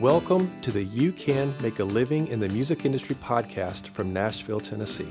Welcome 0.00 0.48
to 0.60 0.70
the 0.70 0.84
You 0.84 1.10
Can 1.10 1.52
Make 1.60 1.80
a 1.80 1.84
Living 1.84 2.28
in 2.28 2.38
the 2.38 2.48
Music 2.50 2.84
Industry 2.84 3.16
podcast 3.16 3.88
from 3.88 4.12
Nashville, 4.12 4.60
Tennessee. 4.60 5.10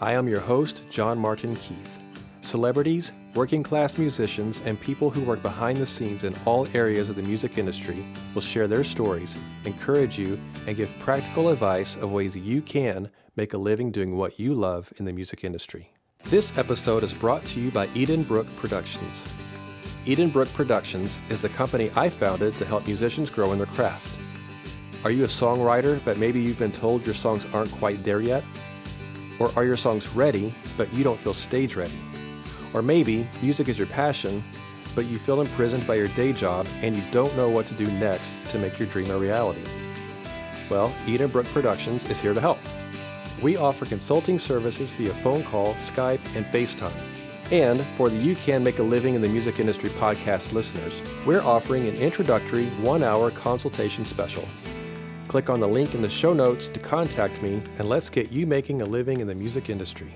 I 0.00 0.14
am 0.14 0.28
your 0.28 0.40
host, 0.40 0.82
John 0.88 1.18
Martin 1.18 1.54
Keith. 1.56 2.00
Celebrities, 2.40 3.12
working 3.34 3.62
class 3.62 3.98
musicians, 3.98 4.62
and 4.64 4.80
people 4.80 5.10
who 5.10 5.20
work 5.24 5.42
behind 5.42 5.76
the 5.76 5.84
scenes 5.84 6.24
in 6.24 6.34
all 6.46 6.66
areas 6.72 7.10
of 7.10 7.16
the 7.16 7.22
music 7.22 7.58
industry 7.58 8.06
will 8.32 8.40
share 8.40 8.66
their 8.66 8.82
stories, 8.82 9.36
encourage 9.66 10.18
you, 10.18 10.40
and 10.66 10.74
give 10.74 10.98
practical 11.00 11.50
advice 11.50 11.96
of 11.96 12.10
ways 12.10 12.34
you 12.34 12.62
can 12.62 13.10
make 13.36 13.52
a 13.52 13.58
living 13.58 13.90
doing 13.90 14.16
what 14.16 14.38
you 14.38 14.54
love 14.54 14.90
in 14.96 15.04
the 15.04 15.12
music 15.12 15.44
industry. 15.44 15.92
This 16.24 16.56
episode 16.56 17.02
is 17.02 17.12
brought 17.12 17.44
to 17.44 17.60
you 17.60 17.70
by 17.70 17.88
Edenbrooke 17.88 18.56
Productions. 18.56 19.22
Edenbrooke 20.06 20.52
Productions 20.52 21.18
is 21.30 21.40
the 21.40 21.48
company 21.48 21.90
I 21.96 22.10
founded 22.10 22.52
to 22.54 22.66
help 22.66 22.86
musicians 22.86 23.30
grow 23.30 23.52
in 23.52 23.58
their 23.58 23.66
craft. 23.66 24.06
Are 25.02 25.10
you 25.10 25.24
a 25.24 25.26
songwriter, 25.26 25.98
but 26.04 26.18
maybe 26.18 26.42
you've 26.42 26.58
been 26.58 26.72
told 26.72 27.06
your 27.06 27.14
songs 27.14 27.46
aren't 27.54 27.72
quite 27.72 28.04
there 28.04 28.20
yet? 28.20 28.44
Or 29.38 29.50
are 29.56 29.64
your 29.64 29.76
songs 29.76 30.08
ready, 30.08 30.52
but 30.76 30.92
you 30.92 31.04
don't 31.04 31.18
feel 31.18 31.32
stage 31.32 31.74
ready? 31.74 31.98
Or 32.74 32.82
maybe 32.82 33.26
music 33.40 33.68
is 33.68 33.78
your 33.78 33.86
passion, 33.86 34.44
but 34.94 35.06
you 35.06 35.16
feel 35.16 35.40
imprisoned 35.40 35.86
by 35.86 35.94
your 35.94 36.08
day 36.08 36.34
job 36.34 36.66
and 36.82 36.94
you 36.94 37.02
don't 37.10 37.34
know 37.34 37.48
what 37.48 37.66
to 37.68 37.74
do 37.74 37.90
next 37.92 38.30
to 38.50 38.58
make 38.58 38.78
your 38.78 38.88
dream 38.88 39.10
a 39.10 39.16
reality? 39.16 39.62
Well, 40.68 40.90
Edenbrooke 41.06 41.50
Productions 41.54 42.04
is 42.10 42.20
here 42.20 42.34
to 42.34 42.40
help. 42.42 42.58
We 43.42 43.56
offer 43.56 43.86
consulting 43.86 44.38
services 44.38 44.92
via 44.92 45.14
phone 45.14 45.42
call, 45.44 45.72
Skype, 45.74 46.20
and 46.36 46.44
FaceTime. 46.44 47.23
And 47.54 47.82
for 47.96 48.10
the 48.10 48.16
You 48.16 48.34
Can 48.34 48.64
Make 48.64 48.80
a 48.80 48.82
Living 48.82 49.14
in 49.14 49.22
the 49.22 49.28
Music 49.28 49.60
Industry 49.60 49.88
podcast 49.90 50.52
listeners, 50.52 51.00
we're 51.24 51.40
offering 51.40 51.86
an 51.86 51.94
introductory 51.98 52.64
one 52.82 53.04
hour 53.04 53.30
consultation 53.30 54.04
special. 54.04 54.42
Click 55.28 55.48
on 55.48 55.60
the 55.60 55.68
link 55.68 55.94
in 55.94 56.02
the 56.02 56.10
show 56.10 56.32
notes 56.32 56.68
to 56.70 56.80
contact 56.80 57.42
me, 57.42 57.62
and 57.78 57.88
let's 57.88 58.10
get 58.10 58.32
you 58.32 58.44
making 58.44 58.82
a 58.82 58.84
living 58.84 59.20
in 59.20 59.28
the 59.28 59.36
music 59.36 59.70
industry. 59.70 60.12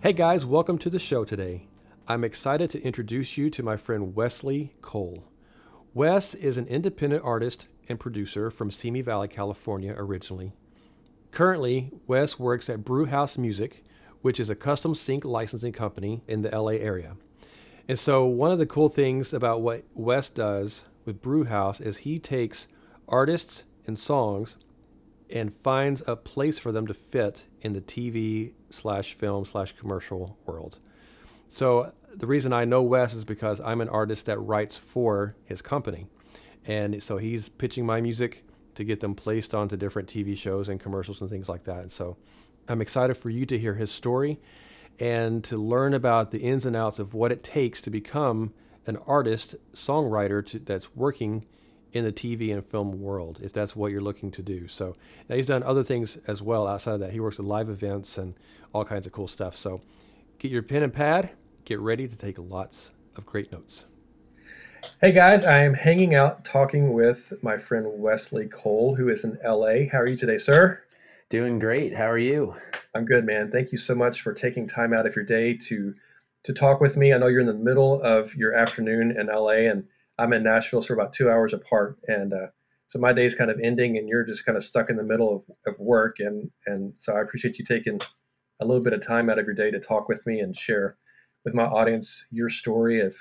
Hey 0.00 0.14
guys, 0.14 0.46
welcome 0.46 0.78
to 0.78 0.88
the 0.88 0.98
show 0.98 1.26
today. 1.26 1.68
I'm 2.06 2.24
excited 2.24 2.70
to 2.70 2.82
introduce 2.82 3.36
you 3.36 3.50
to 3.50 3.62
my 3.62 3.76
friend 3.76 4.14
Wesley 4.14 4.72
Cole. 4.80 5.28
Wes 5.92 6.34
is 6.34 6.56
an 6.56 6.66
independent 6.68 7.22
artist 7.22 7.68
and 7.86 8.00
producer 8.00 8.50
from 8.50 8.70
Simi 8.70 9.02
Valley, 9.02 9.28
California, 9.28 9.94
originally. 9.94 10.54
Currently, 11.32 11.90
Wes 12.06 12.38
works 12.38 12.70
at 12.70 12.82
Brewhouse 12.82 13.36
Music, 13.36 13.84
which 14.22 14.40
is 14.40 14.50
a 14.50 14.54
custom 14.54 14.94
sync 14.94 15.24
licensing 15.24 15.72
company 15.72 16.22
in 16.26 16.42
the 16.42 16.50
LA 16.50 16.72
area. 16.72 17.16
And 17.88 17.98
so, 17.98 18.26
one 18.26 18.50
of 18.50 18.58
the 18.58 18.66
cool 18.66 18.88
things 18.88 19.32
about 19.32 19.62
what 19.62 19.84
Wes 19.94 20.28
does 20.28 20.84
with 21.04 21.22
Brewhouse 21.22 21.80
is 21.80 21.98
he 21.98 22.18
takes 22.18 22.68
artists 23.08 23.64
and 23.86 23.98
songs 23.98 24.58
and 25.30 25.52
finds 25.52 26.02
a 26.06 26.16
place 26.16 26.58
for 26.58 26.72
them 26.72 26.86
to 26.86 26.94
fit 26.94 27.46
in 27.60 27.72
the 27.72 27.80
TV 27.80 28.52
slash 28.70 29.14
film 29.14 29.44
slash 29.44 29.72
commercial 29.72 30.38
world. 30.46 30.78
So 31.48 31.92
the 32.14 32.26
reason 32.26 32.52
I 32.52 32.64
know 32.64 32.82
Wes 32.82 33.14
is 33.14 33.24
because 33.24 33.60
I'm 33.60 33.80
an 33.80 33.88
artist 33.88 34.26
that 34.26 34.38
writes 34.38 34.76
for 34.76 35.36
his 35.44 35.62
company. 35.62 36.06
And 36.66 37.02
so 37.02 37.16
he's 37.16 37.48
pitching 37.48 37.86
my 37.86 38.00
music 38.00 38.44
to 38.74 38.84
get 38.84 39.00
them 39.00 39.14
placed 39.14 39.54
onto 39.54 39.76
different 39.76 40.08
TV 40.08 40.36
shows 40.36 40.68
and 40.68 40.78
commercials 40.78 41.20
and 41.20 41.30
things 41.30 41.48
like 41.48 41.64
that. 41.64 41.78
And 41.78 41.92
so 41.92 42.16
I'm 42.68 42.82
excited 42.82 43.16
for 43.16 43.30
you 43.30 43.46
to 43.46 43.58
hear 43.58 43.74
his 43.74 43.90
story 43.90 44.38
and 45.00 45.42
to 45.44 45.56
learn 45.56 45.94
about 45.94 46.30
the 46.30 46.38
ins 46.38 46.66
and 46.66 46.76
outs 46.76 46.98
of 46.98 47.14
what 47.14 47.32
it 47.32 47.42
takes 47.42 47.80
to 47.82 47.90
become 47.90 48.52
an 48.86 48.96
artist, 49.06 49.56
songwriter 49.72 50.44
to, 50.46 50.58
that's 50.58 50.94
working 50.94 51.46
in 51.92 52.04
the 52.04 52.12
TV 52.12 52.52
and 52.52 52.64
film 52.64 53.00
world, 53.00 53.38
if 53.42 53.52
that's 53.52 53.74
what 53.74 53.90
you're 53.90 54.00
looking 54.00 54.30
to 54.32 54.42
do. 54.42 54.68
So 54.68 54.96
now 55.28 55.36
he's 55.36 55.46
done 55.46 55.62
other 55.62 55.82
things 55.82 56.18
as 56.26 56.42
well 56.42 56.66
outside 56.66 56.94
of 56.94 57.00
that. 57.00 57.12
He 57.12 57.20
works 57.20 57.38
with 57.38 57.46
live 57.46 57.70
events 57.70 58.18
and 58.18 58.34
all 58.74 58.84
kinds 58.84 59.06
of 59.06 59.12
cool 59.12 59.28
stuff. 59.28 59.56
So 59.56 59.80
get 60.38 60.50
your 60.50 60.62
pen 60.62 60.82
and 60.82 60.92
pad, 60.92 61.30
get 61.64 61.80
ready 61.80 62.06
to 62.06 62.16
take 62.16 62.38
lots 62.38 62.92
of 63.16 63.24
great 63.24 63.50
notes. 63.50 63.84
Hey 65.00 65.12
guys, 65.12 65.44
I 65.44 65.58
am 65.58 65.74
hanging 65.74 66.14
out 66.14 66.44
talking 66.44 66.92
with 66.92 67.32
my 67.42 67.56
friend 67.56 67.86
Wesley 67.94 68.46
Cole, 68.46 68.94
who 68.94 69.08
is 69.08 69.24
in 69.24 69.38
LA. 69.44 69.88
How 69.90 69.98
are 69.98 70.06
you 70.06 70.16
today, 70.16 70.38
sir? 70.38 70.82
Doing 71.30 71.58
great. 71.58 71.94
How 71.94 72.08
are 72.10 72.16
you? 72.16 72.54
I'm 72.94 73.04
good, 73.04 73.26
man. 73.26 73.50
Thank 73.50 73.70
you 73.70 73.76
so 73.76 73.94
much 73.94 74.22
for 74.22 74.32
taking 74.32 74.66
time 74.66 74.94
out 74.94 75.06
of 75.06 75.14
your 75.14 75.26
day 75.26 75.54
to 75.66 75.94
to 76.44 76.54
talk 76.54 76.80
with 76.80 76.96
me. 76.96 77.12
I 77.12 77.18
know 77.18 77.26
you're 77.26 77.40
in 77.40 77.46
the 77.46 77.52
middle 77.52 78.00
of 78.00 78.34
your 78.34 78.54
afternoon 78.54 79.10
in 79.10 79.26
LA, 79.26 79.68
and 79.68 79.84
I'm 80.18 80.32
in 80.32 80.44
Nashville, 80.44 80.80
so 80.80 80.94
we're 80.94 81.00
about 81.02 81.12
two 81.12 81.28
hours 81.28 81.52
apart. 81.52 81.98
And 82.06 82.32
uh, 82.32 82.46
so 82.86 82.98
my 82.98 83.12
day's 83.12 83.34
kind 83.34 83.50
of 83.50 83.60
ending, 83.62 83.98
and 83.98 84.08
you're 84.08 84.24
just 84.24 84.46
kind 84.46 84.56
of 84.56 84.64
stuck 84.64 84.88
in 84.88 84.96
the 84.96 85.02
middle 85.02 85.44
of, 85.66 85.74
of 85.74 85.78
work. 85.78 86.16
And 86.18 86.50
and 86.64 86.94
so 86.96 87.14
I 87.14 87.20
appreciate 87.20 87.58
you 87.58 87.64
taking 87.66 88.00
a 88.60 88.64
little 88.64 88.82
bit 88.82 88.94
of 88.94 89.06
time 89.06 89.28
out 89.28 89.38
of 89.38 89.44
your 89.44 89.54
day 89.54 89.70
to 89.70 89.80
talk 89.80 90.08
with 90.08 90.26
me 90.26 90.40
and 90.40 90.56
share 90.56 90.96
with 91.44 91.52
my 91.52 91.64
audience 91.64 92.24
your 92.30 92.48
story 92.48 93.00
of 93.00 93.14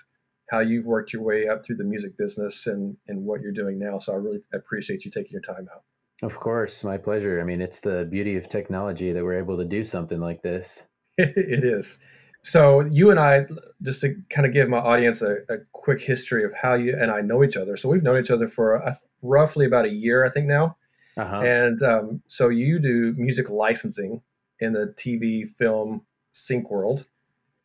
how 0.49 0.59
you've 0.59 0.85
worked 0.85 1.11
your 1.11 1.23
way 1.23 1.49
up 1.49 1.65
through 1.65 1.75
the 1.75 1.83
music 1.83 2.17
business 2.17 2.67
and 2.67 2.95
and 3.09 3.25
what 3.25 3.41
you're 3.41 3.51
doing 3.51 3.77
now. 3.77 3.99
So 3.99 4.13
I 4.13 4.15
really 4.15 4.43
appreciate 4.53 5.03
you 5.03 5.11
taking 5.11 5.33
your 5.33 5.41
time 5.41 5.67
out. 5.75 5.83
Of 6.23 6.39
course, 6.39 6.83
my 6.83 6.97
pleasure. 6.97 7.39
I 7.39 7.43
mean, 7.43 7.61
it's 7.61 7.79
the 7.79 8.05
beauty 8.05 8.37
of 8.37 8.49
technology 8.49 9.11
that 9.11 9.23
we're 9.23 9.37
able 9.37 9.57
to 9.57 9.65
do 9.65 9.83
something 9.83 10.19
like 10.19 10.41
this. 10.41 10.83
it 11.17 11.63
is. 11.63 11.99
So 12.41 12.81
you 12.81 13.11
and 13.11 13.19
I, 13.19 13.45
just 13.81 14.01
to 14.01 14.15
kind 14.29 14.47
of 14.47 14.53
give 14.53 14.69
my 14.69 14.79
audience 14.79 15.21
a, 15.21 15.37
a, 15.49 15.57
quick 15.73 16.01
history 16.01 16.43
of 16.43 16.53
how 16.53 16.75
you 16.75 16.95
and 16.95 17.11
I 17.11 17.21
know 17.21 17.43
each 17.43 17.57
other. 17.57 17.77
So 17.77 17.89
we've 17.89 18.03
known 18.03 18.19
each 18.19 18.31
other 18.31 18.47
for 18.47 18.75
a, 18.75 18.97
roughly 19.21 19.65
about 19.65 19.85
a 19.85 19.89
year, 19.89 20.25
I 20.25 20.29
think 20.29 20.47
now. 20.47 20.77
Uh-huh. 21.17 21.41
And 21.41 21.81
um, 21.81 22.21
so 22.27 22.49
you 22.49 22.79
do 22.79 23.13
music 23.17 23.49
licensing 23.49 24.21
in 24.59 24.73
the 24.73 24.93
TV, 24.97 25.47
film, 25.47 26.05
sync 26.31 26.69
world, 26.69 27.05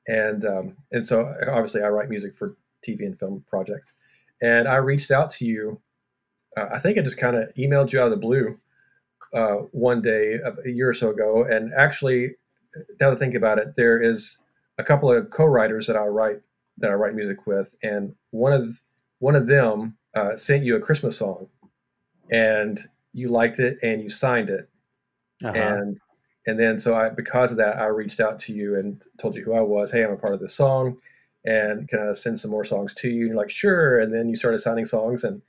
and 0.07 0.45
um, 0.45 0.77
and 0.91 1.07
so 1.07 1.33
obviously 1.49 1.83
I 1.83 1.89
write 1.89 2.09
music 2.09 2.35
for 2.35 2.57
TV 2.87 3.01
and 3.01 3.19
film 3.19 3.45
projects. 3.49 3.93
And 4.41 4.67
I 4.67 4.77
reached 4.77 5.11
out 5.11 5.31
to 5.33 5.45
you 5.45 5.81
uh, 6.57 6.67
I 6.73 6.79
think 6.79 6.99
I 6.99 7.03
just 7.03 7.19
kind 7.19 7.37
of 7.37 7.53
emailed 7.55 7.93
you 7.93 8.01
out 8.01 8.07
of 8.07 8.11
the 8.13 8.17
blue 8.17 8.59
uh, 9.35 9.57
one 9.73 10.03
day 10.03 10.39
a 10.67 10.71
year 10.71 10.89
or 10.89 10.95
so 10.95 11.11
ago. 11.11 11.45
And 11.45 11.73
actually, 11.75 12.33
now 13.01 13.11
to 13.11 13.17
think 13.17 13.35
about 13.35 13.59
it, 13.59 13.77
there 13.77 14.01
is 14.01 14.39
a 14.79 14.85
couple 14.85 15.11
of 15.11 15.31
co-writers 15.31 15.87
that 15.87 15.97
I 15.97 16.07
write 16.07 16.41
that 16.79 16.91
I 16.91 16.95
write 16.95 17.15
music 17.15 17.47
with, 17.47 17.75
and 17.83 18.15
one 18.31 18.53
of 18.53 18.83
one 19.19 19.37
of 19.37 19.47
them 19.47 19.97
uh, 20.15 20.35
sent 20.37 20.65
you 20.65 20.77
a 20.77 20.81
Christmas 20.81 21.19
song, 21.19 21.49
and 22.31 22.81
you 23.13 23.29
liked 23.29 23.59
it 23.59 23.77
and 23.83 24.03
you 24.03 24.09
signed 24.09 24.49
it, 24.49 24.69
uh-huh. 25.45 25.59
and 25.59 25.99
and 26.47 26.59
then 26.59 26.79
so 26.79 26.95
I 26.95 27.11
because 27.11 27.53
of 27.53 27.59
that 27.59 27.77
I 27.77 27.87
reached 27.87 28.21
out 28.21 28.39
to 28.41 28.53
you 28.53 28.77
and 28.77 29.03
told 29.21 29.37
you 29.37 29.45
who 29.45 29.55
I 29.55 29.61
was. 29.61 29.93
Hey, 29.93 30.03
I'm 30.03 30.13
a 30.13 30.17
part 30.17 30.35
of 30.35 30.41
this 30.41 30.55
song, 30.55 30.97
and 31.45 31.89
can 31.89 32.09
I 32.09 32.13
send 32.13 32.41
some 32.41 32.51
more 32.51 32.65
songs 32.65 32.95
to 32.95 33.09
you? 33.09 33.21
And 33.21 33.29
you're 33.29 33.37
like, 33.37 33.51
sure. 33.51 34.01
And 34.01 34.13
then 34.13 34.29
you 34.29 34.37
started 34.37 34.59
signing 34.59 34.87
songs 34.87 35.25
and 35.25 35.43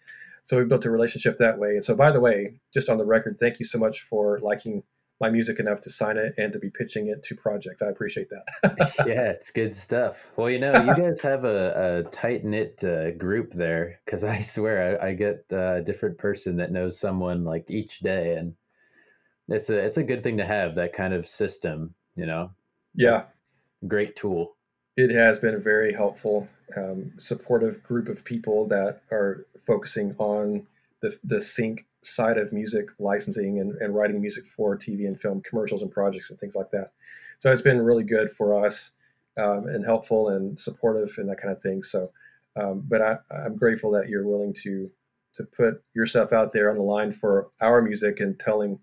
so 0.43 0.57
we 0.57 0.65
built 0.65 0.85
a 0.85 0.91
relationship 0.91 1.37
that 1.39 1.57
way. 1.57 1.69
And 1.69 1.83
so, 1.83 1.95
by 1.95 2.11
the 2.11 2.19
way, 2.19 2.55
just 2.73 2.89
on 2.89 2.97
the 2.97 3.05
record, 3.05 3.37
thank 3.39 3.59
you 3.59 3.65
so 3.65 3.79
much 3.79 4.01
for 4.01 4.39
liking 4.39 4.83
my 5.21 5.29
music 5.29 5.57
enough 5.59 5.79
to 5.81 5.89
sign 5.89 6.17
it 6.17 6.33
and 6.37 6.51
to 6.51 6.59
be 6.59 6.69
pitching 6.69 7.07
it 7.07 7.23
to 7.23 7.35
projects. 7.35 7.81
I 7.81 7.87
appreciate 7.87 8.27
that. 8.29 8.93
yeah, 9.07 9.29
it's 9.29 9.51
good 9.51 9.73
stuff. 9.73 10.31
Well, 10.35 10.49
you 10.49 10.59
know, 10.59 10.73
you 10.73 10.95
guys 10.95 11.21
have 11.21 11.45
a, 11.45 12.03
a 12.05 12.09
tight 12.09 12.43
knit 12.43 12.83
uh, 12.83 13.11
group 13.11 13.53
there 13.53 14.01
because 14.03 14.25
I 14.25 14.41
swear 14.41 15.01
I, 15.01 15.09
I 15.09 15.13
get 15.13 15.45
a 15.49 15.81
different 15.81 16.17
person 16.17 16.57
that 16.57 16.73
knows 16.73 16.99
someone 16.99 17.45
like 17.45 17.69
each 17.69 17.99
day, 17.99 18.35
and 18.35 18.55
it's 19.47 19.69
a 19.69 19.77
it's 19.77 19.97
a 19.97 20.03
good 20.03 20.23
thing 20.23 20.37
to 20.37 20.45
have 20.45 20.75
that 20.75 20.91
kind 20.91 21.13
of 21.13 21.27
system. 21.27 21.95
You 22.15 22.25
know. 22.25 22.51
Yeah. 22.93 23.25
Great 23.87 24.15
tool 24.15 24.55
it 24.95 25.11
has 25.11 25.39
been 25.39 25.55
a 25.55 25.59
very 25.59 25.93
helpful, 25.93 26.47
um, 26.77 27.11
supportive 27.17 27.81
group 27.83 28.07
of 28.07 28.23
people 28.23 28.67
that 28.67 29.01
are 29.11 29.45
focusing 29.59 30.15
on 30.19 30.65
the, 31.01 31.17
the 31.23 31.41
sync 31.41 31.85
side 32.03 32.37
of 32.37 32.51
music 32.53 32.87
licensing 32.99 33.59
and, 33.59 33.73
and 33.81 33.95
writing 33.95 34.21
music 34.21 34.45
for 34.45 34.77
TV 34.77 35.07
and 35.07 35.19
film 35.19 35.41
commercials 35.41 35.81
and 35.81 35.91
projects 35.91 36.29
and 36.29 36.39
things 36.39 36.55
like 36.55 36.69
that. 36.71 36.91
So 37.39 37.51
it's 37.51 37.61
been 37.61 37.81
really 37.81 38.03
good 38.03 38.31
for 38.31 38.65
us 38.65 38.91
um, 39.37 39.67
and 39.67 39.85
helpful 39.85 40.29
and 40.29 40.59
supportive 40.59 41.13
and 41.17 41.29
that 41.29 41.41
kind 41.41 41.53
of 41.55 41.61
thing. 41.61 41.81
So, 41.81 42.11
um, 42.55 42.83
but 42.87 43.01
I, 43.01 43.17
I'm 43.31 43.55
grateful 43.55 43.91
that 43.91 44.09
you're 44.09 44.27
willing 44.27 44.53
to 44.63 44.89
to 45.35 45.43
put 45.43 45.81
yourself 45.95 46.31
out 46.31 46.51
there 46.51 46.69
on 46.69 46.77
the 46.77 46.83
line 46.83 47.11
for 47.11 47.49
our 47.59 47.81
music 47.81 48.19
and 48.19 48.39
telling, 48.39 48.79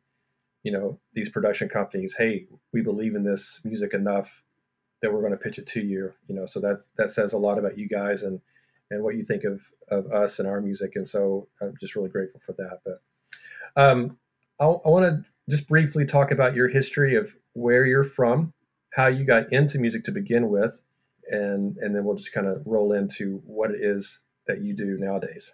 you 0.64 0.72
know, 0.72 0.98
these 1.14 1.28
production 1.28 1.68
companies, 1.68 2.16
hey, 2.18 2.46
we 2.72 2.82
believe 2.82 3.14
in 3.14 3.22
this 3.22 3.60
music 3.62 3.94
enough 3.94 4.42
that 5.02 5.12
we're 5.12 5.20
going 5.20 5.32
to 5.32 5.38
pitch 5.38 5.58
it 5.58 5.66
to 5.68 5.80
you. 5.80 6.12
You 6.26 6.34
know, 6.34 6.46
so 6.46 6.60
that 6.60 6.82
that 6.96 7.10
says 7.10 7.32
a 7.32 7.38
lot 7.38 7.58
about 7.58 7.78
you 7.78 7.88
guys 7.88 8.22
and 8.22 8.40
and 8.90 9.02
what 9.02 9.16
you 9.16 9.24
think 9.24 9.44
of 9.44 9.62
of 9.90 10.10
us 10.12 10.38
and 10.38 10.48
our 10.48 10.60
music. 10.60 10.92
And 10.94 11.06
so 11.06 11.48
I'm 11.60 11.74
just 11.80 11.96
really 11.96 12.08
grateful 12.08 12.40
for 12.40 12.52
that. 12.54 12.80
But 12.84 13.82
um, 13.82 14.18
I, 14.60 14.64
I 14.64 14.88
want 14.88 15.04
to 15.04 15.24
just 15.48 15.68
briefly 15.68 16.04
talk 16.04 16.30
about 16.30 16.54
your 16.54 16.68
history 16.68 17.16
of 17.16 17.34
where 17.54 17.84
you're 17.84 18.04
from, 18.04 18.52
how 18.92 19.06
you 19.06 19.24
got 19.24 19.52
into 19.52 19.78
music 19.78 20.04
to 20.04 20.12
begin 20.12 20.48
with, 20.48 20.82
and 21.28 21.76
and 21.78 21.94
then 21.94 22.04
we'll 22.04 22.16
just 22.16 22.32
kind 22.32 22.46
of 22.46 22.62
roll 22.66 22.92
into 22.92 23.42
what 23.46 23.70
it 23.70 23.80
is 23.80 24.20
that 24.46 24.62
you 24.62 24.74
do 24.74 24.96
nowadays. 24.98 25.52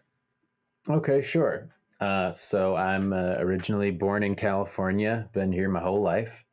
Okay, 0.89 1.21
sure. 1.21 1.69
Uh, 2.01 2.33
so 2.33 2.77
I'm 2.77 3.13
uh, 3.13 3.37
originally 3.39 3.91
born 3.91 4.23
in 4.23 4.35
California, 4.35 5.29
been 5.33 5.51
here 5.51 5.69
my 5.69 5.81
whole 5.81 6.03
life. 6.03 6.45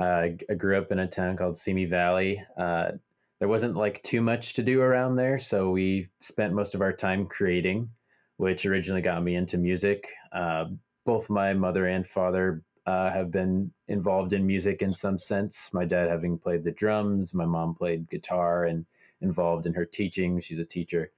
Uh, 0.00 0.28
I 0.48 0.54
grew 0.54 0.78
up 0.78 0.92
in 0.92 1.00
a 1.00 1.06
town 1.06 1.36
called 1.36 1.58
Simi 1.58 1.84
Valley. 1.84 2.42
Uh, 2.56 2.92
there 3.38 3.48
wasn't 3.48 3.76
like 3.76 4.02
too 4.02 4.22
much 4.22 4.54
to 4.54 4.62
do 4.62 4.80
around 4.80 5.16
there, 5.16 5.38
so 5.38 5.70
we 5.70 6.08
spent 6.20 6.54
most 6.54 6.74
of 6.74 6.80
our 6.80 6.92
time 6.92 7.26
creating, 7.26 7.90
which 8.38 8.64
originally 8.64 9.02
got 9.02 9.22
me 9.22 9.34
into 9.34 9.58
music. 9.58 10.08
Uh, 10.32 10.66
both 11.04 11.28
my 11.28 11.52
mother 11.52 11.86
and 11.86 12.06
father 12.06 12.62
uh, 12.86 13.10
have 13.10 13.30
been 13.30 13.70
involved 13.88 14.32
in 14.32 14.46
music 14.46 14.80
in 14.80 14.94
some 14.94 15.18
sense. 15.18 15.68
My 15.74 15.84
dad 15.84 16.08
having 16.08 16.38
played 16.38 16.64
the 16.64 16.70
drums, 16.70 17.34
my 17.34 17.44
mom 17.44 17.74
played 17.74 18.08
guitar 18.08 18.64
and 18.64 18.86
involved 19.20 19.66
in 19.66 19.74
her 19.74 19.84
teaching. 19.84 20.40
She's 20.40 20.58
a 20.58 20.64
teacher. 20.64 21.12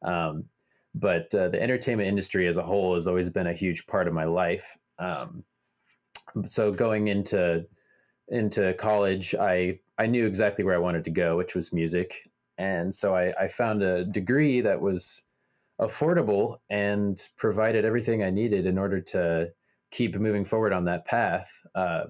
Um, 0.00 0.44
but 0.94 1.34
uh, 1.34 1.48
the 1.50 1.62
entertainment 1.62 2.08
industry 2.08 2.46
as 2.48 2.56
a 2.56 2.62
whole 2.62 2.94
has 2.94 3.06
always 3.06 3.28
been 3.28 3.46
a 3.46 3.52
huge 3.52 3.86
part 3.86 4.08
of 4.08 4.14
my 4.14 4.24
life. 4.24 4.78
Um, 4.98 5.44
so 6.46 6.72
going 6.72 7.08
into 7.08 7.66
into 8.28 8.74
college, 8.74 9.34
I 9.34 9.80
I 9.98 10.06
knew 10.06 10.26
exactly 10.26 10.64
where 10.64 10.74
I 10.74 10.78
wanted 10.78 11.04
to 11.04 11.10
go, 11.10 11.36
which 11.36 11.54
was 11.54 11.72
music, 11.72 12.28
and 12.58 12.94
so 12.94 13.14
I, 13.14 13.32
I 13.38 13.48
found 13.48 13.82
a 13.82 14.04
degree 14.04 14.60
that 14.62 14.80
was 14.80 15.22
affordable 15.80 16.58
and 16.70 17.20
provided 17.36 17.84
everything 17.84 18.22
I 18.22 18.30
needed 18.30 18.66
in 18.66 18.78
order 18.78 19.00
to 19.00 19.50
keep 19.90 20.14
moving 20.14 20.44
forward 20.44 20.72
on 20.72 20.84
that 20.84 21.04
path 21.04 21.50
uh, 21.74 22.04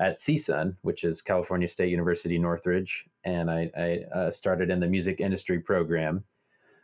at 0.00 0.18
CSUN, 0.18 0.76
which 0.82 1.04
is 1.04 1.20
California 1.20 1.68
State 1.68 1.90
University 1.90 2.38
Northridge, 2.38 3.04
and 3.24 3.50
I, 3.50 3.70
I 3.76 4.18
uh, 4.18 4.30
started 4.30 4.70
in 4.70 4.80
the 4.80 4.86
music 4.86 5.20
industry 5.20 5.60
program, 5.60 6.24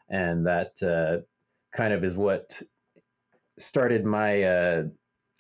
and 0.09 0.47
that 0.47 0.83
uh, 0.83 1.23
kind 1.77 1.93
of 1.93 2.05
is 2.05 2.17
what 2.17 2.61
started 3.59 4.05
my 4.05 4.43
uh, 4.43 4.83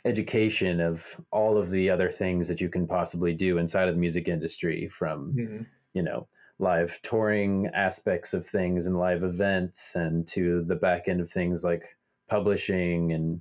education 0.05 0.81
of 0.81 1.21
all 1.31 1.57
of 1.57 1.71
the 1.71 1.89
other 1.89 2.11
things 2.11 2.47
that 2.49 2.61
you 2.61 2.69
can 2.69 2.87
possibly 2.87 3.33
do 3.33 3.59
inside 3.59 3.89
of 3.89 3.95
the 3.95 4.01
music 4.01 4.29
industry 4.29 4.89
from 4.89 5.33
mm-hmm. 5.33 5.63
you 5.95 6.03
know 6.03 6.27
live 6.59 6.99
touring 7.03 7.67
aspects 7.75 8.33
of 8.33 8.47
things 8.47 8.87
and 8.87 8.99
live 8.99 9.23
events 9.25 9.95
and 9.97 10.27
to 10.27 10.63
the 10.65 10.77
back 10.77 11.09
end 11.09 11.21
of 11.21 11.31
things 11.31 11.65
like 11.65 11.97
publishing 12.29 13.13
and 13.13 13.41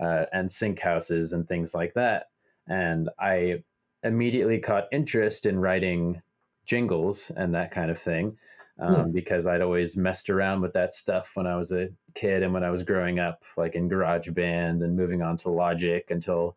uh, 0.00 0.24
and 0.32 0.50
sync 0.50 0.80
houses 0.80 1.32
and 1.32 1.46
things 1.46 1.74
like 1.74 1.94
that 1.94 2.30
and 2.68 3.08
i 3.18 3.62
immediately 4.02 4.58
caught 4.58 4.88
interest 4.90 5.46
in 5.46 5.58
writing 5.58 6.20
jingles 6.66 7.30
and 7.36 7.54
that 7.54 7.70
kind 7.70 7.90
of 7.90 7.98
thing 7.98 8.36
Hmm. 8.82 8.94
um, 8.94 9.12
because 9.12 9.46
I'd 9.46 9.62
always 9.62 9.96
messed 9.96 10.28
around 10.28 10.60
with 10.60 10.72
that 10.72 10.94
stuff 10.94 11.30
when 11.34 11.46
I 11.46 11.56
was 11.56 11.70
a 11.70 11.88
kid 12.14 12.42
and 12.42 12.52
when 12.52 12.64
I 12.64 12.70
was 12.70 12.82
growing 12.82 13.20
up, 13.20 13.44
like 13.56 13.76
in 13.76 13.88
GarageBand 13.88 14.82
and 14.82 14.96
moving 14.96 15.22
on 15.22 15.36
to 15.38 15.50
Logic 15.50 16.04
until, 16.10 16.56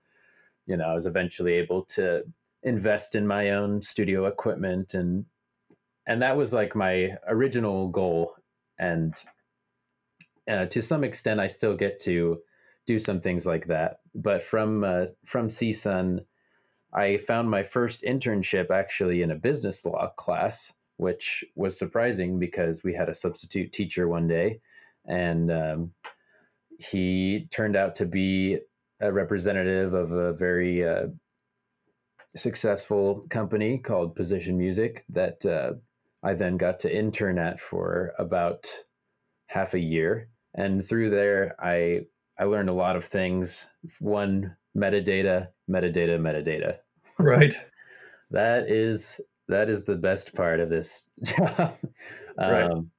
you 0.65 0.75
know, 0.77 0.85
I 0.85 0.93
was 0.93 1.05
eventually 1.05 1.53
able 1.53 1.83
to 1.85 2.23
invest 2.63 3.13
in 3.13 3.27
my 3.27 3.51
own 3.51 3.81
studio 3.81 4.25
equipment 4.25 4.95
and 4.95 5.25
and 6.07 6.21
that 6.21 6.37
was 6.37 6.51
like 6.53 6.75
my 6.75 7.15
original 7.27 7.89
goal 7.89 8.35
and 8.79 9.13
uh, 10.47 10.65
to 10.65 10.81
some 10.81 11.03
extent 11.03 11.39
I 11.39 11.47
still 11.47 11.75
get 11.75 11.99
to 12.01 12.41
do 12.87 12.99
some 12.99 13.21
things 13.21 13.45
like 13.45 13.67
that. 13.67 13.99
But 14.15 14.43
from 14.43 14.83
uh, 14.83 15.07
from 15.25 15.49
CSUN, 15.49 16.25
I 16.93 17.17
found 17.17 17.49
my 17.49 17.63
first 17.63 18.03
internship 18.03 18.71
actually 18.71 19.21
in 19.21 19.31
a 19.31 19.35
business 19.35 19.85
law 19.85 20.07
class 20.09 20.73
which 20.97 21.43
was 21.55 21.77
surprising 21.77 22.39
because 22.39 22.83
we 22.83 22.93
had 22.93 23.09
a 23.09 23.15
substitute 23.15 23.71
teacher 23.71 24.07
one 24.07 24.27
day, 24.27 24.59
and 25.05 25.51
um, 25.51 25.91
he 26.79 27.47
turned 27.51 27.75
out 27.75 27.95
to 27.95 28.05
be 28.05 28.59
a 29.01 29.11
representative 29.11 29.93
of 29.93 30.11
a 30.11 30.33
very 30.33 30.87
uh, 30.87 31.07
successful 32.35 33.25
company 33.29 33.77
called 33.77 34.15
Position 34.15 34.57
Music 34.57 35.05
that 35.09 35.45
uh, 35.45 35.73
I 36.23 36.33
then 36.33 36.57
got 36.57 36.79
to 36.81 36.95
intern 36.95 37.37
at 37.37 37.59
for 37.59 38.13
about 38.17 38.67
half 39.47 39.73
a 39.73 39.79
year. 39.79 40.29
And 40.53 40.85
through 40.85 41.09
there, 41.09 41.55
I 41.59 42.01
I 42.37 42.45
learned 42.45 42.69
a 42.69 42.73
lot 42.73 42.95
of 42.95 43.05
things. 43.05 43.67
One, 43.99 44.55
metadata, 44.75 45.49
metadata, 45.69 46.19
metadata. 46.19 46.77
Right. 47.17 47.53
that 48.31 48.69
is 48.69 49.21
that 49.47 49.69
is 49.69 49.83
the 49.83 49.95
best 49.95 50.33
part 50.35 50.59
of 50.59 50.69
this 50.69 51.09
job. 51.23 51.77
right. 52.37 52.71
Um, 52.71 52.91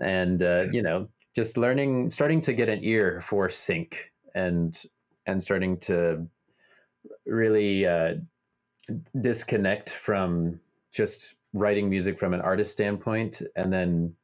and 0.00 0.42
uh, 0.42 0.66
you 0.72 0.82
know, 0.82 1.08
just 1.34 1.56
learning, 1.56 2.10
starting 2.10 2.40
to 2.42 2.52
get 2.52 2.68
an 2.68 2.80
ear 2.82 3.20
for 3.20 3.48
sync, 3.48 4.10
and 4.34 4.80
and 5.26 5.42
starting 5.42 5.78
to 5.78 6.26
really 7.26 7.86
uh, 7.86 8.14
disconnect 9.20 9.90
from 9.90 10.60
just 10.92 11.34
writing 11.52 11.88
music 11.88 12.18
from 12.18 12.34
an 12.34 12.40
artist 12.40 12.72
standpoint, 12.72 13.42
and 13.56 13.72
then 13.72 14.14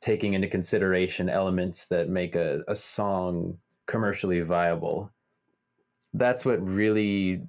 taking 0.00 0.34
into 0.34 0.48
consideration 0.48 1.30
elements 1.30 1.86
that 1.86 2.08
make 2.08 2.34
a, 2.34 2.62
a 2.68 2.74
song 2.74 3.58
commercially 3.86 4.40
viable. 4.40 5.10
That's 6.12 6.44
what 6.44 6.62
really 6.62 7.42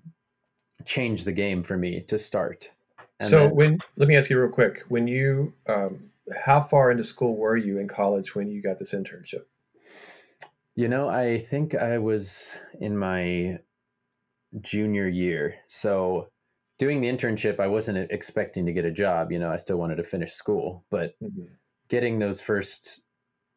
changed 0.85 1.25
the 1.25 1.31
game 1.31 1.63
for 1.63 1.77
me 1.77 2.01
to 2.07 2.17
start. 2.17 2.71
And 3.19 3.29
so 3.29 3.39
then, 3.39 3.55
when 3.55 3.79
let 3.95 4.07
me 4.07 4.15
ask 4.15 4.29
you 4.29 4.39
real 4.39 4.51
quick, 4.51 4.83
when 4.89 5.07
you 5.07 5.53
um, 5.67 6.11
how 6.43 6.61
far 6.61 6.91
into 6.91 7.03
school 7.03 7.35
were 7.35 7.57
you 7.57 7.79
in 7.79 7.87
college 7.87 8.35
when 8.35 8.49
you 8.49 8.61
got 8.61 8.79
this 8.79 8.93
internship? 8.93 9.45
You 10.75 10.87
know, 10.87 11.07
I 11.07 11.39
think 11.39 11.75
I 11.75 11.97
was 11.99 12.55
in 12.79 12.97
my 12.97 13.59
junior 14.61 15.07
year. 15.07 15.55
So 15.67 16.27
doing 16.77 17.01
the 17.01 17.07
internship, 17.07 17.59
I 17.59 17.67
wasn't 17.67 18.11
expecting 18.11 18.65
to 18.65 18.73
get 18.73 18.85
a 18.85 18.91
job. 18.91 19.31
You 19.31 19.39
know, 19.39 19.49
I 19.49 19.57
still 19.57 19.77
wanted 19.77 19.95
to 19.97 20.03
finish 20.03 20.33
school, 20.33 20.83
but 20.89 21.15
mm-hmm. 21.21 21.45
getting 21.87 22.19
those 22.19 22.41
first, 22.41 23.01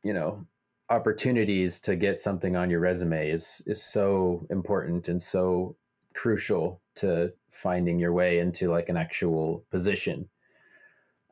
you 0.05 0.13
know, 0.13 0.47
opportunities 0.91 1.81
to 1.81 1.97
get 1.97 2.21
something 2.21 2.57
on 2.57 2.71
your 2.71 2.81
resume 2.81 3.31
is 3.31 3.61
is 3.67 3.83
so 3.83 4.47
important 4.51 5.09
and 5.09 5.21
so 5.21 5.77
crucial 6.19 6.83
to 6.97 7.33
finding 7.53 8.01
your 8.01 8.13
way 8.13 8.41
into 8.41 8.69
like 8.69 8.89
an 8.89 8.97
actual 8.97 9.65
position. 9.71 10.29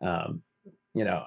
Um, 0.00 0.42
you 0.94 1.04
know, 1.04 1.24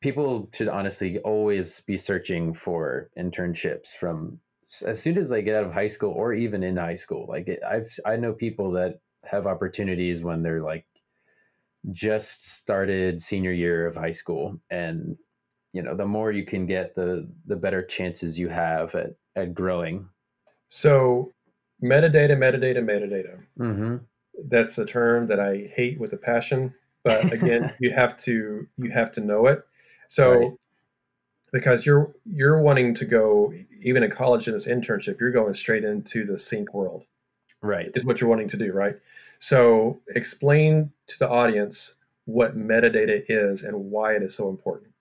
people 0.00 0.48
should 0.54 0.68
honestly 0.68 1.18
always 1.18 1.80
be 1.80 1.98
searching 1.98 2.54
for 2.54 3.10
internships 3.18 3.94
from 3.94 4.40
as 4.86 5.02
soon 5.02 5.18
as 5.18 5.28
they 5.28 5.42
get 5.42 5.56
out 5.56 5.64
of 5.64 5.74
high 5.74 5.88
school 5.88 6.12
or 6.12 6.32
even 6.32 6.62
in 6.62 6.78
high 6.78 6.96
school. 6.96 7.26
Like 7.28 7.50
I've 7.68 7.92
I 8.06 8.16
know 8.16 8.32
people 8.32 8.70
that 8.72 9.00
have 9.24 9.46
opportunities 9.46 10.22
when 10.22 10.42
they're 10.42 10.62
like 10.62 10.86
just 11.92 12.46
started 12.46 13.20
senior 13.20 13.52
year 13.52 13.86
of 13.86 13.94
high 13.94 14.12
school 14.12 14.58
and 14.70 15.18
you 15.72 15.82
know 15.82 15.94
the 15.94 16.06
more 16.06 16.32
you 16.32 16.46
can 16.46 16.66
get 16.66 16.94
the 16.94 17.28
the 17.46 17.56
better 17.56 17.82
chances 17.82 18.38
you 18.38 18.48
have 18.48 18.94
at 18.94 19.10
at 19.36 19.54
growing 19.54 20.08
so 20.68 21.32
metadata, 21.82 22.36
metadata, 22.36 22.82
metadata. 22.82 23.38
Mm-hmm. 23.58 23.96
That's 24.48 24.78
a 24.78 24.86
term 24.86 25.26
that 25.28 25.40
I 25.40 25.70
hate 25.74 26.00
with 26.00 26.12
a 26.12 26.16
passion. 26.16 26.74
But 27.04 27.32
again, 27.32 27.72
you 27.80 27.92
have 27.92 28.16
to 28.18 28.66
you 28.76 28.90
have 28.90 29.12
to 29.12 29.20
know 29.20 29.46
it. 29.46 29.64
So 30.08 30.38
right. 30.38 30.52
because 31.52 31.86
you're 31.86 32.14
you're 32.24 32.60
wanting 32.60 32.94
to 32.94 33.04
go 33.04 33.52
even 33.82 34.02
in 34.02 34.10
college 34.10 34.48
in 34.48 34.54
this 34.54 34.66
internship, 34.66 35.20
you're 35.20 35.32
going 35.32 35.54
straight 35.54 35.84
into 35.84 36.24
the 36.24 36.38
sync 36.38 36.74
world. 36.74 37.04
Right. 37.62 37.90
Is 37.94 38.04
what 38.04 38.20
you're 38.20 38.30
wanting 38.30 38.48
to 38.48 38.56
do, 38.56 38.72
right? 38.72 38.96
So 39.38 40.00
explain 40.08 40.92
to 41.08 41.18
the 41.18 41.28
audience 41.28 41.94
what 42.24 42.56
metadata 42.56 43.22
is 43.28 43.62
and 43.62 43.90
why 43.90 44.14
it 44.14 44.22
is 44.22 44.34
so 44.34 44.48
important. 44.48 44.92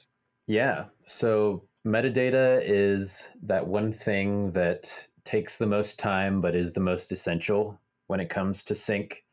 Yeah. 0.48 0.86
So 1.06 1.64
metadata 1.86 2.62
is 2.64 3.28
that 3.44 3.68
one 3.68 3.94
thing 3.94 4.52
that 4.52 4.92
takes 5.30 5.58
the 5.58 5.68
most 5.68 6.00
time 6.00 6.42
but 6.42 6.56
is 6.56 6.74
the 6.74 6.80
most 6.80 7.12
essential 7.12 7.80
when 8.08 8.20
it 8.20 8.32
comes 8.32 8.64
to 8.64 8.74
sync. 8.74 9.24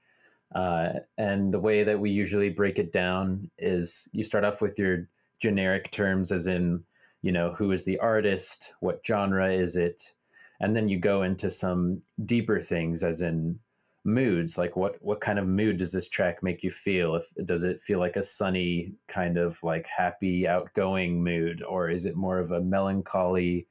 Uh, 0.54 0.90
and 1.16 1.52
the 1.52 1.58
way 1.58 1.84
that 1.84 1.98
we 1.98 2.10
usually 2.10 2.50
break 2.50 2.78
it 2.78 2.92
down 2.92 3.50
is 3.58 4.06
you 4.12 4.22
start 4.22 4.44
off 4.44 4.60
with 4.60 4.78
your 4.78 5.08
generic 5.40 5.90
terms, 5.90 6.32
as 6.32 6.46
in, 6.46 6.84
you 7.22 7.32
know, 7.32 7.54
who 7.54 7.72
is 7.72 7.84
the 7.84 7.98
artist, 7.98 8.74
what 8.80 9.00
genre 9.06 9.50
is 9.50 9.74
it, 9.74 10.12
and 10.60 10.76
then 10.76 10.86
you 10.88 10.98
go 10.98 11.22
into 11.22 11.50
some 11.50 12.02
deeper 12.22 12.60
things, 12.60 13.02
as 13.02 13.22
in 13.22 13.58
moods, 14.04 14.58
like 14.58 14.76
what 14.76 15.02
what 15.02 15.20
kind 15.20 15.38
of 15.38 15.46
mood 15.46 15.78
does 15.78 15.92
this 15.92 16.08
track 16.08 16.42
make 16.42 16.62
you 16.62 16.70
feel? 16.70 17.16
If 17.16 17.46
does 17.46 17.62
it 17.62 17.80
feel 17.80 17.98
like 17.98 18.16
a 18.16 18.22
sunny 18.22 18.92
kind 19.08 19.38
of 19.38 19.62
like 19.62 19.86
happy, 19.86 20.46
outgoing 20.46 21.24
mood, 21.24 21.62
or 21.62 21.88
is 21.88 22.04
it 22.04 22.16
more 22.16 22.38
of 22.38 22.52
a 22.52 22.60
melancholy, 22.60 23.66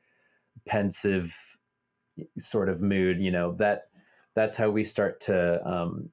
pensive 0.66 1.55
sort 2.40 2.70
of 2.70 2.82
mood, 2.82 3.20
you 3.20 3.32
know, 3.32 3.54
that 3.54 3.90
that's 4.36 4.56
how 4.56 4.70
we 4.70 4.84
start 4.84 5.22
to 5.22 5.66
um, 5.68 6.10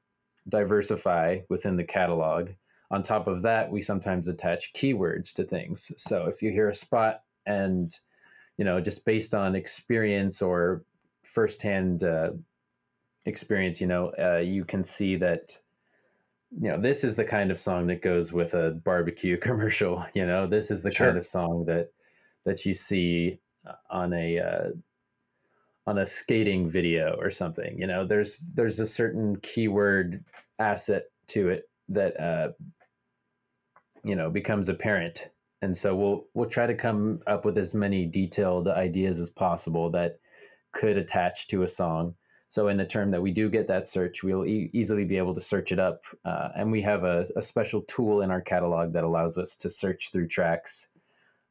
diversify 0.48 1.40
within 1.48 1.76
the 1.76 1.84
catalog. 1.84 2.50
On 2.90 3.02
top 3.02 3.26
of 3.26 3.42
that, 3.42 3.70
we 3.70 3.82
sometimes 3.82 4.28
attach 4.28 4.72
keywords 4.74 5.32
to 5.34 5.44
things. 5.44 5.90
So 5.96 6.26
if 6.26 6.42
you 6.42 6.50
hear 6.50 6.68
a 6.68 6.74
spot 6.74 7.22
and 7.46 7.92
you 8.58 8.64
know, 8.64 8.80
just 8.80 9.04
based 9.04 9.34
on 9.34 9.56
experience 9.56 10.42
or 10.42 10.84
firsthand 11.22 12.04
uh, 12.04 12.30
experience, 13.24 13.80
you 13.80 13.86
know, 13.86 14.12
uh, 14.18 14.38
you 14.38 14.64
can 14.64 14.84
see 14.84 15.16
that 15.16 15.58
you 16.60 16.68
know 16.68 16.78
this 16.78 17.02
is 17.02 17.16
the 17.16 17.24
kind 17.24 17.50
of 17.50 17.58
song 17.58 17.86
that 17.86 18.02
goes 18.02 18.32
with 18.32 18.52
a 18.54 18.72
barbecue 18.72 19.36
commercial 19.48 20.04
you 20.12 20.26
know 20.26 20.46
this 20.46 20.70
is 20.70 20.82
the 20.82 20.90
sure. 20.90 21.06
kind 21.06 21.18
of 21.18 21.26
song 21.26 21.64
that 21.64 21.90
that 22.44 22.66
you 22.66 22.74
see 22.74 23.38
uh, 23.66 23.72
on 23.90 24.12
a 24.12 24.38
uh, 24.38 24.68
on 25.86 25.98
a 25.98 26.06
skating 26.06 26.68
video 26.70 27.16
or 27.18 27.30
something 27.30 27.78
you 27.78 27.86
know 27.86 28.06
there's 28.06 28.38
there's 28.54 28.78
a 28.80 28.86
certain 28.86 29.36
keyword 29.36 30.24
asset 30.58 31.04
to 31.26 31.48
it 31.48 31.68
that 31.88 32.18
uh 32.20 32.48
you 34.04 34.14
know 34.14 34.30
becomes 34.30 34.68
apparent 34.68 35.28
and 35.60 35.76
so 35.76 35.94
we'll 35.94 36.26
we'll 36.34 36.48
try 36.48 36.66
to 36.66 36.74
come 36.74 37.20
up 37.26 37.44
with 37.44 37.58
as 37.58 37.74
many 37.74 38.06
detailed 38.06 38.68
ideas 38.68 39.18
as 39.18 39.28
possible 39.28 39.90
that 39.90 40.18
could 40.72 40.96
attach 40.96 41.48
to 41.48 41.62
a 41.62 41.68
song 41.68 42.14
so 42.52 42.68
in 42.68 42.76
the 42.76 42.84
term 42.84 43.12
that 43.12 43.22
we 43.22 43.30
do 43.30 43.48
get 43.48 43.68
that 43.68 43.88
search, 43.88 44.22
we'll 44.22 44.44
e- 44.44 44.68
easily 44.74 45.06
be 45.06 45.16
able 45.16 45.34
to 45.36 45.40
search 45.40 45.72
it 45.72 45.78
up. 45.78 46.04
Uh, 46.22 46.50
and 46.54 46.70
we 46.70 46.82
have 46.82 47.02
a, 47.02 47.26
a, 47.34 47.40
special 47.40 47.80
tool 47.88 48.20
in 48.20 48.30
our 48.30 48.42
catalog 48.42 48.92
that 48.92 49.04
allows 49.04 49.38
us 49.38 49.56
to 49.56 49.70
search 49.70 50.10
through 50.12 50.28
tracks, 50.28 50.86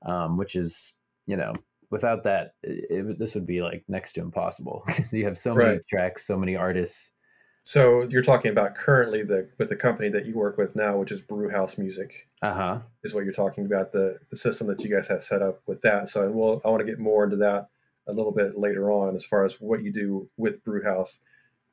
um, 0.06 0.38
which 0.38 0.56
is, 0.56 0.94
you 1.26 1.38
know, 1.38 1.54
without 1.92 2.24
that, 2.24 2.54
it, 2.64 2.86
it, 2.90 3.20
this 3.20 3.36
would 3.36 3.46
be 3.46 3.62
like 3.62 3.84
next 3.88 4.14
to 4.14 4.22
impossible. 4.22 4.84
you 5.12 5.26
have 5.26 5.38
so 5.38 5.54
many 5.54 5.80
tracks, 5.90 6.26
so 6.26 6.38
many 6.38 6.56
artists. 6.56 7.12
So 7.64 8.08
you're 8.10 8.24
talking 8.24 8.50
about 8.50 8.74
currently 8.74 9.22
the 9.22 9.50
with 9.60 9.70
the 9.70 9.76
company 9.76 10.10
that 10.10 10.26
you 10.26 10.34
work 10.34 10.58
with 10.58 10.76
now, 10.76 10.98
which 10.98 11.12
is 11.12 11.22
Brewhouse 11.22 11.78
Music. 11.78 12.28
Uh 12.42 12.54
huh. 12.54 12.80
Is 13.04 13.14
what 13.14 13.24
you're 13.24 13.34
talking 13.34 13.66
about 13.66 13.92
the 13.92 14.18
the 14.32 14.36
system 14.36 14.66
that 14.68 14.84
you 14.84 14.90
guys 14.90 15.08
have 15.10 15.22
set 15.22 15.44
up 15.44 15.62
with 15.68 15.82
that. 15.82 16.10
So 16.10 16.24
and 16.24 16.34
we'll 16.34 16.60
I 16.66 16.70
want 16.70 16.80
to 16.80 16.92
get 16.92 16.98
more 16.98 17.24
into 17.24 17.36
that 17.38 17.68
a 18.08 18.14
little 18.14 18.32
bit 18.32 18.58
later 18.58 18.92
on 18.92 19.16
as 19.16 19.26
far 19.26 19.46
as 19.46 19.62
what 19.62 19.84
you 19.84 19.94
do 19.94 20.28
with 20.38 20.64
Brewhouse 20.64 21.20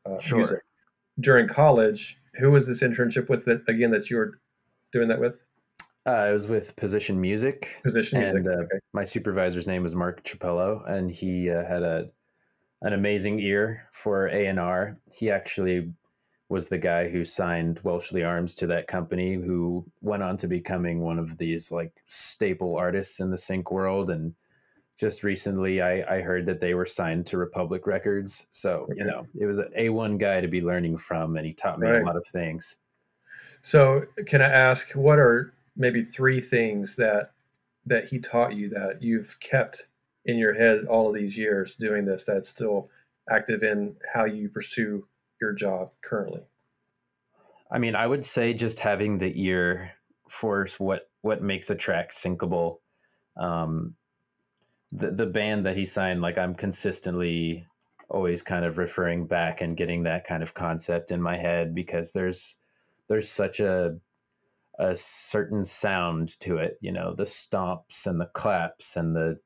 uh, 0.04 0.18
sure. 0.18 0.38
music. 0.38 0.60
During 1.18 1.48
college, 1.48 2.20
who 2.34 2.52
was 2.52 2.66
this 2.66 2.82
internship 2.82 3.30
with 3.30 3.46
that 3.46 3.66
again 3.66 3.92
that 3.92 4.10
you 4.10 4.18
were 4.18 4.40
doing 4.92 5.08
that 5.08 5.20
with? 5.20 5.40
Uh, 6.08 6.12
I 6.12 6.32
was 6.32 6.46
with 6.46 6.74
Position 6.74 7.20
Music. 7.20 7.68
Position 7.84 8.22
and, 8.22 8.42
Music. 8.42 8.50
Uh, 8.50 8.62
okay. 8.62 8.78
My 8.94 9.04
supervisor's 9.04 9.66
name 9.66 9.82
was 9.82 9.94
Mark 9.94 10.24
Chapello, 10.24 10.88
and 10.88 11.10
he 11.10 11.50
uh, 11.50 11.62
had 11.66 11.82
a 11.82 12.08
an 12.80 12.94
amazing 12.94 13.40
ear 13.40 13.86
for 13.92 14.28
A 14.28 14.46
and 14.46 14.58
R. 14.58 14.96
He 15.12 15.30
actually 15.30 15.92
was 16.48 16.68
the 16.68 16.78
guy 16.78 17.10
who 17.10 17.26
signed 17.26 17.80
Welshly 17.82 18.26
Arms 18.26 18.54
to 18.54 18.68
that 18.68 18.86
company, 18.86 19.34
who 19.34 19.84
went 20.00 20.22
on 20.22 20.38
to 20.38 20.48
becoming 20.48 21.00
one 21.00 21.18
of 21.18 21.36
these 21.36 21.70
like 21.70 21.92
staple 22.06 22.76
artists 22.76 23.20
in 23.20 23.30
the 23.30 23.36
sync 23.36 23.70
world 23.70 24.08
and 24.08 24.32
just 24.96 25.22
recently 25.22 25.82
I, 25.82 26.16
I 26.16 26.22
heard 26.22 26.46
that 26.46 26.58
they 26.58 26.72
were 26.72 26.86
signed 26.86 27.26
to 27.26 27.38
Republic 27.38 27.86
Records. 27.86 28.46
So, 28.48 28.86
okay. 28.90 28.94
you 28.96 29.04
know, 29.04 29.26
it 29.38 29.44
was 29.44 29.58
an 29.58 29.72
A1 29.78 30.18
guy 30.18 30.40
to 30.40 30.48
be 30.48 30.62
learning 30.62 30.96
from, 30.96 31.36
and 31.36 31.46
he 31.46 31.52
taught 31.52 31.78
me 31.78 31.86
right. 31.86 32.02
a 32.02 32.04
lot 32.06 32.16
of 32.16 32.26
things. 32.26 32.76
So, 33.60 34.04
can 34.26 34.40
I 34.40 34.48
ask, 34.48 34.92
what 34.92 35.18
are 35.18 35.52
maybe 35.78 36.02
three 36.02 36.40
things 36.40 36.97
that 36.97 37.32
that 37.87 38.08
he 38.08 38.18
taught 38.18 38.54
you 38.54 38.68
that 38.68 39.00
you've 39.00 39.40
kept 39.40 39.87
in 40.26 40.37
your 40.37 40.52
head 40.52 40.85
all 40.85 41.08
of 41.08 41.14
these 41.14 41.38
years 41.38 41.75
doing 41.75 42.04
this 42.04 42.25
that's 42.25 42.50
still 42.50 42.90
active 43.30 43.62
in 43.62 43.97
how 44.12 44.25
you 44.25 44.49
pursue 44.49 45.06
your 45.40 45.52
job 45.52 45.90
currently? 46.02 46.42
I 47.70 47.78
mean, 47.78 47.94
I 47.94 48.06
would 48.06 48.25
say 48.25 48.52
just 48.52 48.78
having 48.78 49.18
the 49.18 49.32
ear 49.42 49.92
for 50.28 50.66
what 50.78 51.08
what 51.23 51.42
makes 51.42 51.70
a 51.70 51.75
track 51.75 52.12
syncable. 52.12 52.78
Um, 53.37 53.94
the 54.92 55.11
the 55.11 55.26
band 55.26 55.66
that 55.66 55.76
he 55.76 55.85
signed, 55.85 56.20
like 56.20 56.38
I'm 56.38 56.54
consistently 56.54 57.66
always 58.08 58.40
kind 58.40 58.64
of 58.64 58.78
referring 58.78 59.26
back 59.26 59.61
and 59.61 59.76
getting 59.76 60.04
that 60.04 60.26
kind 60.26 60.42
of 60.42 60.54
concept 60.54 61.11
in 61.12 61.20
my 61.20 61.37
head 61.37 61.75
because 61.75 62.12
there's 62.12 62.56
there's 63.08 63.30
such 63.30 63.61
a 63.61 63.99
a 64.78 64.94
certain 64.94 65.64
sound 65.64 66.38
to 66.40 66.58
it, 66.58 66.78
you 66.80 66.92
know, 66.92 67.14
the 67.14 67.25
stomps 67.25 68.06
and 68.06 68.20
the 68.20 68.26
claps 68.26 68.97
and 68.97 69.14
the 69.14 69.38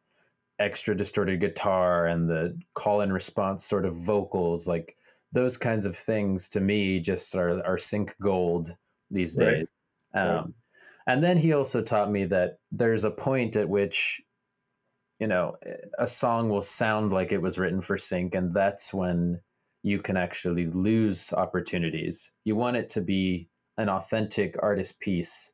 extra 0.58 0.96
distorted 0.96 1.40
guitar 1.40 2.06
and 2.06 2.28
the 2.28 2.58
call 2.74 3.00
and 3.00 3.12
response 3.12 3.64
sort 3.64 3.84
of 3.84 3.96
vocals, 3.96 4.68
like 4.68 4.96
those 5.32 5.56
kinds 5.56 5.86
of 5.86 5.96
things 5.96 6.50
to 6.50 6.60
me 6.60 7.00
just 7.00 7.34
are, 7.34 7.64
are 7.64 7.78
sync 7.78 8.14
gold 8.20 8.74
these 9.10 9.34
days. 9.34 9.66
Right. 10.14 10.22
Um, 10.22 10.36
right. 10.36 10.44
And 11.06 11.24
then 11.24 11.36
he 11.36 11.52
also 11.52 11.82
taught 11.82 12.10
me 12.10 12.26
that 12.26 12.58
there's 12.70 13.04
a 13.04 13.10
point 13.10 13.56
at 13.56 13.68
which 13.68 14.22
you 15.22 15.28
know, 15.28 15.56
a 16.00 16.08
song 16.08 16.48
will 16.48 16.62
sound 16.62 17.12
like 17.12 17.30
it 17.30 17.40
was 17.40 17.56
written 17.56 17.80
for 17.80 17.96
sync, 17.96 18.34
and 18.34 18.52
that's 18.52 18.92
when 18.92 19.40
you 19.84 20.00
can 20.00 20.16
actually 20.16 20.66
lose 20.66 21.32
opportunities. 21.32 22.32
You 22.42 22.56
want 22.56 22.76
it 22.76 22.90
to 22.90 23.00
be 23.02 23.48
an 23.78 23.88
authentic 23.88 24.56
artist 24.62 25.00
piece 25.00 25.50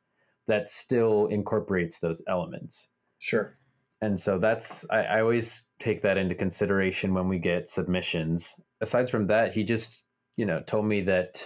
that 0.47 0.69
still 0.69 1.27
incorporates 1.27 1.99
those 1.99 2.21
elements. 2.27 2.87
Sure. 3.19 3.53
And 4.01 4.19
so 4.19 4.39
that's 4.39 4.89
I, 4.89 5.03
I 5.03 5.21
always 5.21 5.65
take 5.79 6.03
that 6.03 6.17
into 6.17 6.35
consideration 6.35 7.13
when 7.13 7.27
we 7.27 7.39
get 7.39 7.69
submissions. 7.69 8.53
Aside 8.81 9.09
from 9.09 9.27
that, 9.27 9.53
he 9.53 9.63
just, 9.63 10.03
you 10.37 10.45
know, 10.45 10.61
told 10.61 10.85
me 10.85 11.01
that 11.01 11.43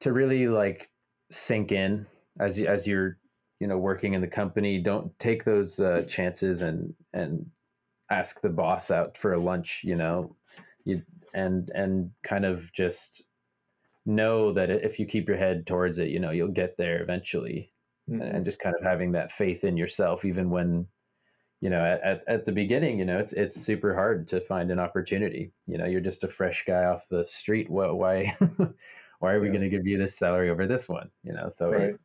to 0.00 0.12
really 0.12 0.46
like 0.48 0.88
sink 1.30 1.72
in 1.72 2.06
as 2.38 2.58
you 2.58 2.66
as 2.66 2.86
you're 2.86 3.18
you 3.60 3.66
know 3.66 3.78
working 3.78 4.14
in 4.14 4.20
the 4.20 4.28
company 4.28 4.80
don't 4.80 5.18
take 5.18 5.44
those 5.44 5.80
uh, 5.80 6.02
chances 6.06 6.60
and 6.60 6.94
and 7.12 7.46
ask 8.10 8.40
the 8.40 8.48
boss 8.48 8.90
out 8.90 9.16
for 9.16 9.32
a 9.32 9.40
lunch 9.40 9.80
you 9.84 9.94
know 9.94 10.36
you 10.84 11.02
and 11.34 11.70
and 11.74 12.10
kind 12.22 12.44
of 12.44 12.72
just 12.72 13.24
know 14.06 14.52
that 14.52 14.70
if 14.70 14.98
you 14.98 15.06
keep 15.06 15.28
your 15.28 15.36
head 15.36 15.66
towards 15.66 15.98
it 15.98 16.08
you 16.08 16.20
know 16.20 16.30
you'll 16.30 16.48
get 16.48 16.76
there 16.76 17.02
eventually 17.02 17.72
mm-hmm. 18.08 18.20
and 18.20 18.44
just 18.44 18.58
kind 18.58 18.74
of 18.78 18.84
having 18.84 19.12
that 19.12 19.32
faith 19.32 19.64
in 19.64 19.76
yourself 19.76 20.24
even 20.24 20.50
when 20.50 20.86
you 21.60 21.70
know 21.70 21.82
at, 21.82 22.22
at 22.28 22.44
the 22.44 22.52
beginning 22.52 22.98
you 22.98 23.04
know 23.04 23.18
it's 23.18 23.32
it's 23.32 23.56
super 23.56 23.94
hard 23.94 24.28
to 24.28 24.40
find 24.40 24.70
an 24.70 24.78
opportunity 24.78 25.52
you 25.66 25.78
know 25.78 25.86
you're 25.86 26.00
just 26.00 26.24
a 26.24 26.28
fresh 26.28 26.64
guy 26.66 26.84
off 26.84 27.08
the 27.08 27.24
street 27.24 27.70
what 27.70 27.96
why 27.96 28.36
why 29.20 29.32
are 29.32 29.40
we 29.40 29.46
yeah. 29.46 29.52
going 29.52 29.70
to 29.70 29.74
give 29.74 29.86
you 29.86 29.96
this 29.96 30.18
salary 30.18 30.50
over 30.50 30.66
this 30.66 30.88
one 30.88 31.10
you 31.22 31.32
know 31.32 31.48
so 31.48 31.70
right. 31.70 31.96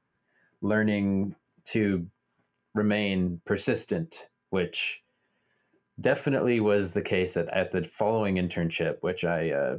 learning 0.62 1.36
to 1.65 2.06
remain 2.74 3.41
persistent, 3.46 4.27
which 4.50 5.01
definitely 6.00 6.60
was 6.60 6.91
the 6.91 7.01
case 7.01 7.38
at, 7.38 7.50
at 7.50 7.72
the 7.72 7.84
following 7.84 8.36
internship, 8.36 8.98
which 9.01 9.24
I 9.24 9.51
uh, 9.51 9.77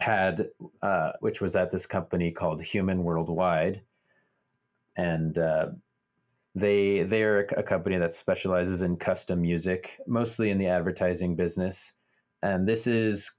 had, 0.00 0.48
uh, 0.82 1.12
which 1.20 1.40
was 1.40 1.56
at 1.56 1.70
this 1.70 1.86
company 1.86 2.30
called 2.30 2.62
Human 2.62 3.02
Worldwide, 3.04 3.82
and 4.96 5.36
uh, 5.36 5.66
they 6.54 7.02
they 7.02 7.22
are 7.22 7.40
a 7.56 7.62
company 7.62 7.98
that 7.98 8.14
specializes 8.14 8.82
in 8.82 8.96
custom 8.96 9.42
music, 9.42 9.90
mostly 10.06 10.50
in 10.50 10.58
the 10.58 10.68
advertising 10.68 11.36
business, 11.36 11.92
and 12.42 12.66
this 12.66 12.86
is 12.86 13.32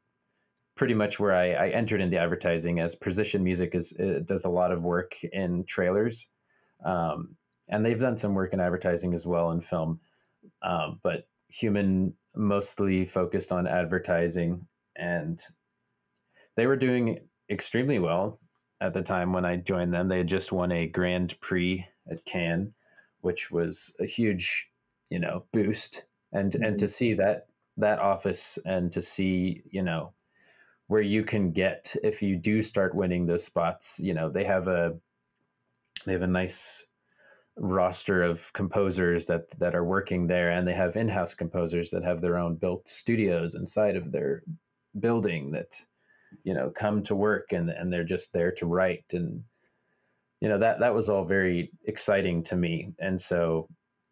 pretty 0.75 0.93
much 0.93 1.19
where 1.19 1.35
I, 1.35 1.51
I 1.51 1.69
entered 1.69 1.99
in 1.99 2.09
the 2.09 2.17
advertising 2.17 2.79
as 2.79 2.95
Position 2.95 3.43
Music 3.43 3.75
is 3.75 3.93
does 4.25 4.45
a 4.45 4.49
lot 4.49 4.71
of 4.71 4.83
work 4.83 5.15
in 5.23 5.65
trailers. 5.65 6.27
Um, 6.85 7.35
and 7.69 7.85
they've 7.85 7.99
done 7.99 8.17
some 8.17 8.33
work 8.33 8.53
in 8.53 8.59
advertising 8.59 9.13
as 9.13 9.25
well 9.25 9.51
in 9.51 9.61
film, 9.61 9.99
um, 10.61 10.99
but 11.03 11.27
Human 11.49 12.13
mostly 12.35 13.05
focused 13.05 13.51
on 13.51 13.67
advertising, 13.67 14.67
and 14.95 15.41
they 16.59 16.67
were 16.67 16.75
doing 16.75 17.21
extremely 17.49 17.99
well 17.99 18.37
at 18.81 18.93
the 18.93 19.01
time 19.01 19.31
when 19.31 19.45
I 19.45 19.55
joined 19.55 19.93
them. 19.93 20.09
They 20.09 20.17
had 20.17 20.27
just 20.27 20.51
won 20.51 20.73
a 20.73 20.87
Grand 20.87 21.39
Prix 21.39 21.87
at 22.11 22.25
Cannes, 22.25 22.73
which 23.21 23.49
was 23.49 23.95
a 24.01 24.05
huge, 24.05 24.67
you 25.09 25.19
know, 25.19 25.45
boost. 25.53 26.03
And 26.33 26.51
mm-hmm. 26.51 26.63
and 26.63 26.79
to 26.79 26.85
mm-hmm. 26.85 26.89
see 26.89 27.13
that 27.13 27.47
that 27.77 27.99
office 27.99 28.59
and 28.65 28.91
to 28.91 29.01
see, 29.01 29.63
you 29.71 29.83
know, 29.83 30.11
where 30.87 31.01
you 31.01 31.23
can 31.23 31.53
get 31.53 31.95
if 32.03 32.21
you 32.21 32.35
do 32.35 32.61
start 32.61 32.93
winning 32.93 33.25
those 33.25 33.45
spots, 33.45 33.97
you 33.97 34.13
know, 34.13 34.29
they 34.29 34.43
have 34.43 34.67
a 34.67 34.97
they 36.05 36.11
have 36.11 36.23
a 36.23 36.27
nice 36.27 36.85
roster 37.55 38.21
of 38.21 38.51
composers 38.51 39.27
that 39.27 39.49
that 39.59 39.75
are 39.75 39.85
working 39.85 40.27
there 40.27 40.51
and 40.51 40.67
they 40.67 40.73
have 40.73 40.97
in-house 40.97 41.35
composers 41.35 41.91
that 41.91 42.03
have 42.03 42.19
their 42.19 42.37
own 42.37 42.55
built 42.55 42.89
studios 42.89 43.55
inside 43.55 43.95
of 43.95 44.11
their 44.11 44.43
building 44.99 45.51
that 45.51 45.81
you 46.43 46.53
know 46.53 46.71
come 46.75 47.03
to 47.03 47.15
work 47.15 47.51
and 47.51 47.69
and 47.69 47.91
they're 47.91 48.03
just 48.03 48.33
there 48.33 48.51
to 48.51 48.65
write 48.65 49.05
and 49.13 49.43
you 50.41 50.49
know 50.49 50.59
that 50.59 50.79
that 50.79 50.93
was 50.93 51.09
all 51.09 51.25
very 51.25 51.71
exciting 51.85 52.43
to 52.43 52.55
me 52.55 52.93
and 52.99 53.19
so 53.19 53.67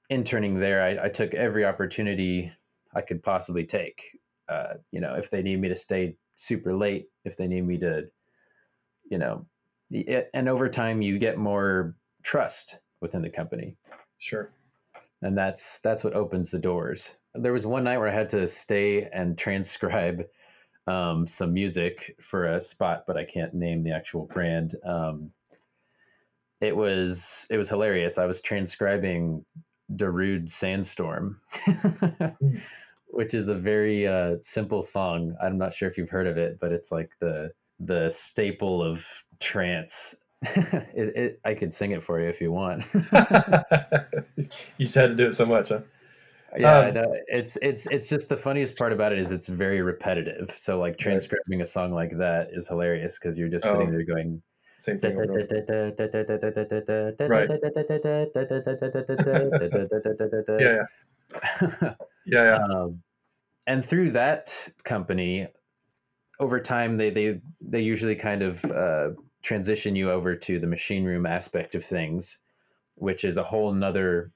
interning 0.09 0.59
there 0.59 0.83
I, 0.83 1.05
I 1.05 1.09
took 1.09 1.33
every 1.33 1.65
opportunity 1.65 2.51
I 2.93 3.01
could 3.01 3.23
possibly 3.23 3.65
take 3.65 4.01
uh, 4.49 4.75
you 4.91 5.01
know 5.01 5.15
if 5.15 5.29
they 5.29 5.41
need 5.41 5.59
me 5.59 5.69
to 5.69 5.75
stay 5.75 6.15
super 6.35 6.75
late 6.75 7.07
if 7.25 7.37
they 7.37 7.47
need 7.47 7.65
me 7.65 7.77
to 7.79 8.07
you 9.09 9.17
know 9.17 9.45
and 10.33 10.49
over 10.49 10.69
time 10.69 11.01
you 11.01 11.17
get 11.17 11.37
more 11.37 11.95
trust 12.23 12.77
within 13.01 13.21
the 13.21 13.29
company. 13.29 13.77
Sure. 14.17 14.51
and 15.21 15.37
that's 15.37 15.79
that's 15.79 16.03
what 16.03 16.13
opens 16.13 16.51
the 16.51 16.59
doors. 16.59 17.15
There 17.33 17.53
was 17.53 17.65
one 17.65 17.83
night 17.83 17.97
where 17.97 18.07
I 18.07 18.13
had 18.13 18.29
to 18.29 18.47
stay 18.47 19.07
and 19.11 19.37
transcribe 19.45 20.27
um, 20.87 21.27
some 21.27 21.53
music 21.53 22.15
for 22.21 22.45
a 22.45 22.61
spot, 22.61 23.03
but 23.05 23.17
I 23.17 23.25
can't 23.25 23.53
name 23.53 23.83
the 23.83 23.91
actual 23.91 24.25
brand. 24.25 24.75
Um, 24.83 25.31
it 26.61 26.75
was 26.75 27.45
it 27.49 27.57
was 27.57 27.69
hilarious. 27.69 28.17
I 28.17 28.25
was 28.25 28.41
transcribing 28.41 29.45
Darude 29.95 30.49
Sandstorm, 30.49 31.39
hmm. 31.65 32.57
which 33.07 33.33
is 33.33 33.47
a 33.47 33.55
very 33.55 34.07
uh, 34.07 34.37
simple 34.41 34.81
song. 34.81 35.35
I'm 35.41 35.57
not 35.57 35.73
sure 35.73 35.89
if 35.89 35.97
you've 35.97 36.09
heard 36.09 36.27
of 36.27 36.37
it, 36.37 36.59
but 36.59 36.71
it's 36.71 36.91
like 36.91 37.11
the 37.19 37.51
the 37.79 38.09
staple 38.09 38.81
of 38.81 39.05
trance. 39.39 40.15
it, 40.41 41.15
it, 41.15 41.39
I 41.45 41.53
could 41.53 41.73
sing 41.73 41.91
it 41.91 42.03
for 42.03 42.19
you 42.19 42.29
if 42.29 42.41
you 42.41 42.51
want. 42.51 42.85
you 42.93 44.85
just 44.85 44.95
had 44.95 45.09
to 45.09 45.15
do 45.15 45.27
it 45.27 45.33
so 45.33 45.45
much, 45.45 45.69
huh? 45.69 45.81
Yeah, 46.55 46.79
um, 46.79 46.93
no, 46.93 47.15
it's 47.27 47.57
it's 47.61 47.87
it's 47.87 48.07
just 48.07 48.29
the 48.29 48.37
funniest 48.37 48.77
part 48.77 48.93
about 48.93 49.11
it 49.11 49.19
is 49.19 49.31
it's 49.31 49.47
very 49.47 49.81
repetitive. 49.81 50.53
So 50.57 50.79
like 50.79 50.97
transcribing 50.97 51.59
right. 51.59 51.61
a 51.61 51.67
song 51.67 51.91
like 51.91 52.17
that 52.17 52.49
is 52.53 52.67
hilarious 52.67 53.19
because 53.19 53.37
you're 53.37 53.49
just 53.49 53.65
oh, 53.65 53.73
sitting 53.73 53.91
there 53.91 54.03
going. 54.05 54.41
Same 54.77 54.99
thing. 54.99 55.17
right. 55.17 55.29
yeah, 60.59 60.83
yeah, 61.61 61.79
yeah, 61.81 61.95
yeah. 62.25 62.59
Um, 62.63 63.01
and 63.65 63.83
through 63.83 64.11
that 64.11 64.69
company, 64.83 65.47
over 66.39 66.59
time, 66.59 66.97
they 66.97 67.09
they 67.09 67.41
they 67.59 67.81
usually 67.81 68.15
kind 68.15 68.41
of 68.41 68.63
uh, 68.65 69.09
transition 69.41 69.95
you 69.95 70.11
over 70.11 70.35
to 70.35 70.59
the 70.59 70.67
machine 70.67 71.03
room 71.03 71.25
aspect 71.25 71.75
of 71.75 71.83
things, 71.83 72.37
which 72.95 73.25
is 73.25 73.37
a 73.37 73.43
whole 73.43 73.73
nother 73.73 74.31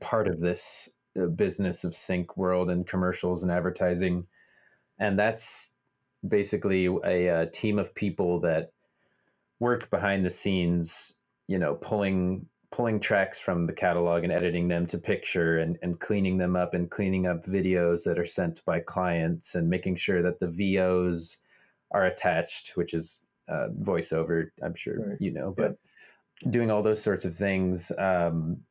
part 0.00 0.28
of 0.28 0.40
this 0.40 0.88
business 1.14 1.84
of 1.84 1.94
sync 1.94 2.36
world 2.36 2.70
and 2.70 2.86
commercials 2.86 3.42
and 3.42 3.52
advertising 3.52 4.26
and 4.98 5.18
that's 5.18 5.68
basically 6.26 6.86
a, 6.86 7.42
a, 7.42 7.46
team 7.46 7.78
of 7.78 7.94
people 7.94 8.40
that 8.40 8.72
work 9.60 9.90
behind 9.90 10.24
the 10.24 10.30
scenes 10.30 11.14
you 11.46 11.58
know 11.58 11.74
pulling 11.74 12.46
pulling 12.74 12.98
tracks 12.98 13.38
from 13.38 13.66
the 13.66 13.72
catalog 13.72 14.24
and 14.24 14.32
editing 14.32 14.66
them 14.66 14.84
to 14.84 14.98
picture 14.98 15.58
and, 15.58 15.78
and 15.80 16.00
cleaning 16.00 16.38
them 16.38 16.56
up 16.56 16.74
and 16.74 16.90
cleaning 16.90 17.24
up 17.24 17.46
videos 17.46 18.02
that 18.04 18.18
are 18.18 18.26
sent 18.26 18.64
by 18.64 18.80
clients 18.80 19.54
and 19.54 19.70
making 19.70 19.94
sure 19.94 20.22
that 20.22 20.40
the 20.40 20.48
VOs 20.48 21.36
are 21.92 22.04
attached, 22.04 22.76
which 22.76 22.92
is 22.92 23.22
uh, 23.48 23.68
voiceover, 23.80 24.50
I'm 24.60 24.74
sure 24.74 25.10
right. 25.10 25.20
you 25.20 25.30
know, 25.30 25.54
but 25.56 25.78
yeah. 26.42 26.50
doing 26.50 26.72
all 26.72 26.82
those 26.82 27.00
sorts 27.00 27.24
of 27.24 27.36
things 27.36 27.92
um, 27.96 28.62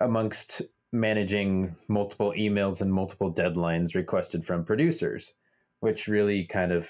amongst 0.00 0.62
managing 1.00 1.76
multiple 1.88 2.32
emails 2.36 2.80
and 2.80 2.92
multiple 2.92 3.32
deadlines 3.32 3.94
requested 3.94 4.44
from 4.44 4.64
producers, 4.64 5.32
which 5.80 6.08
really 6.08 6.44
kind 6.44 6.72
of 6.72 6.88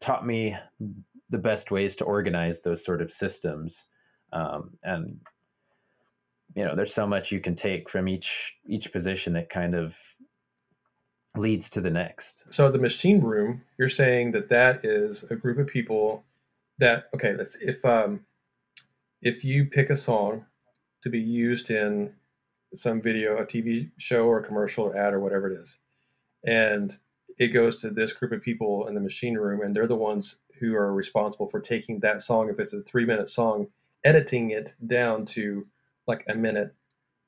taught 0.00 0.26
me 0.26 0.56
the 1.30 1.38
best 1.38 1.70
ways 1.70 1.96
to 1.96 2.04
organize 2.04 2.62
those 2.62 2.84
sort 2.84 3.02
of 3.02 3.12
systems. 3.12 3.84
Um, 4.32 4.70
and 4.82 5.20
you 6.54 6.64
know, 6.64 6.76
there's 6.76 6.94
so 6.94 7.06
much 7.06 7.32
you 7.32 7.40
can 7.40 7.56
take 7.56 7.90
from 7.90 8.08
each 8.08 8.54
each 8.66 8.92
position 8.92 9.32
that 9.32 9.50
kind 9.50 9.74
of 9.74 9.96
leads 11.36 11.70
to 11.70 11.80
the 11.80 11.90
next. 11.90 12.44
So 12.50 12.70
the 12.70 12.78
machine 12.78 13.20
room, 13.20 13.62
you're 13.76 13.88
saying 13.88 14.32
that 14.32 14.50
that 14.50 14.84
is 14.84 15.24
a 15.24 15.36
group 15.36 15.58
of 15.58 15.66
people 15.66 16.24
that 16.78 17.08
okay, 17.14 17.34
let's 17.36 17.56
if 17.56 17.84
um 17.84 18.24
if 19.20 19.44
you 19.44 19.64
pick 19.66 19.90
a 19.90 19.96
song 19.96 20.46
to 21.02 21.10
be 21.10 21.20
used 21.20 21.70
in 21.70 22.12
some 22.74 23.00
video, 23.00 23.36
a 23.38 23.46
TV 23.46 23.90
show 23.98 24.24
or 24.26 24.42
commercial 24.42 24.84
or 24.84 24.96
ad 24.96 25.14
or 25.14 25.20
whatever 25.20 25.50
it 25.50 25.60
is. 25.60 25.76
And 26.44 26.96
it 27.38 27.48
goes 27.48 27.80
to 27.80 27.90
this 27.90 28.12
group 28.12 28.32
of 28.32 28.42
people 28.42 28.86
in 28.86 28.94
the 28.94 29.00
machine 29.00 29.34
room, 29.34 29.62
and 29.62 29.74
they're 29.74 29.86
the 29.86 29.96
ones 29.96 30.36
who 30.60 30.74
are 30.74 30.92
responsible 30.92 31.46
for 31.48 31.60
taking 31.60 32.00
that 32.00 32.22
song, 32.22 32.48
if 32.48 32.58
it's 32.60 32.72
a 32.72 32.82
three 32.82 33.04
minute 33.04 33.28
song, 33.28 33.66
editing 34.04 34.50
it 34.50 34.74
down 34.86 35.24
to 35.26 35.66
like 36.06 36.24
a 36.28 36.34
minute 36.34 36.74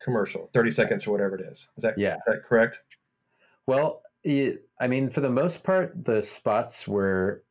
commercial, 0.01 0.51
30 0.53 0.71
seconds 0.71 1.07
or 1.07 1.13
whatever 1.13 1.37
it 1.37 1.41
is. 1.41 1.69
Is 1.77 1.83
that, 1.83 1.99
yeah. 1.99 2.17
is 2.17 2.23
that 2.27 2.43
correct? 2.43 2.83
Well, 3.67 4.03
I 4.25 4.87
mean, 4.89 5.11
for 5.11 5.21
the 5.21 5.31
most 5.31 5.65
part, 5.65 6.05
the 6.05 6.21
spots 6.23 6.87
were 6.87 7.43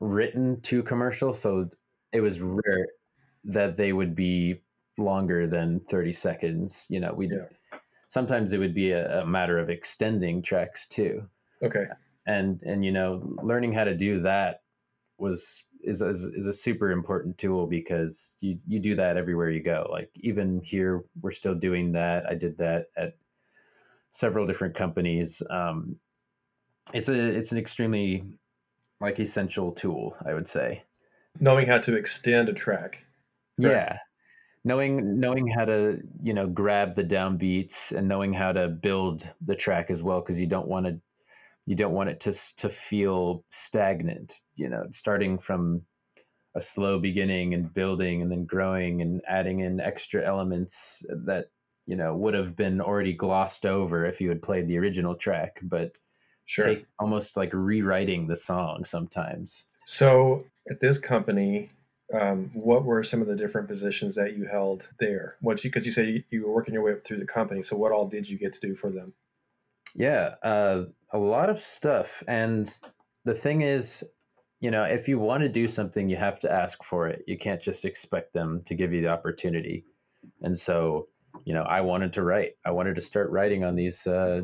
written 0.00 0.60
to 0.62 0.82
commercial. 0.82 1.32
So 1.34 1.68
it 2.12 2.20
was 2.20 2.40
rare 2.40 2.86
that 3.44 3.76
they 3.76 3.92
would 3.92 4.14
be 4.14 4.60
longer 4.98 5.46
than 5.46 5.80
30 5.88 6.12
seconds. 6.12 6.86
You 6.88 7.00
know, 7.00 7.12
we 7.14 7.28
yeah. 7.28 7.78
sometimes 8.08 8.52
it 8.52 8.58
would 8.58 8.74
be 8.74 8.92
a, 8.92 9.22
a, 9.22 9.26
matter 9.26 9.58
of 9.58 9.70
extending 9.70 10.42
tracks 10.42 10.86
too. 10.86 11.28
Okay. 11.62 11.86
And 12.26 12.60
and 12.62 12.84
you 12.84 12.92
know, 12.92 13.36
learning 13.42 13.72
how 13.72 13.84
to 13.84 13.96
do 13.96 14.22
that 14.22 14.62
was 15.18 15.62
is 15.82 16.00
is, 16.00 16.24
is 16.24 16.46
a 16.46 16.52
super 16.52 16.90
important 16.90 17.38
tool 17.38 17.66
because 17.66 18.36
you 18.40 18.58
you 18.66 18.80
do 18.80 18.96
that 18.96 19.16
everywhere 19.16 19.50
you 19.50 19.62
go. 19.62 19.86
Like 19.90 20.10
even 20.16 20.60
here, 20.64 21.04
we're 21.20 21.32
still 21.32 21.54
doing 21.54 21.92
that. 21.92 22.24
I 22.26 22.34
did 22.34 22.58
that 22.58 22.86
at 22.96 23.16
several 24.10 24.46
different 24.46 24.74
companies. 24.74 25.42
Um, 25.50 25.96
it's 26.92 27.08
a 27.08 27.14
it's 27.14 27.52
an 27.52 27.58
extremely 27.58 28.24
like 29.00 29.18
essential 29.18 29.72
tool, 29.72 30.16
I 30.24 30.34
would 30.34 30.48
say. 30.48 30.82
Knowing 31.40 31.66
how 31.66 31.78
to 31.78 31.96
extend 31.96 32.48
a 32.48 32.52
track. 32.52 33.04
Correct? 33.60 33.88
Yeah, 33.90 33.98
knowing 34.64 35.20
knowing 35.20 35.46
how 35.46 35.64
to 35.64 35.98
you 36.22 36.32
know 36.32 36.46
grab 36.46 36.94
the 36.94 37.04
downbeats 37.04 37.92
and 37.92 38.08
knowing 38.08 38.32
how 38.32 38.52
to 38.52 38.68
build 38.68 39.28
the 39.44 39.54
track 39.54 39.90
as 39.90 40.02
well 40.02 40.20
because 40.20 40.38
you 40.38 40.46
don't 40.46 40.68
want 40.68 40.86
to 40.86 40.98
you 41.66 41.76
don't 41.76 41.92
want 41.92 42.08
it 42.08 42.20
to 42.20 42.32
to 42.56 42.68
feel 42.68 43.44
stagnant 43.50 44.40
you 44.56 44.68
know 44.68 44.84
starting 44.90 45.38
from 45.38 45.82
a 46.56 46.60
slow 46.60 46.98
beginning 46.98 47.52
and 47.52 47.74
building 47.74 48.22
and 48.22 48.30
then 48.30 48.44
growing 48.44 49.02
and 49.02 49.20
adding 49.28 49.60
in 49.60 49.80
extra 49.80 50.24
elements 50.24 51.04
that 51.08 51.46
you 51.86 51.96
know 51.96 52.14
would 52.14 52.34
have 52.34 52.56
been 52.56 52.80
already 52.80 53.12
glossed 53.12 53.66
over 53.66 54.06
if 54.06 54.20
you 54.20 54.28
had 54.28 54.42
played 54.42 54.66
the 54.66 54.78
original 54.78 55.14
track 55.14 55.58
but 55.62 55.96
sure. 56.46 56.76
almost 56.98 57.36
like 57.36 57.50
rewriting 57.52 58.26
the 58.26 58.36
song 58.36 58.84
sometimes 58.84 59.64
so 59.84 60.44
at 60.70 60.80
this 60.80 60.98
company 60.98 61.70
um, 62.12 62.50
what 62.52 62.84
were 62.84 63.02
some 63.02 63.22
of 63.22 63.28
the 63.28 63.36
different 63.36 63.68
positions 63.68 64.14
that 64.16 64.36
you 64.36 64.46
held 64.46 64.88
there? 65.00 65.36
You, 65.42 65.54
because 65.62 65.86
you 65.86 65.92
said 65.92 66.08
you, 66.08 66.22
you, 66.30 66.46
were 66.46 66.52
working 66.52 66.74
your 66.74 66.82
way 66.82 66.92
up 66.92 67.04
through 67.04 67.18
the 67.18 67.26
company. 67.26 67.62
So 67.62 67.76
what 67.76 67.92
all 67.92 68.06
did 68.06 68.28
you 68.28 68.38
get 68.38 68.52
to 68.54 68.60
do 68.60 68.74
for 68.74 68.90
them? 68.90 69.14
Yeah, 69.94 70.34
uh, 70.42 70.84
a 71.12 71.18
lot 71.18 71.50
of 71.50 71.60
stuff. 71.60 72.22
And 72.28 72.70
the 73.24 73.34
thing 73.34 73.62
is, 73.62 74.04
you 74.60 74.70
know, 74.70 74.84
if 74.84 75.08
you 75.08 75.18
want 75.18 75.42
to 75.42 75.48
do 75.48 75.68
something, 75.68 76.08
you 76.08 76.16
have 76.16 76.40
to 76.40 76.52
ask 76.52 76.82
for 76.82 77.08
it. 77.08 77.24
You 77.26 77.38
can't 77.38 77.62
just 77.62 77.84
expect 77.84 78.32
them 78.32 78.62
to 78.66 78.74
give 78.74 78.92
you 78.92 79.02
the 79.02 79.08
opportunity. 79.08 79.84
And 80.42 80.58
so, 80.58 81.08
you 81.44 81.54
know, 81.54 81.62
I 81.62 81.82
wanted 81.82 82.14
to 82.14 82.22
write. 82.22 82.52
I 82.64 82.72
wanted 82.72 82.96
to 82.96 83.02
start 83.02 83.30
writing 83.30 83.64
on 83.64 83.76
these 83.76 84.06
uh, 84.06 84.42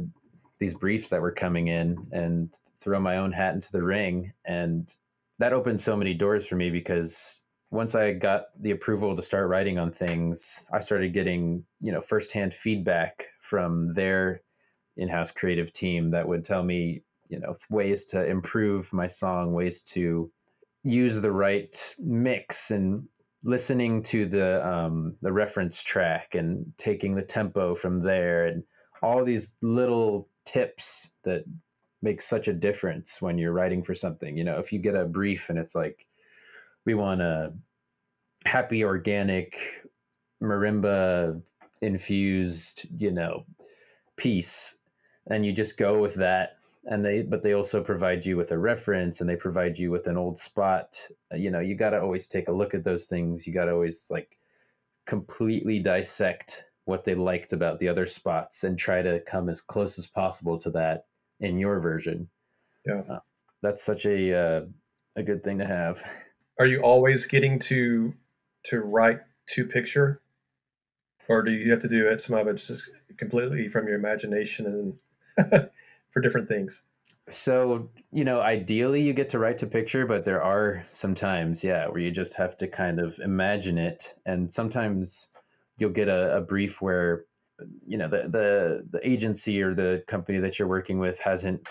these 0.59 0.75
briefs 0.75 1.09
that 1.11 1.23
were 1.23 1.33
coming 1.33 1.69
in 1.69 2.07
and 2.13 2.55
throw 2.81 3.01
my 3.01 3.17
own 3.17 3.33
hat 3.33 3.55
into 3.55 3.73
the 3.73 3.83
ring. 3.83 4.33
And 4.45 4.93
that 5.39 5.53
opened 5.53 5.81
so 5.81 5.97
many 5.97 6.15
doors 6.15 6.47
for 6.47 6.57
me 6.57 6.71
because 6.71 7.40
once 7.71 7.95
I 7.95 8.13
got 8.13 8.47
the 8.61 8.73
approval 8.73 9.15
to 9.15 9.23
start 9.23 9.49
writing 9.49 9.79
on 9.79 9.93
things, 9.93 10.61
I 10.73 10.81
started 10.81 11.13
getting, 11.15 11.65
you 11.81 11.93
know, 11.93 12.01
firsthand 12.01 12.53
feedback 12.53 13.27
from 13.43 13.95
their 13.95 14.43
in-house 14.97 15.31
creative 15.31 15.73
team 15.73 16.11
that 16.11 16.27
would 16.27 16.45
tell 16.45 16.63
me, 16.63 17.03
you 17.29 17.39
know, 17.39 17.57
ways 17.71 18.07
to 18.07 18.25
improve 18.25 18.93
my 18.93 19.07
song, 19.07 19.53
ways 19.53 19.83
to 19.83 20.33
use 20.83 21.21
the 21.21 21.31
right 21.31 21.77
mix 21.99 22.71
and 22.73 23.07
listening 23.45 24.03
to 24.03 24.27
the 24.27 24.67
um, 24.69 25.17
the 25.23 25.33
reference 25.33 25.83
track 25.83 26.35
and 26.35 26.73
taking 26.77 27.15
the 27.15 27.23
tempo 27.23 27.75
from 27.75 28.03
there 28.03 28.47
and 28.47 28.65
all 29.03 29.25
these 29.25 29.57
little 29.63 30.29
tips 30.45 31.09
that 31.25 31.45
make 32.03 32.21
such 32.21 32.49
a 32.49 32.53
difference 32.53 33.23
when 33.23 33.39
you're 33.39 33.53
writing 33.53 33.83
for 33.83 33.95
something. 33.95 34.37
You 34.37 34.45
know, 34.45 34.59
if 34.59 34.73
you 34.73 34.79
get 34.79 34.97
a 34.97 35.05
brief 35.05 35.51
and 35.51 35.59
it's 35.59 35.75
like 35.75 36.07
we 36.87 36.95
want 36.95 37.21
a 37.21 37.53
happy 38.45 38.85
organic 38.85 39.57
marimba 40.43 41.41
infused 41.83 42.87
you 42.99 43.11
know 43.11 43.45
piece. 44.17 44.77
And 45.29 45.45
you 45.45 45.53
just 45.53 45.77
go 45.77 46.01
with 46.01 46.15
that. 46.17 46.57
And 46.85 47.05
they 47.05 47.23
but 47.23 47.43
they 47.43 47.53
also 47.53 47.83
provide 47.83 48.25
you 48.25 48.37
with 48.37 48.53
a 48.53 48.59
reference 48.59 49.21
and 49.21 49.29
they 49.29 49.37
provide 49.37 49.79
you 49.79 49.91
with 49.91 50.07
an 50.07 50.17
old 50.17 50.39
spot. 50.39 50.99
You 51.35 51.51
know 51.51 51.61
you 51.61 51.75
got 51.75 51.91
to 51.91 52.01
always 52.01 52.27
take 52.27 52.49
a 52.49 52.53
look 52.53 52.75
at 52.75 52.85
those 52.85 53.07
things. 53.07 53.47
You 53.47 53.53
got 53.53 53.67
to 53.67 53.73
always 53.73 54.07
like 54.11 54.39
completely 55.07 55.81
dissect 55.81 56.65
what 56.85 57.05
they 57.05 57.15
liked 57.15 57.53
about 57.53 57.79
the 57.79 57.89
other 57.89 58.07
spots 58.07 58.65
and 58.65 58.79
try 58.79 59.03
to 59.03 59.21
come 59.21 59.49
as 59.49 59.61
close 59.61 59.99
as 59.99 60.07
possible 60.07 60.59
to 60.59 60.71
that 60.71 61.05
in 61.39 61.59
your 61.59 61.81
version. 61.81 62.29
Yeah. 62.87 63.03
Uh, 63.09 63.19
that's 63.63 63.83
such 63.83 64.07
a 64.07 64.35
uh, 64.35 64.61
a 65.17 65.23
good 65.23 65.45
thing 65.45 65.59
to 65.59 65.67
have 65.67 66.03
are 66.61 66.67
you 66.67 66.83
always 66.83 67.27
getting 67.27 67.59
to 67.59 68.15
to 68.67 68.81
write 68.81 69.21
to 69.49 69.65
picture 69.65 70.21
or 71.27 71.43
do 71.43 71.53
you 71.53 71.71
have 71.71 71.81
to 71.81 71.89
do 71.89 72.09
it? 72.09 72.21
Some 72.21 72.37
of 72.37 72.47
it 72.49 72.55
just 72.57 72.91
completely 73.17 73.69
from 73.69 73.87
your 73.87 73.97
imagination 73.97 74.99
and 75.37 75.71
for 76.11 76.21
different 76.21 76.49
things. 76.49 76.83
So, 77.31 77.89
you 78.13 78.25
know, 78.25 78.41
ideally 78.41 79.03
you 79.03 79.13
get 79.13 79.31
to 79.31 79.39
write 79.39 79.59
to 79.59 79.67
picture, 79.67 80.07
but 80.07 80.25
there 80.25 80.43
are 80.43 80.85
some 80.93 81.15
times, 81.15 81.65
yeah, 81.65 81.87
where 81.87 82.01
you 82.01 82.11
just 82.11 82.35
have 82.35 82.59
to 82.59 82.67
kind 82.67 82.99
of 82.99 83.19
imagine 83.21 83.79
it. 83.79 84.13
And 84.27 84.53
sometimes 84.53 85.29
you'll 85.79 85.91
get 85.91 86.09
a, 86.09 86.39
a 86.39 86.41
brief 86.41 86.83
where, 86.83 87.25
you 87.87 87.97
know, 87.97 88.09
the, 88.09 88.29
the 88.29 88.87
the 88.91 89.09
agency 89.09 89.63
or 89.63 89.75
the 89.75 90.03
company 90.09 90.41
that 90.41 90.59
you're 90.59 90.69
working 90.69 90.99
with 90.99 91.21
hasn't 91.21 91.69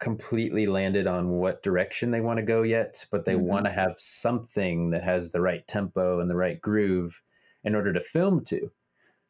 completely 0.00 0.66
landed 0.66 1.06
on 1.06 1.28
what 1.28 1.62
direction 1.62 2.10
they 2.10 2.20
want 2.20 2.38
to 2.38 2.42
go 2.42 2.62
yet, 2.62 3.04
but 3.10 3.24
they 3.24 3.34
mm-hmm. 3.34 3.44
want 3.44 3.66
to 3.66 3.70
have 3.70 3.94
something 3.98 4.90
that 4.90 5.04
has 5.04 5.30
the 5.30 5.40
right 5.40 5.66
tempo 5.68 6.20
and 6.20 6.30
the 6.30 6.36
right 6.36 6.60
groove 6.60 7.20
in 7.64 7.74
order 7.74 7.92
to 7.92 8.00
film 8.00 8.44
to. 8.46 8.70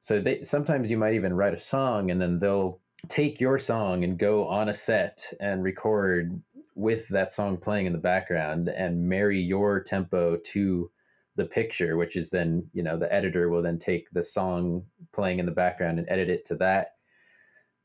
So 0.00 0.20
they 0.20 0.42
sometimes 0.42 0.90
you 0.90 0.96
might 0.96 1.14
even 1.14 1.35
write 1.35 1.54
a 1.54 1.59
song 1.59 2.11
and 2.11 2.20
then 2.20 2.38
they'll 2.38 2.80
take 3.09 3.40
your 3.40 3.59
song 3.59 4.04
and 4.04 4.18
go 4.18 4.46
on 4.46 4.68
a 4.68 4.74
set 4.74 5.24
and 5.40 5.62
record 5.62 6.40
with 6.74 7.09
that 7.09 7.33
song 7.33 7.56
playing 7.56 7.87
in 7.87 7.92
the 7.92 7.98
background 7.98 8.68
and 8.68 9.09
marry 9.09 9.40
your 9.40 9.83
tempo 9.83 10.37
to 10.37 10.90
the 11.37 11.44
picture 11.44 11.96
which 11.96 12.16
is 12.16 12.30
then 12.30 12.66
you 12.72 12.83
know 12.83 12.98
the 12.98 13.12
editor 13.12 13.48
will 13.48 13.62
then 13.62 13.78
take 13.78 14.11
the 14.11 14.22
song 14.22 14.83
playing 15.12 15.38
in 15.38 15.46
the 15.46 15.52
background 15.52 15.98
and 15.98 16.09
edit 16.11 16.28
it 16.28 16.44
to 16.44 16.54
that 16.56 16.92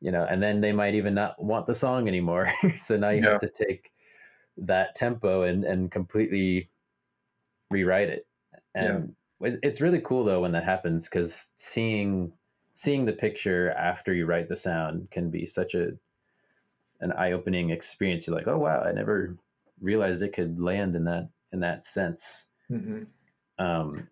you 0.05 0.11
know 0.11 0.25
and 0.29 0.41
then 0.41 0.61
they 0.61 0.71
might 0.71 0.93
even 0.93 1.15
not 1.15 1.43
want 1.43 1.65
the 1.65 1.73
song 1.73 2.07
anymore 2.07 2.53
so 2.79 2.95
now 2.95 3.09
you 3.09 3.23
yeah. 3.23 3.29
have 3.29 3.39
to 3.39 3.49
take 3.49 3.91
that 4.55 4.93
tempo 4.93 5.41
and 5.41 5.65
and 5.65 5.91
completely 5.91 6.69
rewrite 7.71 8.09
it 8.09 8.27
and 8.75 9.15
yeah. 9.41 9.55
it's 9.63 9.81
really 9.81 9.99
cool 9.99 10.23
though 10.23 10.41
when 10.41 10.51
that 10.51 10.63
happens 10.63 11.09
because 11.09 11.47
seeing 11.57 12.31
seeing 12.75 13.03
the 13.03 13.13
picture 13.13 13.71
after 13.71 14.13
you 14.13 14.27
write 14.27 14.47
the 14.47 14.55
sound 14.55 15.09
can 15.09 15.31
be 15.31 15.43
such 15.43 15.73
a 15.73 15.89
an 17.01 17.11
eye-opening 17.13 17.71
experience 17.71 18.27
you're 18.27 18.35
like 18.35 18.47
oh 18.47 18.59
wow 18.59 18.81
i 18.81 18.91
never 18.91 19.35
realized 19.81 20.21
it 20.21 20.33
could 20.33 20.59
land 20.59 20.95
in 20.95 21.03
that 21.03 21.27
in 21.51 21.59
that 21.59 21.83
sense 21.83 22.45
mm-hmm. 22.71 23.03
um, 23.57 24.07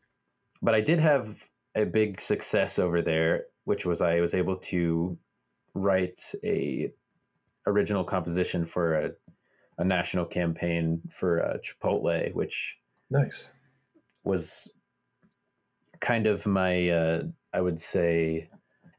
but 0.63 0.73
i 0.73 0.81
did 0.81 0.99
have 0.99 1.37
a 1.75 1.85
big 1.85 2.19
success 2.19 2.79
over 2.79 3.03
there 3.03 3.45
which 3.65 3.85
was 3.85 4.01
i 4.01 4.19
was 4.19 4.33
able 4.33 4.57
to 4.57 5.15
write 5.73 6.21
a 6.43 6.91
original 7.67 8.03
composition 8.03 8.65
for 8.65 8.95
a, 8.95 9.11
a 9.77 9.83
national 9.83 10.25
campaign 10.25 11.01
for 11.11 11.43
uh, 11.43 11.57
chipotle 11.57 12.33
which 12.33 12.77
nice 13.09 13.51
was 14.23 14.71
kind 15.99 16.27
of 16.27 16.45
my 16.45 16.89
uh, 16.89 17.23
I 17.53 17.61
would 17.61 17.79
say 17.79 18.49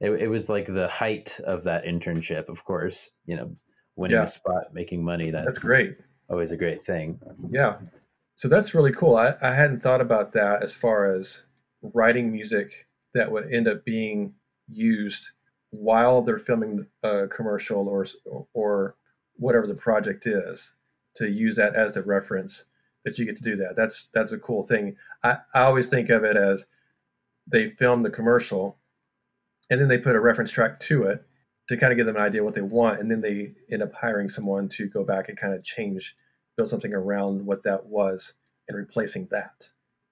it, 0.00 0.10
it 0.10 0.28
was 0.28 0.48
like 0.48 0.66
the 0.66 0.88
height 0.88 1.38
of 1.44 1.64
that 1.64 1.84
internship, 1.84 2.48
of 2.48 2.64
course, 2.64 3.10
you 3.26 3.36
know, 3.36 3.56
winning 3.96 4.16
yeah. 4.16 4.24
a 4.24 4.28
spot, 4.28 4.72
making 4.72 5.04
money. 5.04 5.30
That's, 5.30 5.46
that's 5.46 5.58
great. 5.58 5.96
Always 6.28 6.50
a 6.50 6.56
great 6.56 6.84
thing. 6.84 7.20
Yeah. 7.50 7.76
So 8.36 8.48
that's 8.48 8.74
really 8.74 8.92
cool. 8.92 9.16
I, 9.16 9.34
I 9.42 9.54
hadn't 9.54 9.82
thought 9.82 10.00
about 10.00 10.32
that 10.32 10.62
as 10.62 10.72
far 10.72 11.14
as 11.14 11.42
writing 11.82 12.32
music 12.32 12.86
that 13.14 13.30
would 13.30 13.52
end 13.52 13.68
up 13.68 13.84
being 13.84 14.34
used 14.68 15.30
while 15.74 16.22
they're 16.22 16.38
filming 16.38 16.86
a 17.02 17.26
commercial 17.28 17.88
or 17.88 18.06
or 18.52 18.96
whatever 19.36 19.66
the 19.66 19.74
project 19.74 20.26
is 20.26 20.72
to 21.16 21.28
use 21.28 21.56
that 21.56 21.74
as 21.74 21.96
a 21.96 22.02
reference 22.02 22.64
that 23.04 23.18
you 23.18 23.24
get 23.24 23.36
to 23.36 23.42
do 23.42 23.56
that. 23.56 23.76
That's 23.76 24.08
that's 24.14 24.32
a 24.32 24.38
cool 24.38 24.62
thing. 24.62 24.96
I, 25.22 25.38
I 25.54 25.62
always 25.62 25.88
think 25.88 26.10
of 26.10 26.24
it 26.24 26.36
as 26.36 26.66
they 27.46 27.68
film 27.68 28.02
the 28.02 28.10
commercial 28.10 28.78
and 29.70 29.80
then 29.80 29.88
they 29.88 29.98
put 29.98 30.16
a 30.16 30.20
reference 30.20 30.50
track 30.50 30.80
to 30.80 31.04
it 31.04 31.24
to 31.68 31.76
kind 31.76 31.92
of 31.92 31.96
give 31.96 32.06
them 32.06 32.16
an 32.16 32.22
idea 32.22 32.44
what 32.44 32.54
they 32.54 32.62
want 32.62 33.00
and 33.00 33.10
then 33.10 33.20
they 33.20 33.52
end 33.70 33.82
up 33.82 33.94
hiring 33.94 34.28
someone 34.28 34.68
to 34.68 34.86
go 34.86 35.04
back 35.04 35.28
and 35.28 35.38
kind 35.38 35.54
of 35.54 35.62
change 35.62 36.16
build 36.56 36.68
something 36.68 36.94
around 36.94 37.44
what 37.44 37.62
that 37.64 37.84
was 37.84 38.34
and 38.68 38.78
replacing 38.78 39.26
that 39.30 39.68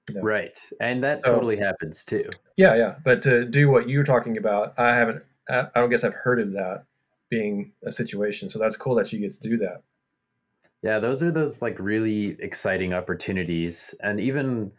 you 0.08 0.16
know? 0.16 0.22
right 0.22 0.60
and 0.80 1.02
that 1.02 1.24
so, 1.24 1.34
totally 1.34 1.56
happens 1.56 2.04
too. 2.04 2.28
Yeah 2.56 2.74
yeah 2.74 2.94
but 3.04 3.22
to 3.22 3.44
do 3.44 3.70
what 3.70 3.88
you're 3.88 4.04
talking 4.04 4.36
about 4.36 4.78
i 4.78 4.94
haven't 4.94 5.24
i 5.48 5.68
don't 5.74 5.90
guess 5.90 6.04
i've 6.04 6.14
heard 6.14 6.40
of 6.40 6.52
that 6.52 6.84
being 7.30 7.72
a 7.86 7.92
situation 7.92 8.50
so 8.50 8.58
that's 8.58 8.76
cool 8.76 8.94
that 8.94 9.10
you 9.12 9.18
get 9.18 9.32
to 9.32 9.40
do 9.40 9.56
that. 9.56 9.82
Yeah 10.82 10.98
those 10.98 11.22
are 11.22 11.30
those 11.30 11.62
like 11.62 11.78
really 11.78 12.36
exciting 12.40 12.92
opportunities 12.92 13.94
and 14.00 14.20
even 14.20 14.72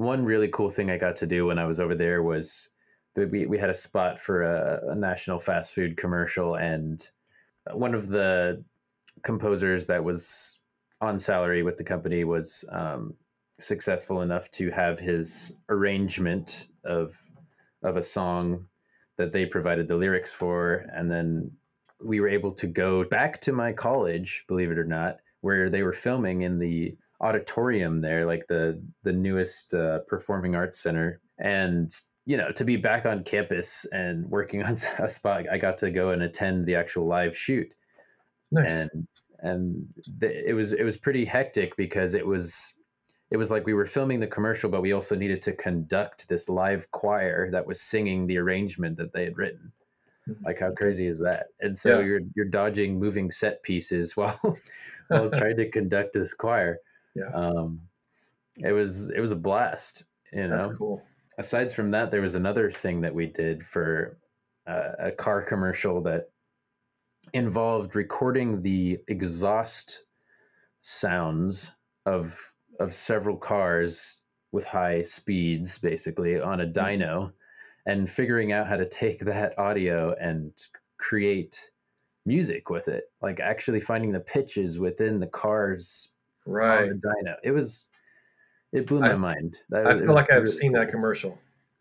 one 0.00 0.24
really 0.24 0.48
cool 0.48 0.70
thing 0.70 0.90
I 0.90 0.96
got 0.96 1.16
to 1.16 1.26
do 1.26 1.46
when 1.46 1.58
I 1.58 1.66
was 1.66 1.78
over 1.78 1.94
there 1.94 2.22
was 2.22 2.70
that 3.14 3.30
we, 3.30 3.44
we 3.44 3.58
had 3.58 3.68
a 3.68 3.74
spot 3.74 4.18
for 4.18 4.42
a, 4.42 4.92
a 4.92 4.94
national 4.94 5.38
fast 5.38 5.74
food 5.74 5.98
commercial, 5.98 6.54
and 6.54 7.06
one 7.70 7.94
of 7.94 8.08
the 8.08 8.64
composers 9.22 9.86
that 9.88 10.02
was 10.02 10.58
on 11.02 11.18
salary 11.18 11.62
with 11.62 11.76
the 11.76 11.84
company 11.84 12.24
was 12.24 12.64
um, 12.72 13.12
successful 13.58 14.22
enough 14.22 14.50
to 14.52 14.70
have 14.70 14.98
his 14.98 15.54
arrangement 15.68 16.66
of 16.82 17.14
of 17.82 17.98
a 17.98 18.02
song 18.02 18.66
that 19.20 19.32
they 19.32 19.44
provided 19.44 19.86
the 19.86 19.96
lyrics 19.96 20.32
for, 20.32 20.86
and 20.94 21.10
then 21.10 21.50
we 22.02 22.20
were 22.20 22.28
able 22.28 22.52
to 22.52 22.66
go 22.66 23.04
back 23.04 23.38
to 23.42 23.52
my 23.52 23.70
college, 23.70 24.44
believe 24.48 24.70
it 24.70 24.78
or 24.78 24.86
not, 24.86 25.18
where 25.42 25.68
they 25.68 25.82
were 25.82 25.92
filming 25.92 26.42
in 26.42 26.58
the 26.58 26.96
auditorium 27.20 28.00
there, 28.00 28.24
like 28.24 28.46
the 28.48 28.82
the 29.02 29.12
newest 29.12 29.74
uh, 29.74 29.98
performing 30.08 30.54
arts 30.54 30.80
center, 30.80 31.20
and 31.38 31.94
you 32.24 32.38
know 32.38 32.50
to 32.52 32.64
be 32.64 32.76
back 32.76 33.04
on 33.04 33.22
campus 33.24 33.84
and 33.92 34.24
working 34.26 34.62
on 34.68 34.76
a 34.98 35.08
spot, 35.08 35.44
I 35.52 35.58
got 35.58 35.76
to 35.78 35.90
go 35.90 36.10
and 36.10 36.22
attend 36.22 36.64
the 36.64 36.76
actual 36.76 37.06
live 37.06 37.36
shoot, 37.36 37.68
nice. 38.50 38.72
and 38.72 39.06
and 39.40 39.86
the, 40.18 40.48
it 40.48 40.54
was 40.54 40.72
it 40.72 40.82
was 40.82 40.96
pretty 40.96 41.26
hectic 41.26 41.76
because 41.76 42.14
it 42.14 42.26
was 42.26 42.72
it 43.30 43.36
was 43.36 43.50
like 43.50 43.64
we 43.64 43.74
were 43.74 43.86
filming 43.86 44.20
the 44.20 44.26
commercial, 44.26 44.68
but 44.68 44.82
we 44.82 44.92
also 44.92 45.14
needed 45.14 45.40
to 45.42 45.52
conduct 45.52 46.28
this 46.28 46.48
live 46.48 46.90
choir 46.90 47.50
that 47.52 47.66
was 47.66 47.80
singing 47.80 48.26
the 48.26 48.38
arrangement 48.38 48.96
that 48.96 49.12
they 49.12 49.24
had 49.24 49.38
written. 49.38 49.72
Mm-hmm. 50.28 50.44
Like 50.44 50.58
how 50.58 50.72
crazy 50.72 51.06
is 51.06 51.20
that? 51.20 51.46
And 51.60 51.76
so 51.76 52.00
yeah. 52.00 52.06
you're 52.06 52.20
you're 52.34 52.46
dodging 52.46 52.98
moving 52.98 53.30
set 53.30 53.62
pieces 53.62 54.16
while 54.16 54.40
while 55.08 55.30
trying 55.38 55.56
to 55.56 55.70
conduct 55.70 56.14
this 56.14 56.34
choir. 56.34 56.78
Yeah. 57.14 57.30
Um, 57.32 57.80
it 58.56 58.72
was 58.72 59.10
it 59.10 59.20
was 59.20 59.32
a 59.32 59.36
blast. 59.36 60.04
You 60.32 60.48
know. 60.48 60.56
That's 60.56 60.78
cool. 60.78 61.02
Aside 61.38 61.72
from 61.72 61.92
that, 61.92 62.10
there 62.10 62.20
was 62.20 62.34
another 62.34 62.70
thing 62.70 63.00
that 63.00 63.14
we 63.14 63.26
did 63.26 63.64
for 63.64 64.18
uh, 64.66 64.92
a 64.98 65.10
car 65.10 65.40
commercial 65.42 66.02
that 66.02 66.30
involved 67.32 67.96
recording 67.96 68.60
the 68.60 68.98
exhaust 69.08 70.04
sounds 70.82 71.74
of 72.04 72.49
of 72.80 72.94
several 72.94 73.36
cars 73.36 74.16
with 74.52 74.64
high 74.64 75.02
speeds, 75.04 75.78
basically 75.78 76.40
on 76.40 76.60
a 76.60 76.66
mm-hmm. 76.66 77.02
dyno, 77.02 77.32
and 77.86 78.10
figuring 78.10 78.52
out 78.52 78.66
how 78.66 78.76
to 78.76 78.88
take 78.88 79.20
that 79.20 79.58
audio 79.58 80.14
and 80.20 80.52
create 80.98 81.70
music 82.26 82.68
with 82.68 82.86
it 82.88 83.04
like 83.22 83.40
actually 83.40 83.80
finding 83.80 84.12
the 84.12 84.20
pitches 84.20 84.78
within 84.78 85.18
the 85.18 85.26
car's 85.26 86.10
right 86.46 86.88
the 86.88 86.94
dyno. 86.94 87.34
It 87.42 87.52
was 87.52 87.86
it 88.72 88.86
blew 88.86 89.00
my 89.00 89.12
I, 89.12 89.16
mind. 89.16 89.58
That, 89.70 89.86
I 89.86 89.98
feel 89.98 90.14
like 90.14 90.30
I've 90.30 90.48
seen 90.48 90.72
cool. 90.72 90.80
that 90.80 90.90
commercial. 90.90 91.30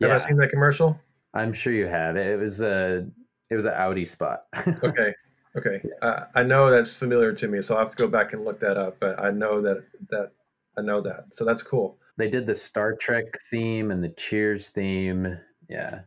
Have 0.02 0.10
yeah. 0.10 0.16
I 0.16 0.18
seen 0.18 0.38
that 0.38 0.50
commercial? 0.50 1.00
I'm 1.34 1.54
sure 1.54 1.74
you 1.74 1.86
have. 1.88 2.16
It 2.16 2.40
was 2.40 2.62
a 2.62 3.06
it 3.50 3.56
was 3.56 3.66
an 3.66 3.74
Audi 3.74 4.06
spot. 4.06 4.46
okay. 4.84 5.14
Okay. 5.58 5.82
Uh, 6.02 6.26
I 6.36 6.44
know 6.44 6.70
that's 6.70 6.94
familiar 6.94 7.34
to 7.34 7.48
me, 7.48 7.62
so 7.62 7.76
I 7.76 7.80
have 7.80 7.90
to 7.90 7.98
go 7.98 8.08
back 8.08 8.34
and 8.34 8.46
look 8.46 8.60
that 8.60 8.78
up. 8.78 8.98
But 9.00 9.20
I 9.20 9.32
know 9.32 9.62
that 9.62 9.84
that 10.10 10.32
I 10.78 10.82
know 10.82 11.02
that, 11.02 11.26
so 11.32 11.46
that's 11.46 11.64
cool. 11.64 11.98
They 12.18 12.30
did 12.30 12.46
the 12.46 12.56
Star 12.56 12.96
Trek 12.96 13.40
theme 13.50 13.92
and 13.92 14.04
the 14.04 14.10
Cheers 14.10 14.70
theme. 14.70 15.38
Yeah. 15.70 16.02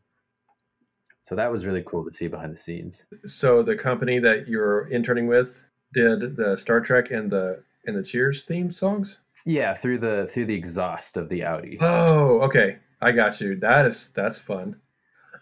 So 1.22 1.34
that 1.36 1.50
was 1.50 1.64
really 1.64 1.82
cool 1.86 2.04
to 2.04 2.12
see 2.12 2.26
behind 2.26 2.52
the 2.52 2.58
scenes. 2.58 3.04
So 3.26 3.62
the 3.62 3.76
company 3.76 4.18
that 4.18 4.48
you're 4.48 4.88
interning 4.88 5.26
with 5.26 5.64
did 5.94 6.36
the 6.36 6.56
Star 6.56 6.80
Trek 6.80 7.10
and 7.10 7.30
the 7.30 7.62
in 7.86 7.94
the 7.94 8.02
Cheers 8.02 8.44
theme 8.44 8.72
songs? 8.72 9.18
Yeah, 9.44 9.74
through 9.74 9.98
the 9.98 10.28
through 10.32 10.46
the 10.46 10.54
exhaust 10.54 11.16
of 11.16 11.28
the 11.28 11.44
Audi. 11.44 11.78
Oh, 11.80 12.40
okay. 12.40 12.78
I 13.00 13.12
got 13.12 13.40
you. 13.40 13.56
That 13.56 13.86
is 13.86 14.10
that's 14.14 14.38
fun. 14.38 14.76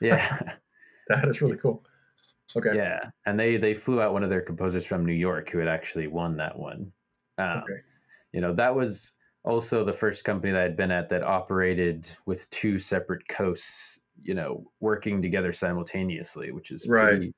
Yeah. 0.01 0.55
that 1.09 1.29
is 1.29 1.43
really 1.43 1.57
cool. 1.57 1.83
Okay. 2.57 2.75
Yeah, 2.75 3.11
and 3.27 3.39
they 3.39 3.57
they 3.57 3.75
flew 3.75 4.01
out 4.01 4.13
one 4.13 4.25
of 4.25 4.31
their 4.31 4.41
composers 4.41 4.85
from 4.85 5.07
New 5.07 5.13
York 5.13 5.51
who 5.51 5.59
had 5.59 5.69
actually 5.69 6.09
won 6.09 6.37
that 6.39 6.59
one. 6.59 6.91
Um, 7.39 7.59
okay. 7.59 7.81
You 8.33 8.41
know 8.41 8.55
that 8.55 8.75
was 8.75 9.13
also 9.45 9.85
the 9.85 9.93
first 9.93 10.25
company 10.25 10.53
that 10.53 10.63
I'd 10.63 10.77
been 10.77 10.91
at 10.91 11.09
that 11.11 11.23
operated 11.23 12.09
with 12.27 12.49
two 12.51 12.79
separate 12.79 13.27
coasts. 13.29 13.99
You 14.23 14.35
know, 14.35 14.71
working 14.81 15.23
together 15.23 15.53
simultaneously, 15.53 16.53
which 16.53 16.71
is 16.71 16.87
right. 16.89 17.11
Pretty, 17.11 17.35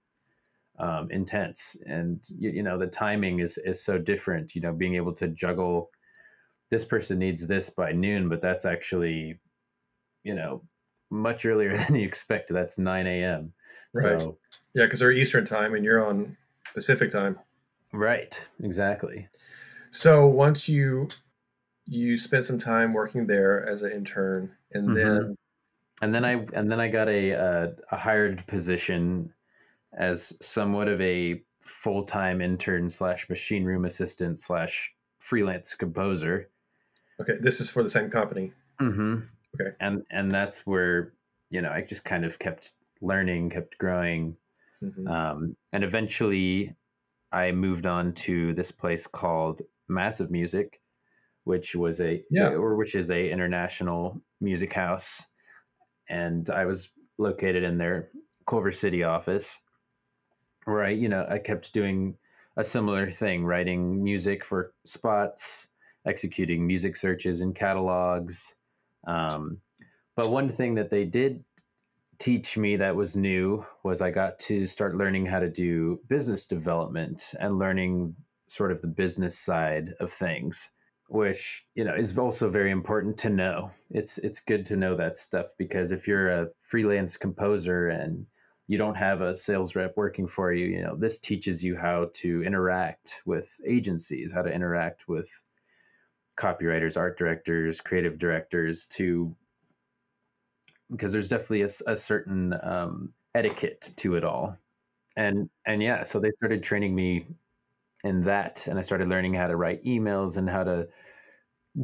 um, 0.78 1.10
intense 1.10 1.76
and 1.84 2.24
you, 2.30 2.50
you, 2.50 2.62
know 2.62 2.78
the 2.78 2.86
timing 2.86 3.40
is 3.40 3.58
is 3.58 3.84
so 3.84 3.98
different 3.98 4.54
you 4.54 4.62
know 4.62 4.72
being 4.72 4.96
able 4.96 5.12
to 5.12 5.28
juggle 5.28 5.90
this 6.70 6.82
person 6.82 7.18
needs 7.18 7.46
this 7.46 7.68
by 7.68 7.92
noon 7.92 8.30
but 8.30 8.40
that's 8.40 8.64
actually 8.64 9.38
you 10.24 10.34
know 10.34 10.62
much 11.12 11.44
earlier 11.44 11.76
than 11.76 11.94
you 11.94 12.06
expect. 12.06 12.52
That's 12.52 12.78
9 12.78 13.06
a.m. 13.06 13.52
Right. 13.94 14.02
So, 14.02 14.38
yeah, 14.74 14.86
because 14.86 15.00
they're 15.00 15.12
Eastern 15.12 15.44
time 15.44 15.74
and 15.74 15.84
you're 15.84 16.04
on 16.04 16.36
Pacific 16.74 17.10
time. 17.10 17.38
Right. 17.92 18.42
Exactly. 18.62 19.28
So 19.92 20.26
once 20.26 20.68
you 20.68 21.08
you 21.86 22.16
spent 22.16 22.46
some 22.46 22.58
time 22.58 22.92
working 22.94 23.26
there 23.26 23.68
as 23.68 23.82
an 23.82 23.92
intern, 23.92 24.50
and 24.72 24.88
mm-hmm. 24.88 24.94
then 24.94 25.36
and 26.00 26.14
then 26.14 26.24
I 26.24 26.32
and 26.54 26.70
then 26.72 26.80
I 26.80 26.88
got 26.88 27.08
a 27.08 27.30
a, 27.30 27.72
a 27.90 27.96
hired 27.96 28.44
position 28.46 29.32
as 29.96 30.36
somewhat 30.44 30.88
of 30.88 31.00
a 31.00 31.42
full 31.60 32.04
time 32.04 32.40
intern 32.40 32.88
slash 32.88 33.28
machine 33.28 33.64
room 33.64 33.84
assistant 33.84 34.38
slash 34.38 34.90
freelance 35.18 35.74
composer. 35.74 36.48
Okay, 37.20 37.34
this 37.40 37.60
is 37.60 37.70
for 37.70 37.82
the 37.82 37.90
same 37.90 38.10
company. 38.10 38.52
Mm-hmm. 38.80 39.20
Okay, 39.54 39.76
and 39.78 40.02
and 40.10 40.32
that's 40.32 40.66
where 40.66 41.12
you 41.50 41.60
know 41.60 41.70
I 41.70 41.82
just 41.82 42.04
kind 42.04 42.24
of 42.24 42.38
kept 42.38 42.72
learning, 43.02 43.50
kept 43.50 43.76
growing, 43.76 44.36
mm-hmm. 44.82 45.06
um, 45.06 45.54
and 45.74 45.84
eventually 45.84 46.74
I 47.30 47.52
moved 47.52 47.84
on 47.84 48.14
to 48.14 48.54
this 48.54 48.70
place 48.70 49.06
called 49.06 49.60
Massive 49.88 50.30
Music, 50.30 50.80
which 51.44 51.74
was 51.74 52.00
a 52.00 52.22
yeah. 52.30 52.48
or 52.48 52.76
which 52.76 52.94
is 52.94 53.10
a 53.10 53.30
international 53.30 54.20
music 54.40 54.72
house, 54.72 55.22
and 56.08 56.48
I 56.50 56.66
was 56.66 56.90
located 57.18 57.62
in 57.62 57.78
their 57.78 58.10
Culver 58.46 58.72
City 58.72 59.02
office, 59.04 59.50
where 60.64 60.84
I 60.84 60.90
you 60.90 61.08
know 61.08 61.26
I 61.28 61.38
kept 61.38 61.72
doing 61.72 62.16
a 62.56 62.64
similar 62.64 63.10
thing, 63.10 63.44
writing 63.44 64.02
music 64.02 64.44
for 64.44 64.74
spots, 64.84 65.66
executing 66.06 66.66
music 66.66 66.96
searches 66.96 67.40
and 67.40 67.54
catalogs. 67.54 68.54
Um, 69.06 69.58
but 70.14 70.30
one 70.30 70.50
thing 70.50 70.74
that 70.74 70.90
they 70.90 71.04
did 71.04 71.44
teach 72.18 72.56
me 72.56 72.76
that 72.76 72.94
was 72.94 73.16
new 73.16 73.66
was 73.82 74.00
I 74.00 74.10
got 74.10 74.38
to 74.40 74.66
start 74.66 74.96
learning 74.96 75.26
how 75.26 75.40
to 75.40 75.50
do 75.50 75.98
business 76.08 76.46
development 76.46 77.34
and 77.40 77.58
learning 77.58 78.14
sort 78.52 78.72
of 78.72 78.80
the 78.80 78.88
business 78.88 79.38
side 79.38 79.94
of 80.00 80.12
things 80.12 80.68
which 81.08 81.66
you 81.74 81.84
know 81.84 81.94
is 81.94 82.16
also 82.16 82.48
very 82.48 82.70
important 82.70 83.18
to 83.18 83.28
know. 83.28 83.70
It's 83.90 84.16
it's 84.16 84.40
good 84.40 84.64
to 84.66 84.76
know 84.76 84.96
that 84.96 85.18
stuff 85.18 85.46
because 85.58 85.90
if 85.90 86.08
you're 86.08 86.30
a 86.30 86.48
freelance 86.62 87.18
composer 87.18 87.88
and 87.88 88.24
you 88.66 88.78
don't 88.78 88.94
have 88.94 89.20
a 89.20 89.36
sales 89.36 89.74
rep 89.74 89.94
working 89.96 90.26
for 90.26 90.52
you 90.54 90.66
you 90.66 90.82
know 90.82 90.96
this 90.96 91.18
teaches 91.18 91.62
you 91.62 91.76
how 91.76 92.10
to 92.14 92.42
interact 92.42 93.20
with 93.26 93.52
agencies 93.66 94.32
how 94.32 94.40
to 94.40 94.50
interact 94.50 95.06
with 95.08 95.28
copywriters 96.38 96.96
art 96.96 97.18
directors 97.18 97.80
creative 97.80 98.18
directors 98.18 98.86
to 98.86 99.36
because 100.90 101.12
there's 101.12 101.28
definitely 101.28 101.62
a, 101.62 101.70
a 101.86 101.96
certain 101.96 102.54
um, 102.62 103.12
etiquette 103.34 103.92
to 103.96 104.14
it 104.14 104.24
all. 104.24 104.56
And 105.16 105.50
and 105.66 105.82
yeah 105.82 106.04
so 106.04 106.20
they 106.20 106.30
started 106.38 106.62
training 106.62 106.94
me 106.94 107.26
in 108.04 108.24
that 108.24 108.66
and 108.66 108.78
i 108.78 108.82
started 108.82 109.08
learning 109.08 109.34
how 109.34 109.46
to 109.46 109.56
write 109.56 109.84
emails 109.84 110.36
and 110.36 110.48
how 110.48 110.64
to 110.64 110.88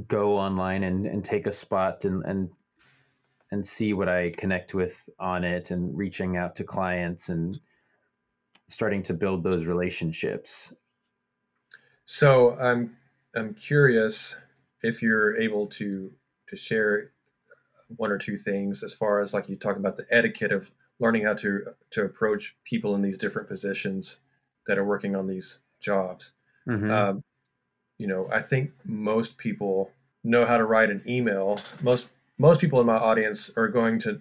go 0.06 0.36
online 0.36 0.82
and, 0.82 1.06
and 1.06 1.24
take 1.24 1.46
a 1.46 1.52
spot 1.52 2.04
and, 2.04 2.24
and 2.24 2.50
and 3.50 3.66
see 3.66 3.92
what 3.92 4.08
i 4.08 4.30
connect 4.36 4.74
with 4.74 5.08
on 5.18 5.44
it 5.44 5.70
and 5.70 5.96
reaching 5.96 6.36
out 6.36 6.56
to 6.56 6.64
clients 6.64 7.28
and 7.28 7.58
starting 8.68 9.02
to 9.02 9.14
build 9.14 9.42
those 9.42 9.64
relationships. 9.64 10.72
So 12.04 12.58
i'm 12.58 12.96
i'm 13.34 13.54
curious 13.54 14.36
if 14.82 15.02
you're 15.02 15.36
able 15.36 15.66
to 15.66 16.12
to 16.48 16.56
share 16.56 17.12
one 17.96 18.10
or 18.10 18.18
two 18.18 18.36
things 18.36 18.82
as 18.82 18.94
far 18.94 19.22
as 19.22 19.32
like 19.34 19.48
you 19.48 19.56
talk 19.56 19.76
about 19.76 19.96
the 19.96 20.06
etiquette 20.10 20.52
of 20.52 20.70
learning 21.00 21.24
how 21.24 21.34
to 21.34 21.64
to 21.90 22.02
approach 22.04 22.56
people 22.64 22.94
in 22.94 23.02
these 23.02 23.18
different 23.18 23.48
positions 23.48 24.18
that 24.66 24.78
are 24.78 24.84
working 24.84 25.16
on 25.16 25.26
these 25.26 25.58
jobs. 25.80 26.32
Mm-hmm. 26.68 26.90
Um, 26.90 27.24
you 27.98 28.06
know, 28.06 28.28
I 28.32 28.40
think 28.40 28.72
most 28.84 29.38
people 29.38 29.90
know 30.24 30.46
how 30.46 30.56
to 30.56 30.64
write 30.64 30.90
an 30.90 31.02
email. 31.06 31.60
Most 31.82 32.08
most 32.38 32.60
people 32.60 32.80
in 32.80 32.86
my 32.86 32.96
audience 32.96 33.50
are 33.56 33.68
going 33.68 33.98
to. 34.00 34.20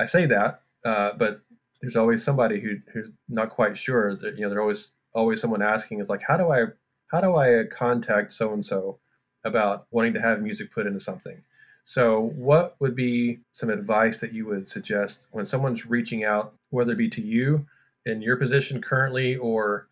I 0.00 0.04
say 0.04 0.26
that, 0.26 0.62
uh, 0.84 1.12
but 1.18 1.40
there's 1.80 1.96
always 1.96 2.22
somebody 2.22 2.60
who 2.60 2.76
who's 2.92 3.10
not 3.28 3.50
quite 3.50 3.76
sure. 3.76 4.14
That 4.14 4.36
you 4.36 4.42
know, 4.42 4.50
there's 4.50 4.60
always 4.60 4.90
always 5.14 5.40
someone 5.40 5.62
asking 5.62 6.00
is 6.00 6.08
like, 6.08 6.22
how 6.26 6.36
do 6.36 6.50
I 6.50 6.66
how 7.08 7.20
do 7.20 7.36
I 7.36 7.64
contact 7.64 8.32
so 8.32 8.52
and 8.52 8.64
so 8.64 8.98
about 9.44 9.86
wanting 9.90 10.12
to 10.14 10.20
have 10.20 10.40
music 10.40 10.72
put 10.72 10.86
into 10.86 11.00
something? 11.00 11.42
So, 11.84 12.20
what 12.36 12.76
would 12.80 12.94
be 12.94 13.38
some 13.50 13.70
advice 13.70 14.18
that 14.18 14.34
you 14.34 14.46
would 14.46 14.68
suggest 14.68 15.24
when 15.30 15.46
someone's 15.46 15.86
reaching 15.86 16.22
out, 16.22 16.52
whether 16.68 16.92
it 16.92 16.98
be 16.98 17.08
to 17.08 17.22
you 17.22 17.66
in 18.04 18.20
your 18.20 18.36
position 18.36 18.82
currently 18.82 19.36
or 19.36 19.88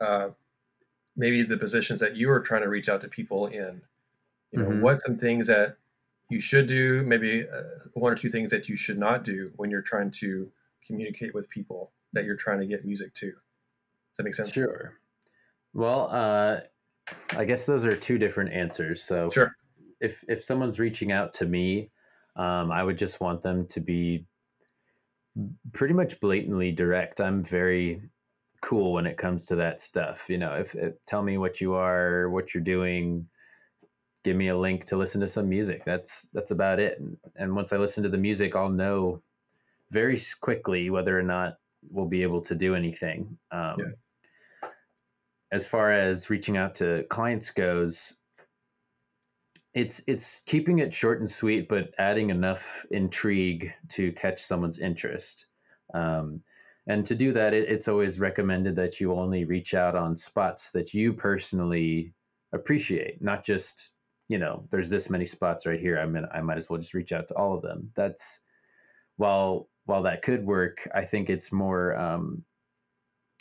uh, 0.00 0.28
maybe 1.16 1.42
the 1.42 1.56
positions 1.56 2.00
that 2.00 2.16
you 2.16 2.30
are 2.30 2.40
trying 2.40 2.62
to 2.62 2.68
reach 2.68 2.88
out 2.88 3.00
to 3.02 3.08
people 3.08 3.46
in. 3.46 3.82
You 4.52 4.60
know, 4.60 4.68
mm-hmm. 4.68 4.80
what 4.80 5.02
some 5.02 5.18
things 5.18 5.46
that 5.48 5.76
you 6.28 6.40
should 6.40 6.66
do, 6.66 7.02
maybe 7.02 7.44
uh, 7.44 7.62
one 7.94 8.12
or 8.12 8.16
two 8.16 8.28
things 8.28 8.50
that 8.50 8.68
you 8.68 8.76
should 8.76 8.98
not 8.98 9.24
do 9.24 9.50
when 9.56 9.70
you're 9.70 9.82
trying 9.82 10.10
to 10.12 10.50
communicate 10.86 11.34
with 11.34 11.48
people 11.50 11.92
that 12.12 12.24
you're 12.24 12.36
trying 12.36 12.60
to 12.60 12.66
get 12.66 12.84
music 12.84 13.12
to. 13.14 13.26
Does 13.26 14.16
that 14.18 14.22
make 14.24 14.34
sense? 14.34 14.52
Sure. 14.52 14.94
Well, 15.74 16.08
uh, 16.10 16.60
I 17.36 17.44
guess 17.44 17.66
those 17.66 17.84
are 17.84 17.94
two 17.94 18.18
different 18.18 18.52
answers. 18.52 19.02
So, 19.02 19.30
sure. 19.30 19.56
If 20.00 20.24
if 20.28 20.44
someone's 20.44 20.78
reaching 20.78 21.12
out 21.12 21.34
to 21.34 21.46
me, 21.46 21.90
um, 22.36 22.70
I 22.70 22.82
would 22.82 22.98
just 22.98 23.20
want 23.20 23.42
them 23.42 23.66
to 23.68 23.80
be 23.80 24.26
pretty 25.72 25.94
much 25.94 26.18
blatantly 26.20 26.72
direct. 26.72 27.20
I'm 27.20 27.44
very 27.44 28.02
cool 28.66 28.92
when 28.92 29.06
it 29.06 29.16
comes 29.16 29.46
to 29.46 29.56
that 29.56 29.80
stuff. 29.80 30.28
You 30.28 30.38
know, 30.38 30.54
if, 30.54 30.74
if 30.74 30.94
tell 31.06 31.22
me 31.22 31.38
what 31.38 31.60
you 31.60 31.74
are, 31.74 32.28
what 32.28 32.52
you're 32.52 32.64
doing, 32.64 33.28
give 34.24 34.36
me 34.36 34.48
a 34.48 34.58
link 34.58 34.86
to 34.86 34.96
listen 34.96 35.20
to 35.20 35.28
some 35.28 35.48
music. 35.48 35.84
That's 35.84 36.26
that's 36.32 36.50
about 36.50 36.80
it. 36.80 36.98
And, 36.98 37.16
and 37.36 37.54
once 37.54 37.72
I 37.72 37.76
listen 37.76 38.02
to 38.02 38.08
the 38.08 38.18
music, 38.18 38.56
I'll 38.56 38.68
know 38.68 39.22
very 39.92 40.20
quickly 40.40 40.90
whether 40.90 41.16
or 41.16 41.22
not 41.22 41.58
we'll 41.88 42.08
be 42.08 42.24
able 42.24 42.40
to 42.42 42.56
do 42.56 42.74
anything. 42.74 43.38
Um, 43.52 43.76
yeah. 43.78 44.68
As 45.52 45.64
far 45.64 45.92
as 45.92 46.28
reaching 46.28 46.56
out 46.56 46.74
to 46.76 47.04
clients 47.08 47.50
goes, 47.50 48.16
it's 49.74 50.02
it's 50.08 50.40
keeping 50.40 50.80
it 50.80 50.92
short 50.92 51.20
and 51.20 51.30
sweet, 51.30 51.68
but 51.68 51.92
adding 51.98 52.30
enough 52.30 52.84
intrigue 52.90 53.72
to 53.90 54.10
catch 54.10 54.42
someone's 54.42 54.80
interest. 54.80 55.46
Um, 55.94 56.42
and 56.86 57.04
to 57.06 57.14
do 57.14 57.32
that, 57.32 57.54
it, 57.54 57.68
it's 57.68 57.88
always 57.88 58.20
recommended 58.20 58.76
that 58.76 59.00
you 59.00 59.12
only 59.12 59.44
reach 59.44 59.74
out 59.74 59.94
on 59.94 60.16
spots 60.16 60.70
that 60.70 60.94
you 60.94 61.12
personally 61.12 62.14
appreciate, 62.52 63.22
not 63.22 63.44
just 63.44 63.90
you 64.28 64.38
know, 64.38 64.66
there's 64.70 64.90
this 64.90 65.08
many 65.08 65.26
spots 65.26 65.66
right 65.66 65.80
here. 65.80 65.98
I 65.98 66.06
mean, 66.06 66.26
I 66.34 66.40
might 66.40 66.56
as 66.56 66.68
well 66.68 66.80
just 66.80 66.94
reach 66.94 67.12
out 67.12 67.28
to 67.28 67.34
all 67.34 67.54
of 67.54 67.62
them. 67.62 67.92
That's 67.94 68.40
while 69.16 69.68
while 69.84 70.02
that 70.02 70.22
could 70.22 70.44
work, 70.44 70.88
I 70.94 71.04
think 71.04 71.30
it's 71.30 71.52
more 71.52 71.96
um, 71.96 72.44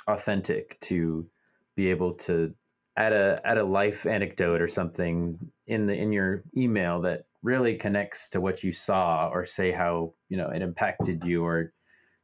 authentic 0.08 0.80
to 0.82 1.28
be 1.76 1.90
able 1.90 2.14
to 2.14 2.54
add 2.96 3.14
a 3.14 3.42
add 3.44 3.58
a 3.58 3.64
life 3.64 4.06
anecdote 4.06 4.62
or 4.62 4.68
something 4.68 5.40
in 5.68 5.88
the 5.88 5.94
in 5.94 6.12
your 6.12 6.44
email 6.56 7.02
that 7.02 7.26
really 7.42 7.76
connects 7.76 8.30
to 8.30 8.42
what 8.42 8.64
you 8.64 8.72
saw 8.72 9.30
or 9.30 9.46
say 9.46 9.72
how 9.72 10.14
you 10.30 10.38
know 10.38 10.50
it 10.50 10.62
impacted 10.62 11.24
you 11.24 11.44
or 11.44 11.74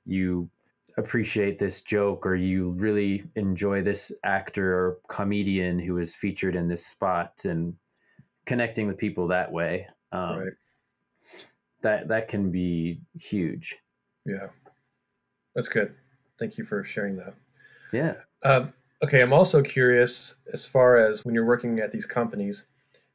you 0.06 0.50
appreciate 0.98 1.60
this 1.60 1.82
joke 1.82 2.26
or 2.26 2.36
you 2.36 2.72
really 2.72 3.24
enjoy 3.36 3.82
this 3.82 4.12
actor 4.24 4.74
or 4.74 4.98
comedian 5.08 5.80
who 5.80 5.98
is 5.98 6.16
featured 6.16 6.56
in 6.56 6.68
this 6.68 6.86
spot 6.86 7.34
and 7.46 7.74
connecting 8.46 8.88
with 8.88 8.98
people 8.98 9.28
that 9.28 9.52
way 9.52 9.88
um, 10.12 10.40
right. 10.40 10.54
that 11.82 12.08
that 12.08 12.28
can 12.28 12.52
be 12.52 13.02
huge. 13.20 13.78
Yeah. 14.26 14.48
That's 15.56 15.70
good. 15.70 15.94
Thank 16.40 16.58
you 16.58 16.66
for 16.66 16.84
sharing 16.84 17.18
that. 17.18 17.34
Yeah. 17.94 18.16
Um, 18.44 18.74
okay 19.04 19.22
i'm 19.22 19.34
also 19.34 19.62
curious 19.62 20.36
as 20.54 20.66
far 20.66 20.98
as 20.98 21.26
when 21.26 21.34
you're 21.34 21.46
working 21.46 21.80
at 21.80 21.92
these 21.92 22.06
companies 22.06 22.66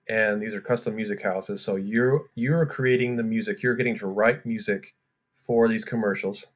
and 0.09 0.41
these 0.41 0.55
are 0.55 0.61
custom 0.61 0.95
music 0.95 1.23
houses 1.23 1.63
so 1.63 1.77
you're 1.77 2.25
you're 2.35 2.67
creating 2.67 3.17
the 3.17 3.23
music 3.23 3.63
you're 3.63 3.75
getting 3.75 3.97
to 3.97 4.07
write 4.07 4.45
music 4.45 4.95
for 5.35 5.69
these 5.69 5.85
commercials 5.85 6.47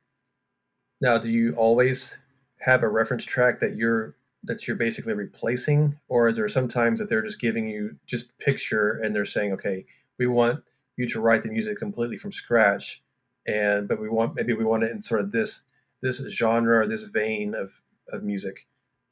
now, 1.00 1.18
do 1.18 1.30
you 1.30 1.54
always 1.54 2.18
have 2.60 2.82
a 2.82 2.88
reference 2.88 3.24
track 3.24 3.60
that 3.60 3.76
you're 3.76 4.14
that 4.44 4.66
you're 4.66 4.76
basically 4.76 5.12
replacing, 5.12 5.98
or 6.08 6.28
is 6.28 6.36
there 6.36 6.48
sometimes 6.48 6.98
that 6.98 7.08
they're 7.08 7.22
just 7.22 7.40
giving 7.40 7.66
you 7.66 7.96
just 8.06 8.36
picture 8.38 8.92
and 8.92 9.14
they're 9.14 9.26
saying, 9.26 9.52
okay, 9.52 9.84
we 10.18 10.26
want 10.26 10.62
you 10.96 11.06
to 11.08 11.20
write 11.20 11.42
the 11.42 11.48
music 11.48 11.78
completely 11.78 12.16
from 12.16 12.32
scratch, 12.32 13.02
and 13.46 13.88
but 13.88 14.00
we 14.00 14.08
want 14.08 14.34
maybe 14.36 14.52
we 14.52 14.64
want 14.64 14.82
it 14.82 14.90
in 14.90 15.02
sort 15.02 15.20
of 15.20 15.32
this 15.32 15.62
this 16.02 16.18
genre 16.28 16.80
or 16.80 16.86
this 16.86 17.04
vein 17.04 17.54
of 17.54 17.80
of 18.12 18.22
music, 18.22 18.66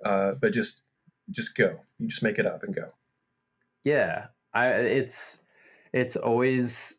uh, 0.04 0.32
but 0.40 0.52
just 0.52 0.80
just 1.30 1.54
go, 1.54 1.84
you 1.98 2.08
just 2.08 2.22
make 2.22 2.38
it 2.38 2.46
up 2.46 2.62
and 2.62 2.74
go. 2.74 2.92
Yeah, 3.84 4.26
I 4.52 4.68
it's 4.68 5.38
it's 5.92 6.16
always 6.16 6.97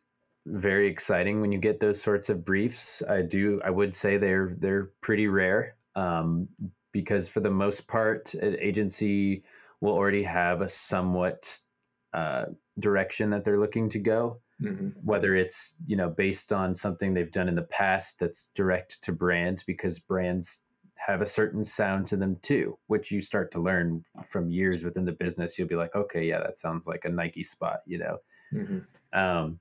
very 0.50 0.90
exciting 0.90 1.42
when 1.42 1.52
you 1.52 1.60
get 1.60 1.80
those 1.80 2.02
sorts 2.02 2.30
of 2.30 2.46
briefs. 2.46 3.02
I 3.02 3.22
do. 3.22 3.62
I 3.64 3.70
would 3.70 3.96
say 3.96 4.18
they're 4.18 4.56
they're 4.58 4.92
pretty 5.02 5.28
rare 5.28 5.76
um, 5.96 6.48
because 6.92 7.30
for 7.30 7.40
the 7.40 7.52
most 7.52 7.88
part, 7.88 8.34
an 8.34 8.58
agency 8.60 9.44
will 9.82 9.94
already 9.94 10.24
have 10.24 10.62
a 10.62 10.70
somewhat 10.70 11.58
uh, 12.14 12.46
direction 12.78 13.30
that 13.32 13.46
they're 13.46 13.60
looking 13.60 13.90
to 13.90 14.00
go. 14.00 14.42
Mm-hmm. 14.62 14.90
Whether 15.04 15.36
it's 15.36 15.76
you 15.86 15.96
know 15.96 16.10
based 16.10 16.52
on 16.52 16.76
something 16.76 17.14
they've 17.14 17.32
done 17.32 17.48
in 17.48 17.56
the 17.56 17.62
past 17.62 18.20
that's 18.20 18.52
direct 18.56 19.04
to 19.04 19.12
brand, 19.12 19.64
because 19.66 20.00
brands 20.00 20.62
have 20.96 21.22
a 21.22 21.28
certain 21.28 21.64
sound 21.64 22.08
to 22.08 22.18
them 22.18 22.38
too, 22.42 22.78
which 22.88 23.10
you 23.10 23.22
start 23.22 23.52
to 23.52 23.62
learn 23.62 24.04
from 24.30 24.52
years 24.52 24.84
within 24.84 25.06
the 25.06 25.14
business. 25.14 25.58
You'll 25.58 25.70
be 25.70 25.76
like, 25.76 25.96
okay, 25.96 26.26
yeah, 26.26 26.40
that 26.40 26.58
sounds 26.60 26.88
like 26.88 27.06
a 27.06 27.10
Nike 27.10 27.44
spot, 27.44 27.80
you 27.86 28.00
know. 28.00 28.18
Mm-hmm. 28.54 29.18
Um, 29.18 29.60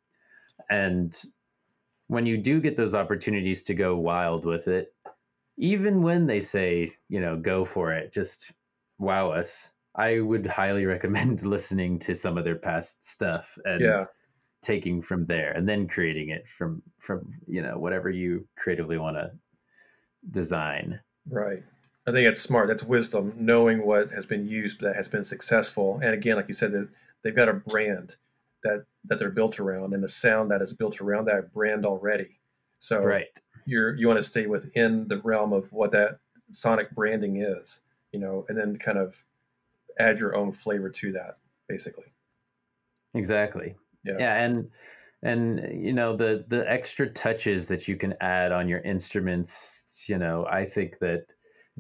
and 0.71 1.17
when 2.09 2.27
you 2.27 2.37
do 2.39 2.61
get 2.61 2.77
those 2.77 2.95
opportunities 2.95 3.63
to 3.65 3.75
go 3.75 3.97
wild 3.97 4.45
with 4.45 4.69
it, 4.69 4.95
even 5.59 6.03
when 6.03 6.27
they 6.27 6.41
say, 6.41 6.91
you 7.09 7.21
know, 7.21 7.37
go 7.37 7.65
for 7.65 7.93
it, 7.93 8.13
just 8.13 8.53
wow 8.99 9.31
us. 9.31 9.69
I 9.95 10.21
would 10.21 10.47
highly 10.47 10.85
recommend 10.95 11.43
listening 11.43 11.99
to 12.01 12.15
some 12.15 12.39
of 12.39 12.45
their 12.45 12.57
past 12.57 13.05
stuff 13.05 13.59
and 13.65 13.81
yeah. 13.81 14.07
taking 14.63 15.03
from 15.03 15.27
there 15.27 15.53
and 15.53 15.69
then 15.69 15.89
creating 15.89 16.31
it 16.31 16.49
from 16.49 16.83
from 16.99 17.33
you 17.47 17.63
know 17.63 17.79
whatever 17.79 18.11
you 18.11 18.47
creatively 18.57 18.99
want 18.99 19.17
to 19.17 19.31
design. 20.31 21.01
Right. 21.29 21.63
I 22.07 22.11
think 22.11 22.27
that's 22.27 22.41
smart. 22.41 22.69
That's 22.69 22.85
wisdom, 22.85 23.35
knowing 23.37 23.85
what 23.85 24.11
has 24.13 24.25
been 24.25 24.47
used 24.47 24.81
that 24.81 24.97
has 24.97 25.09
been 25.09 25.25
successful. 25.25 26.01
And 26.03 26.15
again, 26.15 26.37
like 26.37 26.49
you 26.49 26.55
said, 26.55 26.73
that 26.73 26.89
they've 27.23 27.37
got 27.37 27.51
a 27.51 27.53
brand 27.53 28.17
that 28.65 28.85
that 29.05 29.19
they're 29.19 29.31
built 29.31 29.61
around 29.61 29.95
and 29.95 30.03
the 30.03 30.09
sound 30.09 30.51
that 30.51 30.63
is 30.63 30.73
built 30.73 31.01
around 31.01 31.27
that 31.27 31.53
brand 31.53 31.87
already. 31.87 32.39
So 32.81 33.03
right. 33.03 33.27
you're 33.67 33.97
you 33.97 34.07
want 34.07 34.19
to 34.19 34.23
stay 34.29 34.47
within 34.47 35.09
the 35.09 35.19
realm 35.19 35.53
of 35.53 35.73
what 35.73 35.91
that 35.93 36.19
sonic 36.51 36.91
branding 36.95 37.37
is, 37.37 37.81
you 38.13 38.21
know, 38.21 38.45
and 38.49 38.59
then 38.59 38.77
kind 38.79 38.99
of 38.99 39.25
add 39.99 40.19
your 40.19 40.37
own 40.37 40.53
flavor 40.53 40.91
to 40.91 41.13
that, 41.13 41.39
basically. 41.69 42.07
Exactly. 43.15 43.75
Yeah. 44.05 44.17
Yeah, 44.19 44.35
and 44.37 44.71
and 45.23 45.85
you 45.85 45.93
know 45.93 46.17
the 46.17 46.45
the 46.49 46.71
extra 46.71 47.11
touches 47.11 47.67
that 47.69 47.89
you 47.89 47.97
can 47.97 48.15
add 48.21 48.53
on 48.53 48.69
your 48.69 48.81
instruments, 48.81 50.05
you 50.07 50.19
know, 50.19 50.47
I 50.47 50.65
think 50.65 50.99
that 51.01 51.35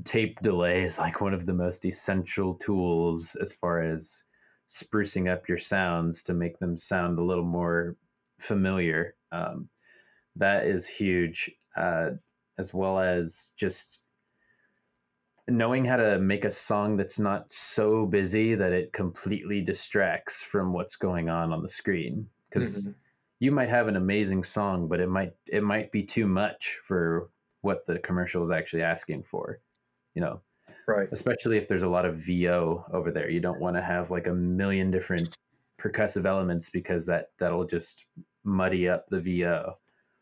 tape 0.04 0.40
delay 0.40 0.82
is 0.82 0.98
like 0.98 1.20
one 1.20 1.34
of 1.34 1.46
the 1.46 1.54
most 1.54 1.84
essential 1.84 2.54
tools 2.54 3.36
as 3.40 3.52
far 3.52 3.82
as 3.82 4.22
sprucing 4.68 5.32
up 5.32 5.48
your 5.48 5.58
sounds 5.58 6.24
to 6.24 6.34
make 6.34 6.58
them 6.58 6.76
sound 6.76 7.18
a 7.18 7.24
little 7.24 7.44
more 7.44 7.96
familiar. 8.38 9.14
Um, 9.32 9.68
that 10.36 10.66
is 10.66 10.86
huge, 10.86 11.50
uh, 11.76 12.10
as 12.58 12.72
well 12.72 12.98
as 12.98 13.52
just 13.56 14.02
knowing 15.48 15.84
how 15.84 15.96
to 15.96 16.18
make 16.18 16.44
a 16.44 16.50
song 16.50 16.96
that's 16.96 17.18
not 17.18 17.50
so 17.52 18.04
busy 18.04 18.54
that 18.54 18.72
it 18.72 18.92
completely 18.92 19.62
distracts 19.62 20.42
from 20.42 20.72
what's 20.72 20.96
going 20.96 21.30
on 21.30 21.52
on 21.52 21.62
the 21.62 21.68
screen. 21.68 22.28
Because 22.48 22.84
mm-hmm. 22.84 22.92
you 23.40 23.50
might 23.50 23.70
have 23.70 23.88
an 23.88 23.96
amazing 23.96 24.44
song, 24.44 24.88
but 24.88 25.00
it 25.00 25.08
might 25.08 25.34
it 25.46 25.62
might 25.62 25.90
be 25.90 26.04
too 26.04 26.26
much 26.26 26.78
for 26.84 27.30
what 27.62 27.86
the 27.86 27.98
commercial 27.98 28.42
is 28.42 28.50
actually 28.50 28.82
asking 28.82 29.22
for. 29.22 29.60
You 30.14 30.22
know, 30.22 30.40
right. 30.88 31.08
Especially 31.12 31.56
if 31.58 31.68
there's 31.68 31.82
a 31.82 31.88
lot 31.88 32.04
of 32.04 32.16
vo 32.16 32.84
over 32.92 33.10
there. 33.10 33.30
You 33.30 33.40
don't 33.40 33.60
want 33.60 33.76
to 33.76 33.82
have 33.82 34.10
like 34.10 34.26
a 34.26 34.34
million 34.34 34.90
different 34.90 35.36
percussive 35.80 36.26
elements 36.26 36.70
because 36.70 37.06
that 37.06 37.30
that'll 37.38 37.66
just 37.66 38.06
muddy 38.42 38.88
up 38.88 39.08
the 39.08 39.20
vo 39.20 39.78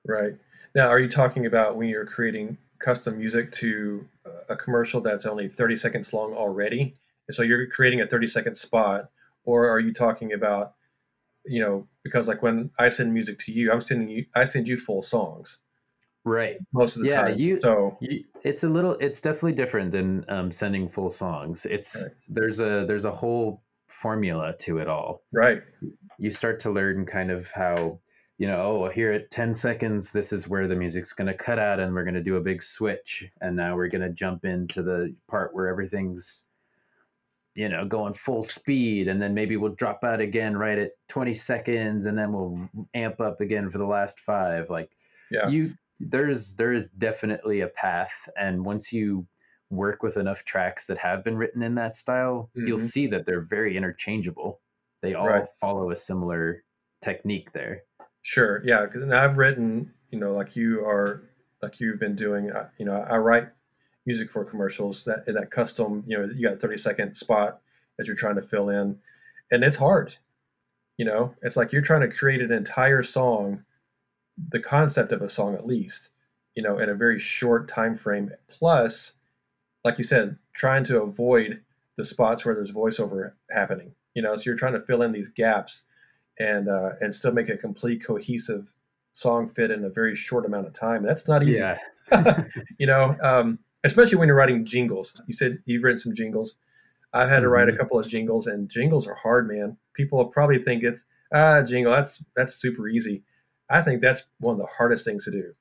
right. 0.07 0.35
Now 0.75 0.89
are 0.89 0.99
you 0.99 1.09
talking 1.09 1.47
about 1.47 1.77
when 1.77 1.89
you're 1.89 2.05
creating 2.05 2.59
custom 2.79 3.17
music 3.19 3.51
to 3.53 4.07
a 4.51 4.57
commercial 4.57 5.01
that's 5.01 5.25
only 5.25 5.49
30 5.49 5.77
seconds 5.77 6.13
long 6.13 6.35
already? 6.35 6.97
So 7.31 7.43
you're 7.43 7.67
creating 7.67 8.03
a 8.03 8.07
30 8.07 8.27
second 8.27 8.55
spot 8.57 9.11
or 9.47 9.71
are 9.71 9.81
you 9.81 9.95
talking 9.95 10.35
about 10.35 10.75
you 11.47 11.61
know 11.61 11.87
because 12.03 12.29
like 12.29 12.43
when 12.43 12.71
i 12.79 12.89
send 12.89 13.15
music 13.15 13.39
to 13.39 13.53
you 13.53 13.73
i'm 13.73 13.81
sending 13.81 14.11
you 14.11 14.27
i 14.35 14.45
send 14.45 14.69
you 14.69 14.77
full 14.77 15.03
songs 15.03 15.59
right. 16.27 16.57
Most 16.73 16.97
of 16.97 17.03
the 17.03 17.09
yeah, 17.09 17.23
time. 17.23 17.39
you, 17.39 17.59
so 17.61 17.97
you, 18.01 18.25
it's 18.43 18.65
a 18.65 18.69
little 18.69 18.93
it's 18.93 19.21
definitely 19.21 19.53
different 19.53 19.93
than 19.93 20.25
um, 20.29 20.53
sending 20.53 20.89
full 20.89 21.11
songs. 21.11 21.65
It's 21.65 21.97
right. 21.97 22.13
there's 22.29 22.61
a 22.61 22.85
there's 22.87 23.07
a 23.07 23.11
whole 23.11 23.63
formula 23.87 24.55
to 24.59 24.79
it 24.79 24.89
all. 24.89 25.23
Right. 25.33 25.63
You 26.19 26.31
start 26.31 26.61
to 26.61 26.71
learn 26.71 27.07
kind 27.07 27.31
of 27.31 27.51
how 27.51 28.01
you 28.39 28.47
know 28.47 28.85
oh 28.85 28.91
here 28.91 29.13
at 29.13 29.31
10 29.31 29.55
seconds 29.55 30.13
this 30.13 30.31
is 30.31 30.47
where 30.47 30.69
the 30.69 30.77
music's 30.77 31.15
going 31.15 31.27
to 31.27 31.33
cut 31.33 31.59
out 31.59 31.81
and 31.81 31.95
we're 31.95 32.05
going 32.05 32.13
to 32.13 32.23
do 32.23 32.37
a 32.37 32.41
big 32.41 32.63
switch 32.63 33.25
and 33.41 33.57
now 33.57 33.75
we're 33.75 33.89
going 33.89 34.03
to 34.03 34.11
jump 34.11 34.45
into 34.45 34.83
the 34.83 35.15
part 35.27 35.55
where 35.55 35.69
everything's 35.69 36.45
you 37.57 37.69
know 37.69 37.85
going 37.85 38.15
full 38.15 38.43
speed 38.43 39.09
and 39.09 39.21
then 39.21 39.35
maybe 39.35 39.57
we'll 39.57 39.73
drop 39.73 40.05
out 40.05 40.21
again 40.21 40.57
right 40.57 40.79
at 40.79 40.93
20 41.09 41.35
seconds 41.35 42.07
and 42.07 42.17
then 42.17 42.33
we'll 42.33 42.69
amp 42.95 43.21
up 43.21 43.41
again 43.41 43.71
for 43.71 43.79
the 43.79 43.87
last 43.87 44.21
five. 44.21 44.71
Like 44.71 44.91
yeah. 45.31 45.49
you 45.49 45.75
there's 46.01 46.55
there 46.55 46.73
is 46.73 46.89
definitely 46.91 47.61
a 47.61 47.69
path 47.69 48.29
and 48.39 48.65
once 48.65 48.93
you 48.93 49.27
work 49.71 50.03
with 50.03 50.17
enough 50.17 50.45
tracks 50.45 50.87
that 50.87 50.99
have 50.99 51.25
been 51.25 51.37
written 51.37 51.63
in 51.63 51.75
that 51.75 51.97
style 51.97 52.51
mm-hmm. 52.57 52.69
you'll 52.69 52.79
see 52.79 53.07
that 53.07 53.27
they're 53.27 53.41
very 53.41 53.77
interchangeable 53.77 54.61
they 55.03 55.15
all 55.15 55.29
right. 55.29 55.49
follow 55.61 55.91
a 55.91 55.97
similar 55.97 56.63
technique 57.03 57.53
there 57.53 57.83
sure 58.23 58.63
yeah 58.65 58.85
because 58.85 59.09
i've 59.11 59.37
written 59.37 59.91
you 60.11 60.19
know 60.19 60.35
like 60.35 60.55
you 60.55 60.85
are 60.85 61.23
like 61.63 61.81
you've 61.81 61.99
been 61.99 62.17
doing 62.17 62.51
uh, 62.51 62.69
you 62.79 62.85
know 62.85 63.05
i 63.11 63.17
write 63.17 63.49
music 64.05 64.31
for 64.31 64.45
commercials 64.45 65.05
that 65.05 65.25
that 65.27 65.51
custom 65.51 66.03
you 66.07 66.17
know 66.17 66.29
you 66.35 66.43
got 66.43 66.55
a 66.55 66.59
30 66.59 66.77
second 66.77 67.15
spot 67.15 67.61
that 67.99 68.07
you're 68.07 68.17
trying 68.17 68.37
to 68.37 68.43
fill 68.43 68.69
in 68.69 68.99
and 69.51 69.65
it's 69.65 69.77
hard 69.77 70.17
you 70.97 71.05
know 71.05 71.35
it's 71.43 71.57
like 71.57 71.73
you're 71.73 71.83
trying 71.83 72.09
to 72.09 72.15
create 72.15 72.41
an 72.41 72.53
entire 72.53 73.03
song 73.03 73.65
the 74.49 74.61
concept 74.61 75.13
of 75.13 75.23
a 75.23 75.29
song 75.29 75.55
at 75.55 75.67
least 75.67 76.11
you 76.55 76.63
know 76.63 76.79
in 76.79 76.89
a 76.89 76.95
very 76.95 77.19
short 77.19 77.69
time 77.69 77.97
frame 77.97 78.31
plus 78.49 79.15
like 79.85 79.99
you 79.99 80.05
said 80.05 80.37
trying 80.53 80.85
to 80.85 81.03
avoid 81.03 81.61
the 81.97 82.05
spots 82.05 82.45
where 82.45 82.55
there's 82.55 82.73
voiceover 82.73 83.33
happening 83.51 83.93
you 84.15 84.23
know 84.23 84.37
so 84.37 84.43
you're 84.45 84.57
trying 84.57 84.73
to 84.73 84.81
fill 84.81 85.03
in 85.03 85.13
these 85.13 85.29
gaps 85.29 85.83
and 86.39 86.69
uh, 86.69 86.91
and 87.01 87.15
still 87.15 87.33
make 87.33 87.49
a 87.49 87.57
complete 87.57 88.05
cohesive 88.05 88.73
song 89.13 89.49
fit 89.49 89.71
in 89.71 89.85
a 89.85 89.89
very 89.89 90.15
short 90.15 90.45
amount 90.45 90.67
of 90.67 90.75
time. 90.75 91.03
That's 91.03 91.27
not 91.27 91.43
easy. 91.43 91.59
Yeah. 91.59 91.79
you 92.79 92.87
know 92.87 93.17
um, 93.23 93.59
especially 93.85 94.19
when 94.19 94.29
you're 94.29 94.37
writing 94.37 94.65
jingles. 94.65 95.21
You 95.27 95.35
said 95.35 95.59
you've 95.65 95.83
written 95.83 95.99
some 95.99 96.15
jingles. 96.15 96.57
I've 97.13 97.29
had 97.29 97.41
to 97.41 97.49
write 97.49 97.69
a 97.69 97.73
mm-hmm. 97.73 97.81
couple 97.81 97.99
of 97.99 98.09
jingles 98.09 98.47
and 98.47 98.69
jingles 98.69 99.07
are 99.07 99.15
hard 99.15 99.49
man. 99.49 99.77
People 99.95 100.25
probably 100.27 100.59
think 100.59 100.83
it's 100.83 101.05
ah 101.35 101.63
jingle 101.63 101.93
that's 101.93 102.23
that's 102.37 102.55
super 102.55 102.89
easy 102.89 103.23
I 103.69 103.83
think 103.83 104.01
that's 104.01 104.23
one 104.39 104.55
of 104.55 104.61
the 104.61 104.67
hardest 104.67 105.05
things 105.05 105.25
to 105.25 105.31
do. 105.31 105.55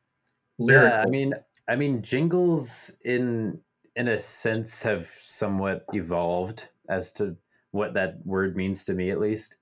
Lyrical. 0.57 0.89
Yeah, 0.89 1.01
I 1.01 1.05
mean, 1.07 1.33
I 1.67 1.75
mean, 1.75 2.01
jingles 2.01 2.91
in 3.03 3.59
in 3.95 4.07
a 4.07 4.19
sense 4.19 4.83
have 4.83 5.09
somewhat 5.21 5.85
evolved 5.93 6.67
as 6.89 7.11
to 7.13 7.35
what 7.71 7.93
that 7.93 8.25
word 8.25 8.55
means 8.55 8.83
to 8.85 8.93
me, 8.93 9.09
at 9.09 9.19
least. 9.19 9.55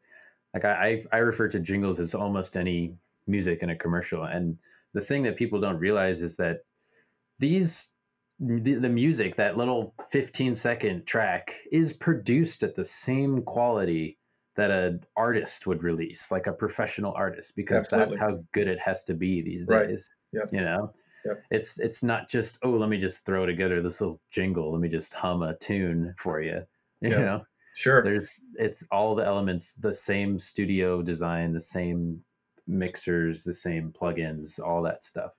Like 0.54 0.66
I, 0.66 1.04
I 1.12 1.18
refer 1.18 1.48
to 1.50 1.60
jingles 1.60 2.00
as 2.00 2.14
almost 2.14 2.58
any 2.58 2.96
music 3.26 3.64
in 3.64 3.70
a 3.70 3.76
commercial, 3.76 4.24
and 4.24 4.58
the 4.94 5.02
thing 5.02 5.24
that 5.24 5.38
people 5.38 5.60
don't 5.60 5.80
realize 5.80 6.22
is 6.22 6.36
that 6.38 6.66
these 7.40 7.94
the, 8.40 8.76
the 8.76 8.90
music, 8.90 9.36
that 9.36 9.58
little 9.58 9.94
15 10.12 10.56
second 10.56 11.06
track, 11.06 11.56
is 11.72 11.94
produced 11.94 12.64
at 12.64 12.76
the 12.76 12.86
same 12.86 13.42
quality 13.44 14.18
that 14.56 14.72
an 14.72 15.04
artist 15.16 15.66
would 15.68 15.84
release, 15.84 16.32
like 16.32 16.48
a 16.48 16.54
professional 16.54 17.14
artist, 17.14 17.56
because 17.56 17.84
Absolutely. 17.84 18.18
that's 18.18 18.22
how 18.22 18.44
good 18.54 18.68
it 18.68 18.80
has 18.80 19.04
to 19.06 19.14
be 19.14 19.42
these 19.42 19.68
right. 19.68 19.88
days. 19.88 20.10
Yep. 20.34 20.50
You 20.52 20.62
know, 20.62 20.94
yep. 21.26 21.44
it's 21.52 21.80
it's 21.80 22.04
not 22.04 22.30
just 22.30 22.58
oh, 22.64 22.72
let 22.72 22.90
me 22.90 22.98
just 22.98 23.26
throw 23.26 23.46
together 23.46 23.82
this 23.82 24.02
little 24.02 24.20
jingle, 24.32 24.72
let 24.72 24.82
me 24.82 24.90
just 24.90 25.14
hum 25.14 25.44
a 25.44 25.56
tune 25.56 26.14
for 26.18 26.42
you. 26.42 26.64
You 27.02 27.10
yep. 27.10 27.20
know, 27.20 27.46
sure. 27.76 28.02
There's 28.02 28.40
it's 28.56 28.82
all 28.90 29.14
the 29.14 29.26
elements, 29.26 29.74
the 29.74 29.94
same 29.94 30.40
studio 30.40 31.02
design, 31.02 31.52
the 31.52 31.60
same 31.60 32.24
mixers, 32.66 33.44
the 33.44 33.54
same 33.54 33.92
plugins, 33.92 34.58
all 34.58 34.82
that 34.84 35.04
stuff. 35.04 35.32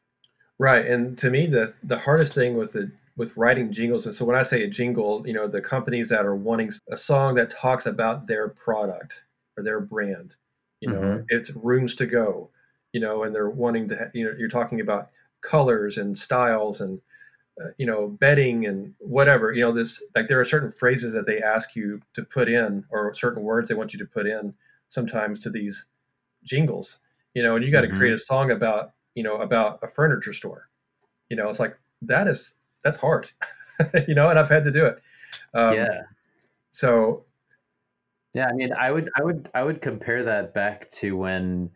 Right, 0.59 0.84
and 0.84 1.16
to 1.18 1.30
me, 1.30 1.47
the 1.47 1.72
the 1.82 1.99
hardest 1.99 2.34
thing 2.34 2.59
with 2.59 2.72
the 2.72 2.91
with 3.17 3.37
writing 3.37 3.73
jingles. 3.73 4.07
And 4.07 4.15
so 4.15 4.25
when 4.25 4.37
I 4.37 4.43
say 4.43 4.62
a 4.62 4.69
jingle, 4.69 5.25
you 5.27 5.33
know, 5.33 5.47
the 5.47 5.61
companies 5.61 6.09
that 6.09 6.27
are 6.27 6.35
wanting 6.35 6.73
a 6.91 6.97
song 6.97 7.37
that 7.37 7.51
talks 7.51 7.87
about 7.87 8.27
their 8.27 8.49
product 8.49 9.23
or 9.57 9.62
their 9.62 9.81
brand, 9.81 10.35
you 10.81 10.91
know, 10.91 11.01
mm-hmm. 11.01 11.25
it's 11.29 11.51
rooms 11.51 11.95
to 11.97 12.07
go, 12.07 12.51
you 12.93 13.01
know, 13.01 13.23
and 13.23 13.35
they're 13.35 13.51
wanting 13.51 13.89
to, 13.89 14.11
you 14.15 14.25
know, 14.25 14.35
you're 14.37 14.49
talking 14.49 14.81
about 14.81 15.11
colors 15.43 15.97
and 15.97 16.19
styles 16.19 16.81
and, 16.81 17.01
uh, 17.61 17.69
you 17.77 17.87
know, 17.87 18.09
bedding 18.09 18.67
and 18.67 18.95
whatever, 18.99 19.53
you 19.53 19.61
know, 19.61 19.73
this, 19.73 20.03
like 20.17 20.27
there 20.27 20.41
are 20.41 20.45
certain 20.45 20.73
phrases 20.73 21.12
that 21.12 21.27
they 21.27 21.41
ask 21.41 21.77
you 21.77 22.01
to 22.15 22.25
put 22.25 22.49
in 22.49 22.85
or 22.91 23.15
certain 23.15 23.45
words 23.45 23.69
they 23.69 23.75
want 23.75 23.93
you 23.93 23.99
to 23.99 24.05
put 24.05 24.27
in 24.27 24.53
sometimes 24.89 25.39
to 25.39 25.51
these 25.51 25.87
jingles. 26.43 26.99
you 27.35 27.43
know, 27.43 27.57
and 27.57 27.65
you 27.65 27.71
got 27.71 27.83
to 27.83 27.89
mm-hmm. 27.89 27.99
create 27.99 28.15
a 28.15 28.19
song 28.19 28.51
about, 28.51 28.93
you 29.15 29.23
know, 29.23 29.37
about 29.37 29.81
a 29.83 29.89
furniture 29.89 30.33
store. 30.33 30.69
You 31.29 31.37
know, 31.37 31.49
it's 31.49 31.61
like 31.61 31.77
that 32.03 32.29
is 32.29 32.55
that's 32.85 32.99
hard, 32.99 33.30
you 34.09 34.14
know, 34.14 34.28
and 34.30 34.39
I've 34.39 34.49
had 34.49 34.64
to 34.64 34.70
do 34.70 34.85
it. 34.87 34.99
Um, 35.55 35.74
yeah. 35.74 36.03
So. 36.70 37.24
Yeah, 38.35 38.49
I 38.49 38.53
mean, 38.53 38.72
I 38.72 38.91
would, 38.91 39.11
I 39.16 39.22
would, 39.22 39.49
I 39.55 39.62
would 39.62 39.80
compare 39.80 40.24
that 40.24 40.55
back 40.55 40.91
to 40.91 41.16
when, 41.16 41.70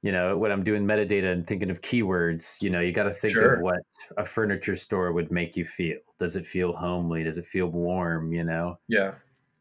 you 0.00 0.12
know, 0.12 0.36
when 0.38 0.50
I'm 0.50 0.64
doing 0.64 0.86
metadata 0.86 1.30
and 1.30 1.46
thinking 1.46 1.68
of 1.68 1.82
keywords. 1.82 2.62
You 2.62 2.70
know, 2.70 2.80
you 2.80 2.90
got 2.90 3.02
to 3.02 3.12
think 3.12 3.34
sure. 3.34 3.56
of 3.56 3.60
what 3.60 3.80
a 4.16 4.24
furniture 4.24 4.76
store 4.76 5.12
would 5.12 5.30
make 5.30 5.58
you 5.58 5.64
feel. 5.66 5.98
Does 6.18 6.36
it 6.36 6.46
feel 6.46 6.72
homely? 6.72 7.22
Does 7.22 7.36
it 7.36 7.44
feel 7.44 7.66
warm? 7.66 8.32
You 8.32 8.44
know. 8.44 8.78
Yeah. 8.88 9.12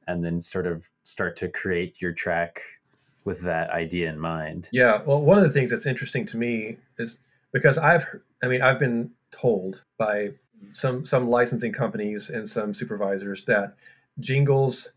And 0.07 0.23
then 0.23 0.41
sort 0.41 0.65
of 0.65 0.89
start 1.03 1.35
to 1.37 1.49
create 1.49 2.01
your 2.01 2.13
track 2.13 2.61
with 3.25 3.41
that 3.41 3.69
idea 3.71 4.09
in 4.09 4.19
mind. 4.19 4.69
Yeah, 4.71 5.01
well, 5.05 5.21
one 5.21 5.37
of 5.37 5.43
the 5.43 5.51
things 5.51 5.69
that's 5.71 5.85
interesting 5.85 6.25
to 6.27 6.37
me 6.37 6.77
is 6.97 7.19
because 7.51 7.77
I've, 7.77 8.07
I 8.41 8.47
mean, 8.47 8.61
I've 8.61 8.79
been 8.79 9.11
told 9.31 9.83
by 9.97 10.29
some 10.71 11.05
some 11.05 11.29
licensing 11.29 11.73
companies 11.73 12.29
and 12.29 12.47
some 12.47 12.73
supervisors 12.73 13.45
that 13.45 13.75
jingles 14.19 14.93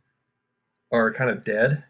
are 0.90 1.12
kind 1.12 1.30
of 1.30 1.44
dead. 1.44 1.84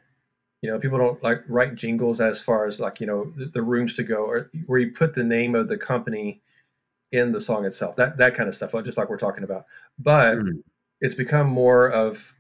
You 0.62 0.70
know, 0.70 0.78
people 0.78 0.98
don't 0.98 1.22
like 1.22 1.42
write 1.48 1.74
jingles 1.74 2.20
as 2.20 2.40
far 2.40 2.66
as 2.66 2.78
like 2.78 3.00
you 3.00 3.06
know 3.06 3.32
the, 3.36 3.46
the 3.46 3.62
rooms 3.62 3.94
to 3.94 4.02
go 4.02 4.24
or 4.24 4.50
where 4.66 4.80
you 4.80 4.92
put 4.92 5.14
the 5.14 5.24
name 5.24 5.54
of 5.54 5.68
the 5.68 5.76
company 5.76 6.40
in 7.10 7.32
the 7.32 7.40
song 7.40 7.64
itself. 7.64 7.96
That 7.96 8.16
that 8.18 8.34
kind 8.34 8.48
of 8.48 8.54
stuff, 8.54 8.72
just 8.84 8.96
like 8.96 9.08
we're 9.08 9.18
talking 9.18 9.44
about. 9.44 9.66
But 9.98 10.36
mm. 10.38 10.62
it's 11.00 11.14
become 11.14 11.48
more 11.48 11.90
of 11.90 12.32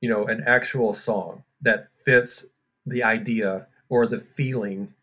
you 0.00 0.08
know 0.08 0.26
an 0.26 0.42
actual 0.46 0.94
song 0.94 1.44
that 1.62 1.88
fits 2.04 2.46
the 2.86 3.02
idea 3.02 3.66
or 3.88 4.06
the 4.06 4.20
feeling 4.20 4.94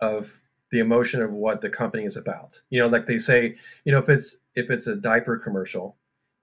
of 0.00 0.40
the 0.70 0.80
emotion 0.80 1.22
of 1.22 1.30
what 1.30 1.60
the 1.60 1.70
company 1.70 2.04
is 2.04 2.16
about. 2.16 2.60
You 2.70 2.80
know, 2.80 2.88
like 2.88 3.06
they 3.06 3.18
say, 3.18 3.56
you 3.84 3.92
know, 3.92 3.98
if 3.98 4.08
it's 4.08 4.38
if 4.54 4.70
it's 4.70 4.86
a 4.86 4.96
diaper 4.96 5.38
commercial, 5.38 5.96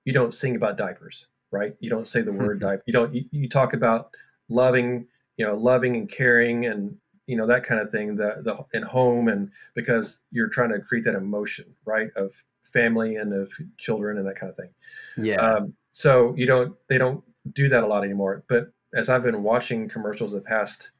you 0.05 0.13
don't 0.13 0.33
sing 0.33 0.55
about 0.55 0.77
diapers, 0.77 1.27
right? 1.51 1.75
You 1.79 1.89
don't 1.89 2.07
say 2.07 2.21
the 2.21 2.31
word 2.31 2.59
mm-hmm. 2.59 2.67
diaper. 2.67 2.83
You 2.85 2.93
don't. 2.93 3.13
You, 3.13 3.25
you, 3.31 3.49
talk 3.49 3.73
about 3.73 4.15
loving, 4.49 5.07
you 5.37 5.45
know, 5.45 5.55
loving 5.55 5.95
and 5.95 6.09
caring 6.09 6.65
and 6.65 6.95
you 7.27 7.35
know 7.35 7.47
that 7.47 7.63
kind 7.63 7.81
of 7.81 7.91
thing. 7.91 8.15
The 8.15 8.41
the 8.43 8.77
in 8.77 8.83
home 8.83 9.27
and 9.27 9.51
because 9.73 10.19
you're 10.31 10.49
trying 10.49 10.71
to 10.71 10.79
create 10.79 11.05
that 11.05 11.15
emotion, 11.15 11.65
right, 11.85 12.09
of 12.15 12.33
family 12.63 13.17
and 13.17 13.33
of 13.33 13.51
children 13.77 14.17
and 14.17 14.27
that 14.27 14.35
kind 14.35 14.49
of 14.49 14.55
thing. 14.55 14.69
Yeah. 15.17 15.41
Um, 15.41 15.73
so 15.91 16.35
you 16.35 16.45
don't. 16.45 16.75
They 16.87 16.97
don't 16.97 17.23
do 17.53 17.69
that 17.69 17.83
a 17.83 17.87
lot 17.87 18.03
anymore. 18.03 18.43
But 18.47 18.71
as 18.93 19.09
I've 19.09 19.23
been 19.23 19.43
watching 19.43 19.89
commercials 19.89 20.31
the 20.31 20.41
past 20.41 20.91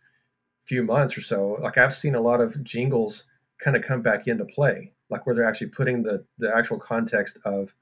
few 0.66 0.84
months 0.84 1.18
or 1.18 1.22
so, 1.22 1.58
like 1.62 1.78
I've 1.78 1.96
seen 1.96 2.16
a 2.16 2.22
lot 2.22 2.42
of 2.42 2.64
jingles 2.64 3.26
kind 3.60 3.76
of 3.76 3.84
come 3.84 4.02
back 4.02 4.28
into 4.28 4.46
play, 4.46 4.94
like 5.10 5.26
where 5.26 5.36
they're 5.36 5.48
actually 5.48 5.68
putting 5.68 6.04
the 6.04 6.26
the 6.38 6.56
actual 6.56 6.78
context 6.78 7.38
of 7.46 7.74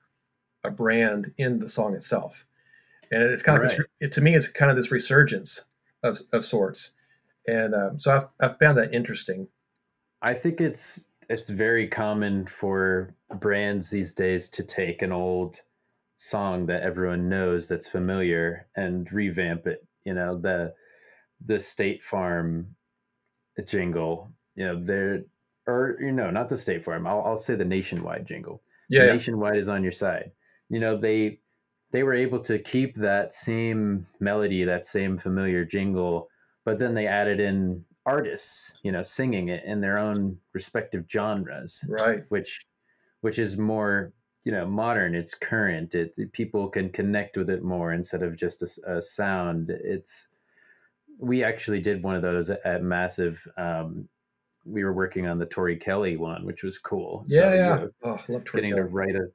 a 0.64 0.72
brand 0.72 1.32
in 1.38 1.60
the 1.60 1.70
song 1.70 1.96
itself. 1.96 2.46
And 3.12 3.24
it's 3.24 3.42
kind 3.42 3.58
of 3.58 3.64
right. 3.64 3.78
this, 3.78 3.86
it, 4.00 4.12
to 4.14 4.22
me, 4.22 4.36
it's 4.36 4.48
kind 4.48 4.70
of 4.70 4.78
this 4.78 4.92
resurgence 4.92 5.64
of, 6.04 6.20
of 6.32 6.46
sorts. 6.46 6.92
And 7.48 7.74
um, 7.74 8.00
so 8.00 8.16
I've, 8.16 8.28
I've 8.42 8.60
found 8.60 8.78
that 8.78 8.94
interesting. 8.94 9.48
I 10.22 10.34
think 10.34 10.62
it's 10.62 11.06
it's 11.30 11.50
very 11.50 11.88
common 11.88 12.46
for 12.46 13.16
brands 13.40 13.90
these 13.90 14.14
days 14.14 14.50
to 14.50 14.64
take 14.64 15.02
an 15.02 15.12
old 15.12 15.62
song 16.16 16.66
that 16.66 16.82
everyone 16.82 17.30
knows 17.30 17.68
that's 17.68 17.88
familiar 17.88 18.68
and 18.76 19.12
revamp 19.14 19.66
it 19.68 19.88
you 20.04 20.14
know 20.14 20.38
the 20.38 20.74
the 21.46 21.60
State 21.60 22.04
Farm 22.04 22.76
jingle. 23.66 24.32
You 24.56 24.66
know, 24.66 24.84
there 24.84 25.24
or 25.68 25.98
you 26.00 26.12
know, 26.12 26.32
not 26.32 26.50
the 26.50 26.58
State 26.58 26.84
Farm. 26.84 27.08
I'll 27.08 27.22
I'll 27.22 27.38
say 27.38 27.56
the 27.56 27.66
Nationwide 27.66 28.26
jingle. 28.26 28.62
Yeah, 28.90 29.06
yeah. 29.06 29.14
Nationwide 29.14 29.58
is 29.58 29.70
on 29.70 29.84
your 29.84 29.92
side. 29.92 30.32
You 30.70 30.80
know, 30.80 30.98
they 30.98 31.40
they 31.92 32.04
were 32.04 32.14
able 32.14 32.40
to 32.42 32.60
keep 32.60 32.96
that 32.98 33.34
same 33.34 34.08
melody, 34.20 34.64
that 34.64 34.86
same 34.86 35.18
familiar 35.18 35.66
jingle, 35.66 36.30
but 36.66 36.78
then 36.78 36.94
they 36.94 37.08
added 37.08 37.40
in 37.40 37.84
artists, 38.06 38.74
you 38.84 38.92
know, 38.92 39.04
singing 39.04 39.50
it 39.50 39.64
in 39.66 39.82
their 39.82 39.98
own 39.98 40.38
respective 40.54 41.06
genres. 41.10 41.84
Right. 41.88 42.24
Which 42.30 42.66
which 43.22 43.40
is 43.40 43.58
more 43.58 44.14
you 44.44 44.52
know 44.52 44.66
modern 44.66 45.16
it's 45.16 45.36
current 45.36 45.94
it, 45.96 46.18
people 46.32 46.70
can 46.70 46.90
connect 46.90 47.38
with 47.38 47.50
it 47.50 47.62
more 47.62 47.92
instead 47.92 48.24
of 48.24 48.38
just 48.38 48.64
a, 48.64 48.96
a 48.98 49.02
sound 49.02 49.70
it's 49.70 50.30
we 51.20 51.44
actually 51.44 51.82
did 51.82 52.02
one 52.02 52.16
of 52.16 52.22
those 52.22 52.50
at 52.50 52.82
massive 52.82 53.46
um, 53.58 54.08
we 54.66 54.84
were 54.84 54.94
working 54.94 55.28
on 55.28 55.38
the 55.38 55.46
tori 55.46 55.76
kelly 55.76 56.18
one 56.18 56.46
which 56.46 56.64
was 56.64 56.78
cool 56.78 57.26
yeah 57.28 57.40
so, 57.40 57.54
yeah 57.54 57.86
oh, 58.04 58.20
love 58.30 58.46
tori 58.46 58.62
getting 58.62 58.72
kelly. 58.72 58.82
to 58.82 58.88
write 58.88 59.16
a 59.16 59.26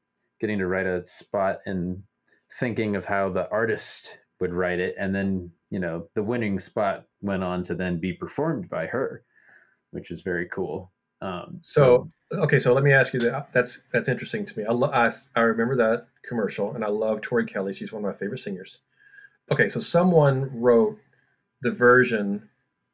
getting 0.41 0.59
to 0.59 0.66
write 0.66 0.87
a 0.87 1.05
spot 1.05 1.59
and 1.66 2.03
thinking 2.59 2.97
of 2.97 3.05
how 3.05 3.28
the 3.28 3.49
artist 3.51 4.18
would 4.41 4.53
write 4.53 4.80
it 4.80 4.95
and 4.99 5.14
then 5.14 5.51
you 5.70 5.78
know 5.78 6.09
the 6.14 6.22
winning 6.22 6.59
spot 6.59 7.05
went 7.20 7.45
on 7.45 7.62
to 7.62 7.74
then 7.74 8.01
be 8.01 8.12
performed 8.12 8.68
by 8.68 8.87
her 8.87 9.22
which 9.91 10.11
is 10.11 10.22
very 10.22 10.49
cool 10.53 10.91
um, 11.20 11.59
so, 11.62 12.11
so, 12.30 12.41
okay, 12.41 12.59
so 12.59 12.74
let 12.74 12.85
me 12.85 12.93
ask 12.93 13.14
you 13.14 13.20
that. 13.20 13.49
That's 13.53 13.80
that's 13.93 14.09
interesting 14.09 14.45
to 14.45 14.59
me. 14.59 14.66
I, 14.66 14.72
lo- 14.72 14.91
I, 14.93 15.11
I 15.35 15.41
remember 15.41 15.74
that 15.76 16.09
commercial, 16.22 16.74
and 16.74 16.85
I 16.85 16.89
love 16.89 17.22
Tori 17.22 17.47
Kelly. 17.47 17.72
She's 17.72 17.93
one 17.93 18.05
of 18.05 18.11
my 18.11 18.18
favorite 18.18 18.41
singers. 18.41 18.80
Okay, 19.51 19.70
so 19.70 19.80
someone 19.80 20.51
wrote 20.53 20.99
the 21.64 21.72
version 21.72 22.48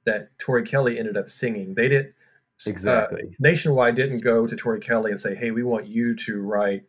that 0.07 0.31
Tori 0.39 0.63
Kelly 0.63 0.99
ended 0.99 1.17
up 1.17 1.29
singing. 1.29 1.75
They 1.75 1.89
did 1.89 2.07
uh, 2.07 2.71
exactly. 2.71 3.23
Uh, 3.25 3.35
Nationwide 3.41 3.97
didn't 3.97 4.23
go 4.23 4.47
to 4.47 4.57
Tori 4.57 4.81
Kelly 4.81 5.11
and 5.11 5.21
say, 5.21 5.35
"Hey, 5.35 5.51
we 5.51 5.63
want 5.63 5.87
you 5.87 6.15
to 6.15 6.41
write 6.41 6.85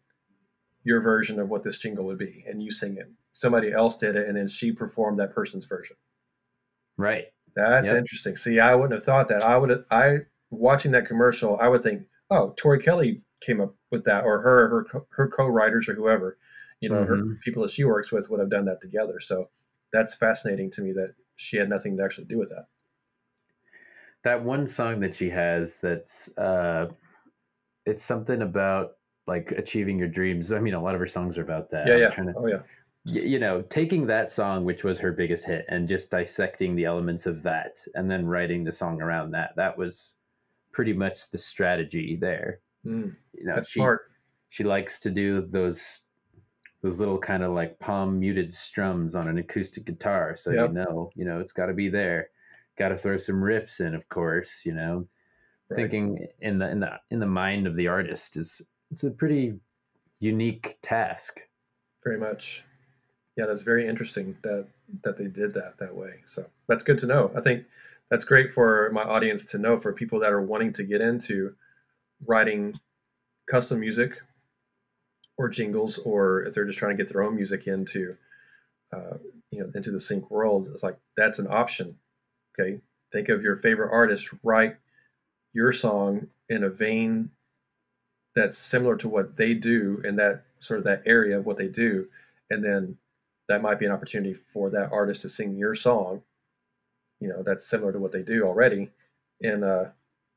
your 0.83 1.01
version 1.01 1.39
of 1.39 1.49
what 1.49 1.63
this 1.63 1.79
jingle 1.79 2.05
would 2.05 2.19
be, 2.19 2.45
and 2.47 2.61
you 2.63 2.71
sing 2.71 2.97
it." 2.97 3.09
Somebody 3.33 3.73
else 3.73 3.97
did 3.97 4.15
it, 4.15 4.27
and 4.27 4.37
then 4.37 4.47
she 4.47 4.71
performed 4.71 5.19
that 5.19 5.33
person's 5.33 5.65
version. 5.65 5.97
Right. 6.97 7.25
That's 7.55 7.87
yep. 7.87 7.97
interesting. 7.97 8.35
See, 8.35 8.59
I 8.59 8.75
wouldn't 8.75 8.93
have 8.93 9.03
thought 9.03 9.27
that. 9.29 9.43
I 9.43 9.57
would 9.57 9.71
have. 9.71 9.85
I 9.89 10.19
watching 10.51 10.91
that 10.91 11.07
commercial, 11.07 11.57
I 11.59 11.67
would 11.67 11.81
think, 11.81 12.03
oh, 12.29 12.53
Tori 12.57 12.79
Kelly 12.79 13.23
came 13.41 13.59
up 13.59 13.75
with 13.89 14.03
that, 14.05 14.23
or 14.23 14.41
her 14.41 14.85
her 14.91 15.05
her 15.09 15.27
co-writers 15.27 15.89
or 15.89 15.95
whoever, 15.95 16.37
you 16.79 16.89
know, 16.89 17.03
mm-hmm. 17.03 17.29
her 17.29 17.37
people 17.43 17.63
that 17.63 17.71
she 17.71 17.83
works 17.83 18.11
with 18.11 18.29
would 18.29 18.39
have 18.39 18.51
done 18.51 18.65
that 18.65 18.81
together. 18.81 19.19
So 19.19 19.49
that's 19.91 20.15
fascinating 20.15 20.71
to 20.71 20.81
me 20.81 20.93
that 20.93 21.15
she 21.41 21.57
had 21.57 21.69
nothing 21.69 21.97
to 21.97 22.03
actually 22.03 22.25
do 22.25 22.37
with 22.37 22.49
that. 22.49 22.65
That 24.23 24.43
one 24.43 24.67
song 24.67 24.99
that 24.99 25.15
she 25.15 25.29
has, 25.31 25.79
that's 25.79 26.35
uh, 26.37 26.89
it's 27.85 28.03
something 28.03 28.41
about 28.41 28.91
like 29.27 29.51
achieving 29.51 29.97
your 29.97 30.07
dreams. 30.07 30.51
I 30.51 30.59
mean, 30.59 30.75
a 30.75 30.81
lot 30.81 30.93
of 30.93 30.99
her 30.99 31.07
songs 31.07 31.37
are 31.37 31.43
about 31.43 31.71
that. 31.71 31.87
Yeah, 31.87 31.97
yeah. 31.97 32.09
To, 32.09 32.33
oh, 32.37 32.47
yeah. 32.47 32.61
You 33.03 33.39
know, 33.39 33.63
taking 33.63 34.05
that 34.07 34.29
song, 34.29 34.63
which 34.63 34.83
was 34.83 34.99
her 34.99 35.11
biggest 35.11 35.45
hit, 35.45 35.65
and 35.69 35.87
just 35.87 36.11
dissecting 36.11 36.75
the 36.75 36.85
elements 36.85 37.25
of 37.25 37.41
that, 37.43 37.83
and 37.95 38.09
then 38.11 38.27
writing 38.27 38.63
the 38.63 38.71
song 38.71 39.01
around 39.01 39.31
that. 39.31 39.55
That 39.55 39.75
was 39.75 40.13
pretty 40.71 40.93
much 40.93 41.31
the 41.31 41.39
strategy 41.39 42.15
there. 42.21 42.59
Mm, 42.85 43.15
you 43.33 43.45
know, 43.45 43.55
that's 43.55 43.69
she, 43.69 43.79
smart. 43.79 44.11
She 44.49 44.63
likes 44.63 44.99
to 44.99 45.09
do 45.09 45.41
those 45.41 46.01
those 46.81 46.99
little 46.99 47.19
kind 47.19 47.43
of 47.43 47.51
like 47.51 47.79
palm 47.79 48.19
muted 48.19 48.53
strums 48.53 49.15
on 49.15 49.27
an 49.27 49.37
acoustic 49.37 49.85
guitar, 49.85 50.35
so 50.35 50.51
yep. 50.51 50.69
you 50.69 50.73
know, 50.73 51.11
you 51.15 51.25
know, 51.25 51.39
it's 51.39 51.51
got 51.51 51.67
to 51.67 51.73
be 51.73 51.89
there. 51.89 52.29
Got 52.77 52.89
to 52.89 52.97
throw 52.97 53.17
some 53.17 53.35
riffs 53.35 53.79
in, 53.79 53.93
of 53.93 54.09
course. 54.09 54.61
You 54.65 54.73
know, 54.73 55.07
right. 55.69 55.75
thinking 55.75 56.27
in 56.39 56.57
the 56.57 56.69
in 56.69 56.79
the 56.79 56.99
in 57.09 57.19
the 57.19 57.27
mind 57.27 57.67
of 57.67 57.75
the 57.75 57.87
artist 57.87 58.37
is 58.37 58.61
it's 58.89 59.03
a 59.03 59.11
pretty 59.11 59.53
unique 60.19 60.77
task. 60.81 61.39
Very 62.03 62.17
much. 62.17 62.63
Yeah, 63.37 63.45
that's 63.45 63.63
very 63.63 63.87
interesting 63.87 64.37
that 64.41 64.67
that 65.03 65.17
they 65.17 65.27
did 65.27 65.53
that 65.53 65.77
that 65.79 65.95
way. 65.95 66.15
So 66.25 66.45
that's 66.67 66.83
good 66.83 66.99
to 66.99 67.05
know. 67.05 67.31
I 67.35 67.41
think 67.41 67.65
that's 68.09 68.25
great 68.25 68.51
for 68.51 68.89
my 68.91 69.03
audience 69.03 69.45
to 69.45 69.57
know 69.57 69.77
for 69.77 69.93
people 69.93 70.19
that 70.19 70.33
are 70.33 70.41
wanting 70.41 70.73
to 70.73 70.83
get 70.83 71.01
into 71.01 71.55
writing 72.25 72.79
custom 73.49 73.79
music 73.79 74.21
or 75.41 75.49
jingles 75.49 75.97
or 75.99 76.43
if 76.43 76.53
they're 76.53 76.65
just 76.65 76.77
trying 76.77 76.95
to 76.95 77.03
get 77.03 77.11
their 77.11 77.23
own 77.23 77.35
music 77.35 77.65
into 77.67 78.15
uh, 78.93 79.17
you 79.49 79.59
know 79.59 79.69
into 79.73 79.91
the 79.91 79.99
sync 79.99 80.29
world 80.29 80.67
it's 80.71 80.83
like 80.83 80.97
that's 81.17 81.39
an 81.39 81.47
option 81.49 81.95
okay? 82.59 82.79
Think 83.11 83.29
of 83.29 83.41
your 83.41 83.57
favorite 83.57 83.91
artist 83.91 84.29
write 84.43 84.77
your 85.53 85.73
song 85.73 86.27
in 86.47 86.63
a 86.63 86.69
vein 86.69 87.29
that's 88.35 88.57
similar 88.57 88.95
to 88.97 89.09
what 89.09 89.35
they 89.35 89.53
do 89.53 90.01
in 90.05 90.15
that 90.17 90.43
sort 90.59 90.79
of 90.79 90.85
that 90.85 91.01
area 91.05 91.37
of 91.37 91.45
what 91.45 91.57
they 91.57 91.67
do 91.67 92.07
and 92.49 92.63
then 92.63 92.97
that 93.47 93.61
might 93.61 93.79
be 93.79 93.85
an 93.85 93.91
opportunity 93.91 94.33
for 94.33 94.69
that 94.69 94.91
artist 94.91 95.21
to 95.21 95.29
sing 95.29 95.57
your 95.57 95.75
song 95.75 96.21
you 97.19 97.27
know 97.27 97.43
that's 97.43 97.65
similar 97.65 97.91
to 97.91 97.99
what 97.99 98.11
they 98.11 98.21
do 98.21 98.43
already 98.43 98.89
in 99.41 99.63
a 99.63 99.91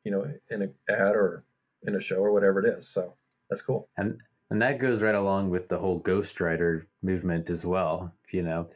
you 0.04 0.10
know 0.10 0.26
in 0.50 0.62
an 0.62 0.74
ad 0.88 1.14
or 1.14 1.44
in 1.82 1.94
a 1.94 2.00
show 2.00 2.16
or 2.16 2.32
whatever 2.32 2.64
it 2.64 2.78
is 2.78 2.88
so 2.88 3.14
that's 3.50 3.62
cool. 3.62 3.88
And 3.96 4.18
and 4.54 4.62
that 4.62 4.78
goes 4.78 5.02
right 5.02 5.14
along 5.14 5.50
with 5.50 5.68
the 5.68 5.78
whole 5.78 6.00
ghostwriter 6.00 6.86
movement 7.02 7.50
as 7.50 7.64
well 7.64 8.12
you 8.30 8.42
know 8.42 8.68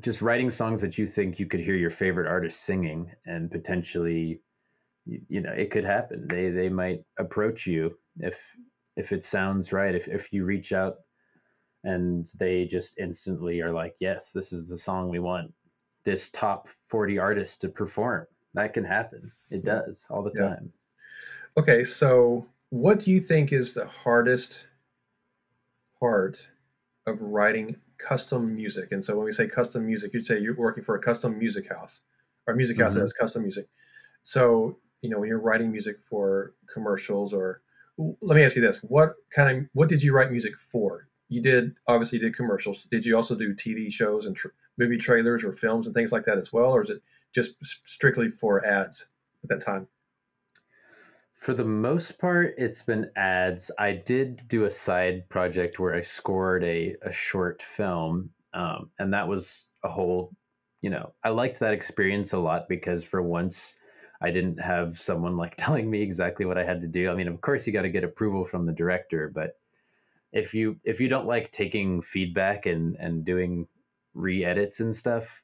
just 0.00 0.22
writing 0.22 0.50
songs 0.50 0.80
that 0.80 0.98
you 0.98 1.06
think 1.06 1.38
you 1.38 1.46
could 1.46 1.60
hear 1.60 1.74
your 1.74 1.90
favorite 1.90 2.26
artist 2.26 2.62
singing 2.62 3.10
and 3.26 3.50
potentially 3.50 4.40
you, 5.28 5.40
know 5.40 5.52
it 5.52 5.70
could 5.70 5.84
happen. 5.84 6.26
They 6.28 6.50
they 6.50 6.68
might 6.68 7.04
approach 7.18 7.66
you 7.66 7.96
if 8.18 8.40
if 8.96 9.12
it 9.12 9.24
sounds 9.24 9.72
right. 9.72 9.94
If 9.94 10.08
if 10.08 10.32
you 10.32 10.44
reach 10.44 10.72
out 10.72 10.96
and 11.84 12.30
they 12.38 12.66
just 12.66 12.98
instantly 12.98 13.60
are 13.60 13.72
like, 13.72 13.94
yes, 14.00 14.32
this 14.32 14.52
is 14.52 14.68
the 14.68 14.76
song 14.76 15.08
we 15.08 15.18
want 15.18 15.52
this 16.04 16.28
top 16.30 16.68
40 16.88 17.18
artist 17.18 17.60
to 17.62 17.68
perform. 17.68 18.26
That 18.54 18.74
can 18.74 18.84
happen. 18.84 19.32
It 19.50 19.64
does 19.64 20.06
all 20.10 20.22
the 20.22 20.32
yeah. 20.36 20.48
time. 20.48 20.72
Okay, 21.56 21.84
so 21.84 22.46
what 22.70 23.00
do 23.00 23.10
you 23.10 23.20
think 23.20 23.52
is 23.52 23.72
the 23.72 23.86
hardest 23.86 24.66
part 26.00 26.38
of 27.06 27.20
writing 27.20 27.76
custom 27.98 28.54
music? 28.54 28.92
And 28.92 29.04
so 29.04 29.16
when 29.16 29.26
we 29.26 29.32
say 29.32 29.46
custom 29.46 29.86
music, 29.86 30.12
you'd 30.12 30.26
say 30.26 30.40
you're 30.40 30.56
working 30.56 30.82
for 30.82 30.96
a 30.96 31.00
custom 31.00 31.38
music 31.38 31.68
house 31.68 32.00
or 32.46 32.54
music 32.54 32.78
house 32.78 32.92
mm-hmm. 32.92 33.00
that 33.00 33.04
has 33.04 33.12
custom 33.12 33.42
music. 33.42 33.68
So, 34.22 34.78
you 35.02 35.10
know, 35.10 35.18
when 35.20 35.28
you're 35.28 35.40
writing 35.40 35.70
music 35.70 35.96
for 36.00 36.54
commercials 36.72 37.32
or 37.32 37.62
let 37.98 38.36
me 38.36 38.44
ask 38.44 38.56
you 38.56 38.62
this, 38.62 38.78
what 38.78 39.14
kind 39.34 39.58
of 39.58 39.66
what 39.74 39.88
did 39.88 40.02
you 40.02 40.12
write 40.14 40.30
music 40.30 40.58
for? 40.58 41.08
You 41.28 41.42
did 41.42 41.74
obviously 41.86 42.18
you 42.18 42.24
did 42.24 42.36
commercials. 42.36 42.84
Did 42.90 43.06
you 43.06 43.14
also 43.14 43.36
do 43.36 43.54
TV 43.54 43.92
shows 43.92 44.26
and 44.26 44.34
tr- 44.34 44.48
movie 44.78 44.98
trailers 44.98 45.44
or 45.44 45.52
films 45.52 45.86
and 45.86 45.94
things 45.94 46.12
like 46.12 46.24
that 46.24 46.38
as 46.38 46.52
well 46.52 46.72
or 46.72 46.82
is 46.82 46.90
it 46.90 47.02
just 47.34 47.54
strictly 47.86 48.28
for 48.28 48.64
ads 48.64 49.06
at 49.44 49.50
that 49.50 49.60
time? 49.60 49.86
For 51.40 51.54
the 51.54 51.64
most 51.64 52.18
part, 52.18 52.56
it's 52.58 52.82
been 52.82 53.12
ads. 53.16 53.70
I 53.78 53.92
did 53.92 54.46
do 54.46 54.66
a 54.66 54.70
side 54.70 55.26
project 55.30 55.80
where 55.80 55.94
I 55.94 56.02
scored 56.02 56.62
a, 56.62 56.96
a 57.00 57.10
short 57.10 57.62
film, 57.62 58.28
um, 58.52 58.90
and 58.98 59.14
that 59.14 59.26
was 59.26 59.70
a 59.82 59.88
whole, 59.88 60.36
you 60.82 60.90
know, 60.90 61.14
I 61.24 61.30
liked 61.30 61.60
that 61.60 61.72
experience 61.72 62.34
a 62.34 62.38
lot 62.38 62.68
because 62.68 63.04
for 63.04 63.22
once 63.22 63.74
I 64.20 64.32
didn't 64.32 64.60
have 64.60 65.00
someone 65.00 65.38
like 65.38 65.54
telling 65.56 65.90
me 65.90 66.02
exactly 66.02 66.44
what 66.44 66.58
I 66.58 66.64
had 66.64 66.82
to 66.82 66.88
do. 66.88 67.10
I 67.10 67.14
mean, 67.14 67.26
of 67.28 67.40
course, 67.40 67.66
you 67.66 67.72
got 67.72 67.82
to 67.82 67.88
get 67.88 68.04
approval 68.04 68.44
from 68.44 68.66
the 68.66 68.74
director, 68.74 69.32
but 69.34 69.58
if 70.32 70.52
you 70.52 70.78
if 70.84 71.00
you 71.00 71.08
don't 71.08 71.26
like 71.26 71.50
taking 71.50 72.02
feedback 72.02 72.66
and 72.66 72.96
and 72.96 73.24
doing 73.24 73.66
re-edits 74.12 74.80
and 74.80 74.94
stuff, 74.94 75.42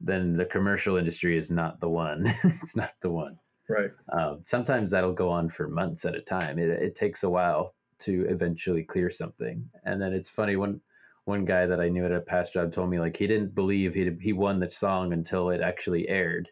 then 0.00 0.32
the 0.32 0.46
commercial 0.46 0.96
industry 0.96 1.36
is 1.36 1.50
not 1.50 1.78
the 1.78 1.90
one. 1.90 2.34
it's 2.42 2.74
not 2.74 2.94
the 3.02 3.10
one. 3.10 3.38
Right. 3.68 3.90
Um, 4.12 4.40
sometimes 4.44 4.90
that'll 4.90 5.12
go 5.12 5.28
on 5.28 5.48
for 5.48 5.68
months 5.68 6.04
at 6.04 6.14
a 6.14 6.20
time. 6.20 6.58
It, 6.58 6.70
it 6.70 6.94
takes 6.94 7.24
a 7.24 7.30
while 7.30 7.74
to 8.00 8.26
eventually 8.28 8.84
clear 8.84 9.10
something. 9.10 9.68
And 9.84 10.00
then 10.00 10.12
it's 10.12 10.28
funny 10.28 10.56
when 10.56 10.80
one 11.24 11.44
guy 11.44 11.66
that 11.66 11.80
I 11.80 11.88
knew 11.88 12.04
at 12.04 12.12
a 12.12 12.20
past 12.20 12.52
job 12.52 12.72
told 12.72 12.90
me 12.90 13.00
like 13.00 13.16
he 13.16 13.26
didn't 13.26 13.54
believe 13.54 13.94
he 13.94 14.10
he 14.20 14.32
won 14.32 14.60
the 14.60 14.70
song 14.70 15.12
until 15.12 15.50
it 15.50 15.60
actually 15.60 16.08
aired. 16.08 16.48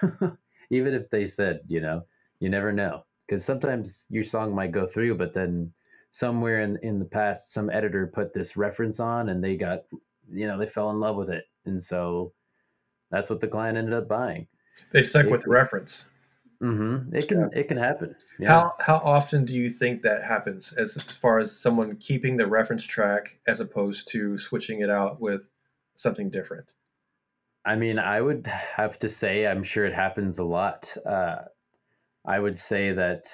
Even 0.70 0.94
if 0.94 1.10
they 1.10 1.26
said, 1.26 1.60
you 1.68 1.80
know, 1.80 2.04
you 2.40 2.48
never 2.48 2.72
know 2.72 3.04
because 3.26 3.44
sometimes 3.44 4.06
your 4.08 4.24
song 4.24 4.54
might 4.54 4.72
go 4.72 4.86
through, 4.86 5.16
but 5.16 5.32
then 5.32 5.72
somewhere 6.10 6.62
in 6.62 6.76
in 6.82 6.98
the 6.98 7.04
past 7.04 7.52
some 7.52 7.70
editor 7.70 8.08
put 8.08 8.32
this 8.32 8.56
reference 8.56 8.98
on 8.98 9.28
and 9.28 9.44
they 9.44 9.56
got 9.56 9.82
you 10.32 10.48
know 10.48 10.58
they 10.58 10.66
fell 10.66 10.90
in 10.90 10.98
love 10.98 11.14
with 11.14 11.30
it 11.30 11.44
and 11.66 11.80
so 11.80 12.32
that's 13.12 13.30
what 13.30 13.38
the 13.38 13.46
client 13.46 13.78
ended 13.78 13.94
up 13.94 14.08
buying. 14.08 14.46
They 14.92 15.02
stuck 15.02 15.26
it, 15.26 15.30
with 15.30 15.42
the 15.42 15.50
reference. 15.50 16.06
Mm-hmm. 16.62 17.14
It 17.14 17.28
can 17.28 17.40
yeah. 17.40 17.60
it 17.60 17.68
can 17.68 17.78
happen. 17.78 18.14
Yeah. 18.38 18.48
How 18.48 18.74
how 18.78 18.96
often 18.96 19.46
do 19.46 19.54
you 19.54 19.70
think 19.70 20.02
that 20.02 20.22
happens 20.22 20.72
as, 20.74 20.96
as 20.96 21.02
far 21.04 21.38
as 21.38 21.58
someone 21.58 21.96
keeping 21.96 22.36
the 22.36 22.46
reference 22.46 22.84
track 22.84 23.38
as 23.46 23.60
opposed 23.60 24.08
to 24.12 24.36
switching 24.36 24.80
it 24.80 24.90
out 24.90 25.20
with 25.20 25.48
something 25.94 26.30
different? 26.30 26.66
I 27.64 27.76
mean, 27.76 27.98
I 27.98 28.20
would 28.20 28.46
have 28.46 28.98
to 29.00 29.08
say 29.08 29.46
I'm 29.46 29.62
sure 29.62 29.86
it 29.86 29.94
happens 29.94 30.38
a 30.38 30.44
lot. 30.44 30.94
Uh, 31.04 31.36
I 32.26 32.38
would 32.38 32.58
say 32.58 32.92
that 32.92 33.24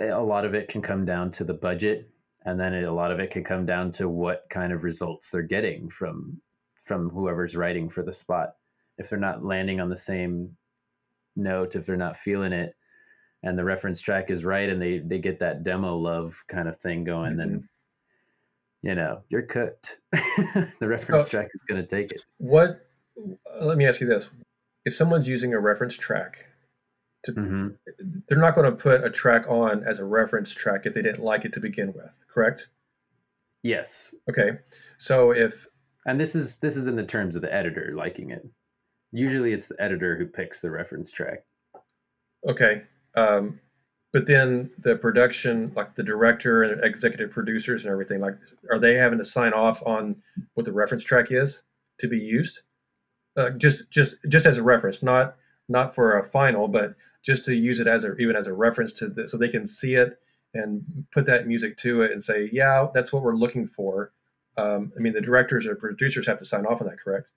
a 0.00 0.22
lot 0.22 0.44
of 0.44 0.54
it 0.54 0.68
can 0.68 0.82
come 0.82 1.04
down 1.04 1.30
to 1.32 1.44
the 1.44 1.54
budget, 1.54 2.10
and 2.44 2.58
then 2.58 2.74
it, 2.74 2.82
a 2.82 2.92
lot 2.92 3.12
of 3.12 3.20
it 3.20 3.30
can 3.30 3.44
come 3.44 3.64
down 3.64 3.92
to 3.92 4.08
what 4.08 4.46
kind 4.50 4.72
of 4.72 4.82
results 4.82 5.30
they're 5.30 5.42
getting 5.42 5.88
from 5.88 6.40
from 6.84 7.10
whoever's 7.10 7.56
writing 7.56 7.88
for 7.88 8.02
the 8.02 8.12
spot. 8.12 8.54
If 8.98 9.08
they're 9.08 9.18
not 9.20 9.44
landing 9.44 9.80
on 9.80 9.88
the 9.88 9.96
same 9.96 10.56
note 11.36 11.76
if 11.76 11.86
they're 11.86 11.96
not 11.96 12.16
feeling 12.16 12.52
it 12.52 12.74
and 13.42 13.58
the 13.58 13.64
reference 13.64 14.00
track 14.00 14.30
is 14.30 14.44
right 14.44 14.68
and 14.68 14.80
they 14.80 14.98
they 14.98 15.18
get 15.18 15.40
that 15.40 15.62
demo 15.62 15.96
love 15.96 16.42
kind 16.48 16.68
of 16.68 16.78
thing 16.80 17.04
going 17.04 17.32
mm-hmm. 17.32 17.38
then 17.38 17.68
you 18.82 18.94
know 18.94 19.22
you're 19.28 19.42
cooked. 19.42 19.98
The 20.78 20.86
reference 20.86 21.28
track 21.28 21.48
is 21.54 21.62
going 21.68 21.80
to 21.80 21.86
take 21.86 22.12
it. 22.12 22.20
what 22.38 22.80
let 23.60 23.76
me 23.76 23.86
ask 23.86 24.00
you 24.00 24.06
this. 24.06 24.28
If 24.84 24.94
someone's 24.94 25.26
using 25.26 25.54
a 25.54 25.58
reference 25.58 25.96
track 25.96 26.44
to, 27.24 27.32
mm-hmm. 27.32 27.68
they're 28.28 28.38
not 28.38 28.54
going 28.54 28.70
to 28.70 28.76
put 28.76 29.04
a 29.04 29.10
track 29.10 29.46
on 29.48 29.82
as 29.84 29.98
a 29.98 30.04
reference 30.04 30.52
track 30.52 30.82
if 30.84 30.94
they 30.94 31.02
didn't 31.02 31.24
like 31.24 31.44
it 31.44 31.52
to 31.54 31.60
begin 31.60 31.92
with 31.94 32.20
correct? 32.32 32.68
Yes. 33.62 34.14
Okay. 34.30 34.50
So 34.98 35.32
if 35.32 35.66
and 36.04 36.20
this 36.20 36.36
is 36.36 36.58
this 36.58 36.76
is 36.76 36.86
in 36.86 36.94
the 36.94 37.04
terms 37.04 37.34
of 37.34 37.42
the 37.42 37.52
editor 37.52 37.92
liking 37.96 38.30
it 38.30 38.46
Usually 39.12 39.52
it's 39.52 39.68
the 39.68 39.80
editor 39.80 40.16
who 40.16 40.26
picks 40.26 40.60
the 40.60 40.70
reference 40.70 41.10
track. 41.10 41.44
Okay. 42.48 42.82
Um, 43.16 43.60
but 44.12 44.26
then 44.26 44.70
the 44.78 44.96
production, 44.96 45.72
like 45.76 45.94
the 45.94 46.02
director 46.02 46.62
and 46.62 46.82
executive 46.84 47.30
producers 47.30 47.82
and 47.82 47.90
everything, 47.90 48.20
like, 48.20 48.36
are 48.70 48.78
they 48.78 48.94
having 48.94 49.18
to 49.18 49.24
sign 49.24 49.52
off 49.52 49.82
on 49.84 50.16
what 50.54 50.64
the 50.64 50.72
reference 50.72 51.04
track 51.04 51.30
is 51.30 51.62
to 51.98 52.08
be 52.08 52.18
used? 52.18 52.60
Uh, 53.36 53.50
just, 53.50 53.90
just, 53.90 54.16
just 54.28 54.46
as 54.46 54.58
a 54.58 54.62
reference, 54.62 55.02
not, 55.02 55.36
not 55.68 55.94
for 55.94 56.18
a 56.18 56.24
final, 56.24 56.68
but 56.68 56.94
just 57.22 57.44
to 57.44 57.54
use 57.54 57.80
it 57.80 57.86
as 57.86 58.04
a, 58.04 58.14
even 58.16 58.36
as 58.36 58.46
a 58.46 58.52
reference 58.52 58.92
to 58.94 59.28
so 59.28 59.36
they 59.36 59.48
can 59.48 59.66
see 59.66 59.94
it 59.94 60.18
and 60.54 60.82
put 61.12 61.26
that 61.26 61.46
music 61.46 61.76
to 61.76 62.02
it 62.02 62.12
and 62.12 62.22
say, 62.22 62.48
yeah, 62.52 62.86
that's 62.94 63.12
what 63.12 63.22
we're 63.22 63.36
looking 63.36 63.66
for. 63.66 64.12
Um, 64.56 64.92
I 64.96 65.00
mean, 65.00 65.12
the 65.12 65.20
directors 65.20 65.66
or 65.66 65.74
producers 65.74 66.26
have 66.26 66.38
to 66.38 66.44
sign 66.44 66.64
off 66.64 66.80
on 66.80 66.86
that, 66.86 66.98
correct? 66.98 67.28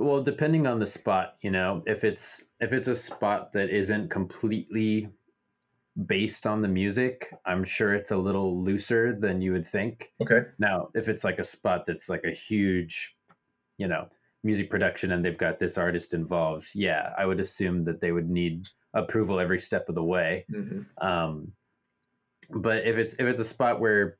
Well, 0.00 0.22
depending 0.22 0.66
on 0.66 0.78
the 0.78 0.86
spot, 0.86 1.36
you 1.42 1.50
know, 1.50 1.82
if 1.86 2.04
it's 2.04 2.42
if 2.58 2.72
it's 2.72 2.88
a 2.88 2.96
spot 2.96 3.52
that 3.52 3.68
isn't 3.68 4.08
completely 4.10 5.10
based 6.06 6.46
on 6.46 6.62
the 6.62 6.68
music, 6.68 7.30
I'm 7.44 7.64
sure 7.64 7.92
it's 7.94 8.10
a 8.10 8.16
little 8.16 8.62
looser 8.62 9.12
than 9.12 9.42
you 9.42 9.52
would 9.52 9.66
think. 9.66 10.10
Okay. 10.22 10.42
Now, 10.58 10.88
if 10.94 11.08
it's 11.08 11.22
like 11.22 11.38
a 11.38 11.44
spot 11.44 11.84
that's 11.86 12.08
like 12.08 12.24
a 12.24 12.30
huge, 12.30 13.14
you 13.76 13.88
know, 13.88 14.08
music 14.42 14.70
production 14.70 15.12
and 15.12 15.22
they've 15.22 15.36
got 15.36 15.58
this 15.58 15.76
artist 15.76 16.14
involved, 16.14 16.70
yeah, 16.74 17.12
I 17.18 17.26
would 17.26 17.40
assume 17.40 17.84
that 17.84 18.00
they 18.00 18.12
would 18.12 18.30
need 18.30 18.64
approval 18.94 19.38
every 19.38 19.60
step 19.60 19.88
of 19.90 19.94
the 19.94 20.04
way. 20.04 20.46
Mm-hmm. 20.50 21.06
Um, 21.06 21.52
but 22.48 22.86
if 22.86 22.96
it's 22.96 23.14
if 23.14 23.26
it's 23.26 23.40
a 23.40 23.44
spot 23.44 23.80
where 23.80 24.16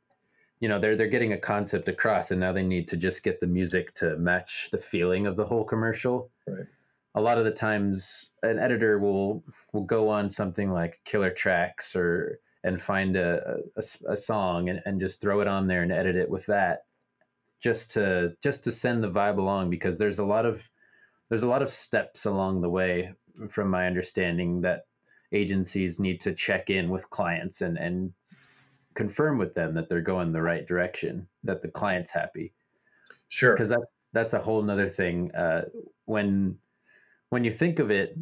you 0.61 0.69
know 0.69 0.79
they're 0.79 0.97
they're 0.97 1.09
getting 1.09 1.33
a 1.33 1.39
concept 1.39 1.89
across 1.89 2.31
and 2.31 2.41
now 2.41 2.53
they 2.53 2.63
need 2.63 2.89
to 2.89 2.97
just 2.97 3.23
get 3.23 3.41
the 3.41 3.47
music 3.47 3.95
to 3.95 4.17
match 4.17 4.69
the 4.71 4.79
feeling 4.79 5.27
of 5.27 5.37
the 5.37 5.47
whole 5.47 5.65
commercial. 5.65 6.31
Right. 6.47 6.67
A 7.15 7.21
lot 7.21 7.39
of 7.39 7.45
the 7.45 7.51
times 7.51 8.31
an 8.43 8.59
editor 8.59 8.99
will 8.99 9.43
will 9.73 9.85
go 9.85 10.11
on 10.11 10.31
something 10.31 10.71
like 10.71 11.01
killer 11.05 11.31
tracks 11.31 11.97
or 11.97 12.39
and 12.63 12.81
find 12.81 13.17
a, 13.17 13.57
a, 13.75 13.83
a, 14.13 14.17
song 14.19 14.69
and, 14.69 14.83
and 14.85 15.01
just 15.01 15.23
throw 15.23 15.41
it 15.41 15.49
on 15.49 15.67
there 15.67 15.83
and 15.83 15.91
edit 15.91 16.15
it 16.15 16.29
with 16.29 16.45
that 16.47 16.85
just 17.63 17.93
to 17.93 18.37
just 18.43 18.65
to 18.65 18.73
send 18.73 19.03
the 19.03 19.11
vibe 19.11 19.39
along 19.39 19.71
because 19.71 19.99
there's 19.99 20.19
a 20.19 20.25
lot 20.25 20.45
of 20.45 20.69
there's 21.31 21.43
a 21.43 21.49
lot 21.49 21.63
of 21.63 21.71
steps 21.71 22.27
along 22.27 22.61
the 22.61 22.69
way 22.69 23.15
from 23.49 23.71
my 23.71 23.87
understanding 23.87 24.61
that 24.61 24.85
agencies 25.33 25.99
need 25.99 26.21
to 26.21 26.35
check 26.35 26.69
in 26.69 26.91
with 26.91 27.09
clients 27.09 27.63
and 27.63 27.79
and 27.79 28.13
confirm 28.95 29.39
with 29.39 29.55
them 29.55 29.75
that 29.75 29.89
they're 29.89 30.01
going 30.01 30.33
the 30.33 30.43
right 30.43 30.67
direction, 30.67 31.27
that 31.45 31.63
the 31.63 31.69
client's 31.69 32.11
happy. 32.11 32.53
Sure. 33.29 33.55
Because 33.55 33.69
that's 33.69 33.83
that's 34.13 34.33
a 34.33 34.41
whole 34.41 34.63
nother 34.63 34.89
thing. 34.89 35.33
Uh, 35.35 35.63
when 36.07 36.57
when 37.31 37.45
you 37.45 37.53
think 37.53 37.79
of 37.79 37.91
it, 37.91 38.19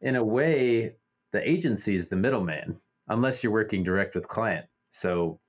in 0.00 0.16
a 0.16 0.24
way, 0.24 0.94
the 1.32 1.48
agency 1.48 1.94
is 1.96 2.08
the 2.08 2.16
middleman, 2.16 2.76
unless 3.08 3.42
you're 3.42 3.52
working 3.52 3.84
direct 3.84 4.14
with 4.14 4.28
client. 4.28 4.66
So 4.90 5.40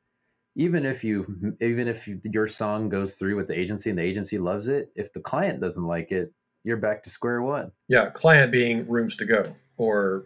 even 0.55 0.85
if 0.85 1.03
you 1.03 1.55
even 1.61 1.87
if 1.87 2.07
you, 2.07 2.19
your 2.23 2.47
song 2.47 2.89
goes 2.89 3.15
through 3.15 3.35
with 3.35 3.47
the 3.47 3.57
agency 3.57 3.89
and 3.89 3.97
the 3.97 4.03
agency 4.03 4.37
loves 4.37 4.67
it, 4.67 4.91
if 4.95 5.13
the 5.13 5.21
client 5.21 5.61
doesn't 5.61 5.85
like 5.85 6.11
it, 6.11 6.33
you're 6.63 6.77
back 6.77 7.03
to 7.03 7.09
square 7.09 7.41
one. 7.41 7.71
Yeah, 7.87 8.09
client 8.09 8.51
being 8.51 8.87
rooms 8.87 9.15
to 9.17 9.25
go 9.25 9.53
or 9.77 10.25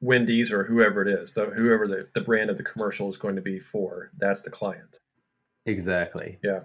Wendy's 0.00 0.52
or 0.52 0.64
whoever 0.64 1.02
it 1.02 1.08
is, 1.08 1.32
the, 1.32 1.46
whoever 1.46 1.88
the, 1.88 2.08
the 2.14 2.20
brand 2.20 2.50
of 2.50 2.56
the 2.56 2.62
commercial 2.62 3.08
is 3.08 3.16
going 3.16 3.36
to 3.36 3.42
be 3.42 3.58
for, 3.58 4.10
that's 4.18 4.42
the 4.42 4.50
client. 4.50 5.00
Exactly. 5.64 6.38
Yeah. 6.44 6.60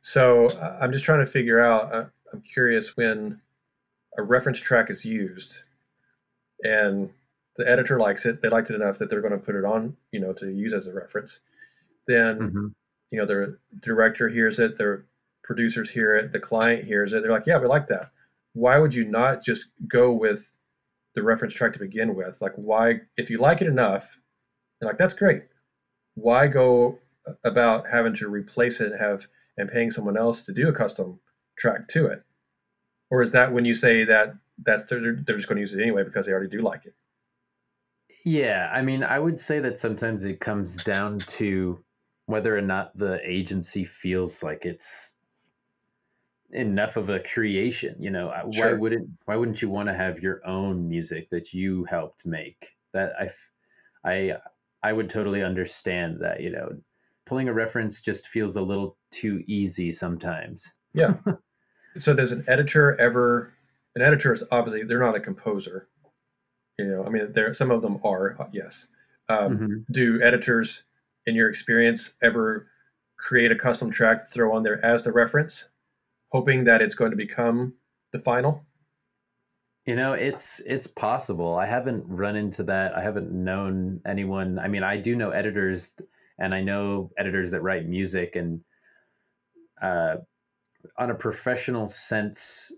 So 0.00 0.48
uh, 0.48 0.78
I'm 0.80 0.92
just 0.92 1.04
trying 1.04 1.20
to 1.20 1.30
figure 1.30 1.60
out, 1.60 1.92
uh, 1.94 2.04
I'm 2.32 2.40
curious 2.42 2.96
when 2.96 3.40
a 4.16 4.22
reference 4.22 4.60
track 4.60 4.90
is 4.90 5.04
used 5.04 5.58
and 6.62 7.10
the 7.56 7.68
editor 7.68 7.98
likes 7.98 8.24
it, 8.24 8.40
they 8.40 8.48
liked 8.48 8.70
it 8.70 8.76
enough 8.76 8.98
that 8.98 9.10
they're 9.10 9.20
going 9.20 9.32
to 9.32 9.38
put 9.38 9.56
it 9.56 9.64
on, 9.64 9.96
you 10.12 10.20
know, 10.20 10.32
to 10.34 10.48
use 10.48 10.72
as 10.72 10.86
a 10.86 10.92
reference. 10.92 11.40
Then, 12.06 12.38
mm-hmm. 12.38 12.66
you 13.10 13.18
know, 13.18 13.26
the 13.26 13.58
director 13.80 14.28
hears 14.28 14.58
it, 14.58 14.78
their 14.78 15.04
producers 15.42 15.90
hear 15.90 16.16
it, 16.16 16.32
the 16.32 16.40
client 16.40 16.84
hears 16.84 17.12
it. 17.12 17.22
They're 17.22 17.32
like, 17.32 17.46
yeah, 17.46 17.58
we 17.58 17.66
like 17.66 17.88
that. 17.88 18.12
Why 18.52 18.78
would 18.78 18.94
you 18.94 19.04
not 19.04 19.44
just 19.44 19.66
go 19.86 20.12
with 20.12 20.50
the 21.14 21.22
reference 21.22 21.54
track 21.54 21.72
to 21.74 21.78
begin 21.78 22.14
with? 22.14 22.40
Like, 22.40 22.52
why, 22.56 23.00
if 23.16 23.30
you 23.30 23.38
like 23.38 23.60
it 23.60 23.66
enough, 23.66 24.18
and 24.80 24.88
like 24.88 24.98
that's 24.98 25.14
great, 25.14 25.42
why 26.14 26.46
go 26.46 26.98
about 27.44 27.86
having 27.88 28.14
to 28.16 28.28
replace 28.28 28.80
it 28.80 28.92
and 28.92 29.00
have 29.00 29.26
and 29.56 29.70
paying 29.70 29.90
someone 29.90 30.16
else 30.16 30.42
to 30.42 30.52
do 30.52 30.68
a 30.68 30.72
custom 30.72 31.20
track 31.58 31.88
to 31.88 32.06
it? 32.06 32.22
Or 33.10 33.22
is 33.22 33.32
that 33.32 33.52
when 33.52 33.64
you 33.64 33.74
say 33.74 34.04
that 34.04 34.34
that 34.64 34.88
they're, 34.88 35.16
they're 35.26 35.36
just 35.36 35.48
going 35.48 35.56
to 35.56 35.62
use 35.62 35.72
it 35.72 35.80
anyway 35.80 36.04
because 36.04 36.26
they 36.26 36.32
already 36.32 36.48
do 36.48 36.62
like 36.62 36.86
it? 36.86 36.94
Yeah, 38.24 38.70
I 38.72 38.82
mean, 38.82 39.02
I 39.02 39.18
would 39.18 39.40
say 39.40 39.60
that 39.60 39.78
sometimes 39.78 40.24
it 40.24 40.40
comes 40.40 40.82
down 40.84 41.20
to 41.20 41.82
whether 42.26 42.56
or 42.56 42.60
not 42.60 42.96
the 42.96 43.18
agency 43.24 43.84
feels 43.84 44.42
like 44.42 44.64
it's 44.64 45.12
enough 46.52 46.96
of 46.96 47.08
a 47.08 47.20
creation. 47.20 47.96
You 47.98 48.10
know, 48.10 48.32
sure. 48.52 48.66
why 48.66 48.72
wouldn't 48.72 49.08
why 49.24 49.36
wouldn't 49.36 49.62
you 49.62 49.68
want 49.68 49.88
to 49.88 49.94
have 49.94 50.22
your 50.22 50.46
own 50.46 50.88
music 50.88 51.30
that 51.30 51.52
you 51.52 51.84
helped 51.84 52.26
make? 52.26 52.70
That 52.92 53.12
I, 53.18 54.10
I, 54.10 54.36
I 54.82 54.92
would 54.92 55.10
totally 55.10 55.42
understand 55.42 56.18
that. 56.20 56.40
You 56.40 56.50
know, 56.50 56.70
pulling 57.26 57.48
a 57.48 57.52
reference 57.52 58.00
just 58.00 58.28
feels 58.28 58.56
a 58.56 58.62
little 58.62 58.96
too 59.10 59.42
easy 59.46 59.92
sometimes. 59.92 60.72
Yeah. 60.92 61.14
so 61.98 62.14
does 62.14 62.32
an 62.32 62.44
editor 62.48 63.00
ever? 63.00 63.52
An 63.96 64.02
editor 64.02 64.32
is 64.32 64.42
obviously 64.50 64.84
they're 64.84 65.00
not 65.00 65.16
a 65.16 65.20
composer. 65.20 65.88
You 66.78 66.86
know, 66.86 67.04
I 67.04 67.10
mean, 67.10 67.32
there 67.32 67.52
some 67.52 67.70
of 67.70 67.82
them 67.82 68.00
are. 68.04 68.36
Uh, 68.40 68.46
yes. 68.52 68.86
Um, 69.28 69.56
mm-hmm. 69.56 69.92
Do 69.92 70.20
editors, 70.22 70.82
in 71.26 71.34
your 71.34 71.48
experience, 71.48 72.14
ever 72.22 72.66
create 73.16 73.52
a 73.52 73.56
custom 73.56 73.90
track 73.90 74.26
to 74.26 74.32
throw 74.32 74.54
on 74.56 74.62
there 74.62 74.84
as 74.84 75.04
the 75.04 75.12
reference, 75.12 75.66
hoping 76.30 76.64
that 76.64 76.82
it's 76.82 76.94
going 76.94 77.10
to 77.10 77.16
become 77.16 77.74
the 78.12 78.18
final? 78.18 78.64
You 79.86 79.96
know, 79.96 80.12
it's 80.12 80.60
it's 80.60 80.86
possible. 80.86 81.56
I 81.56 81.66
haven't 81.66 82.04
run 82.06 82.36
into 82.36 82.62
that. 82.64 82.96
I 82.96 83.02
haven't 83.02 83.32
known 83.32 84.00
anyone. 84.06 84.58
I 84.58 84.68
mean, 84.68 84.82
I 84.82 84.98
do 84.98 85.16
know 85.16 85.30
editors, 85.30 85.92
and 86.38 86.54
I 86.54 86.60
know 86.60 87.10
editors 87.18 87.50
that 87.52 87.62
write 87.62 87.88
music, 87.88 88.36
and 88.36 88.60
uh, 89.80 90.16
on 90.98 91.10
a 91.10 91.14
professional 91.14 91.88
sense, 91.88 92.72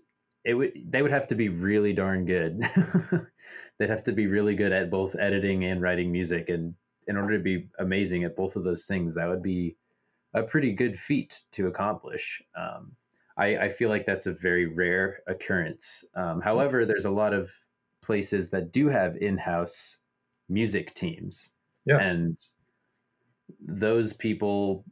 it 0.45 0.53
would 0.53 0.71
they 0.89 1.01
would 1.01 1.11
have 1.11 1.27
to 1.27 1.35
be 1.35 1.49
really 1.49 1.93
darn 1.93 2.25
good. 2.25 2.61
they'd 3.79 3.89
have 3.89 4.03
to 4.03 4.11
be 4.11 4.27
really 4.27 4.55
good 4.55 4.71
at 4.71 4.89
both 4.91 5.15
editing 5.15 5.65
and 5.65 5.81
writing 5.81 6.11
music 6.11 6.49
and 6.49 6.73
in 7.07 7.17
order 7.17 7.37
to 7.37 7.43
be 7.43 7.67
amazing 7.79 8.23
at 8.23 8.35
both 8.35 8.55
of 8.55 8.63
those 8.63 8.85
things 8.85 9.15
that 9.15 9.27
would 9.27 9.43
be 9.43 9.75
a 10.33 10.43
pretty 10.43 10.71
good 10.71 10.97
feat 10.97 11.41
to 11.51 11.67
accomplish 11.67 12.41
um, 12.55 12.91
I, 13.37 13.57
I, 13.57 13.69
feel 13.69 13.89
like 13.89 14.05
that's 14.05 14.27
a 14.27 14.33
very 14.33 14.67
rare 14.67 15.23
occurrence. 15.27 16.03
Um, 16.15 16.41
however 16.41 16.85
there's 16.85 17.05
a 17.05 17.11
lot 17.11 17.33
of 17.33 17.51
places 18.01 18.49
that 18.51 18.71
do 18.71 18.89
have 18.89 19.17
in-house 19.17 19.97
music 20.49 20.93
teams. 20.93 21.49
Yeah. 21.85 21.99
and 21.99 22.37
those 23.59 24.13
people 24.13 24.85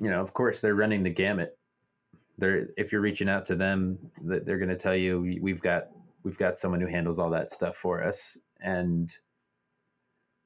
you 0.00 0.08
know 0.08 0.22
of 0.22 0.32
course 0.32 0.60
they're 0.60 0.74
running 0.74 1.02
the 1.02 1.10
gamut. 1.10 1.58
They're 2.38 2.68
if 2.76 2.92
you're 2.92 3.00
reaching 3.00 3.28
out 3.28 3.46
to 3.46 3.54
them 3.54 3.98
they're 4.22 4.58
going 4.58 4.68
to 4.68 4.76
tell 4.76 4.96
you 4.96 5.38
we've 5.40 5.60
got 5.60 5.88
we've 6.22 6.38
got 6.38 6.58
someone 6.58 6.80
who 6.80 6.86
handles 6.86 7.18
all 7.18 7.30
that 7.30 7.50
stuff 7.50 7.76
for 7.76 8.02
us. 8.02 8.36
And 8.60 9.12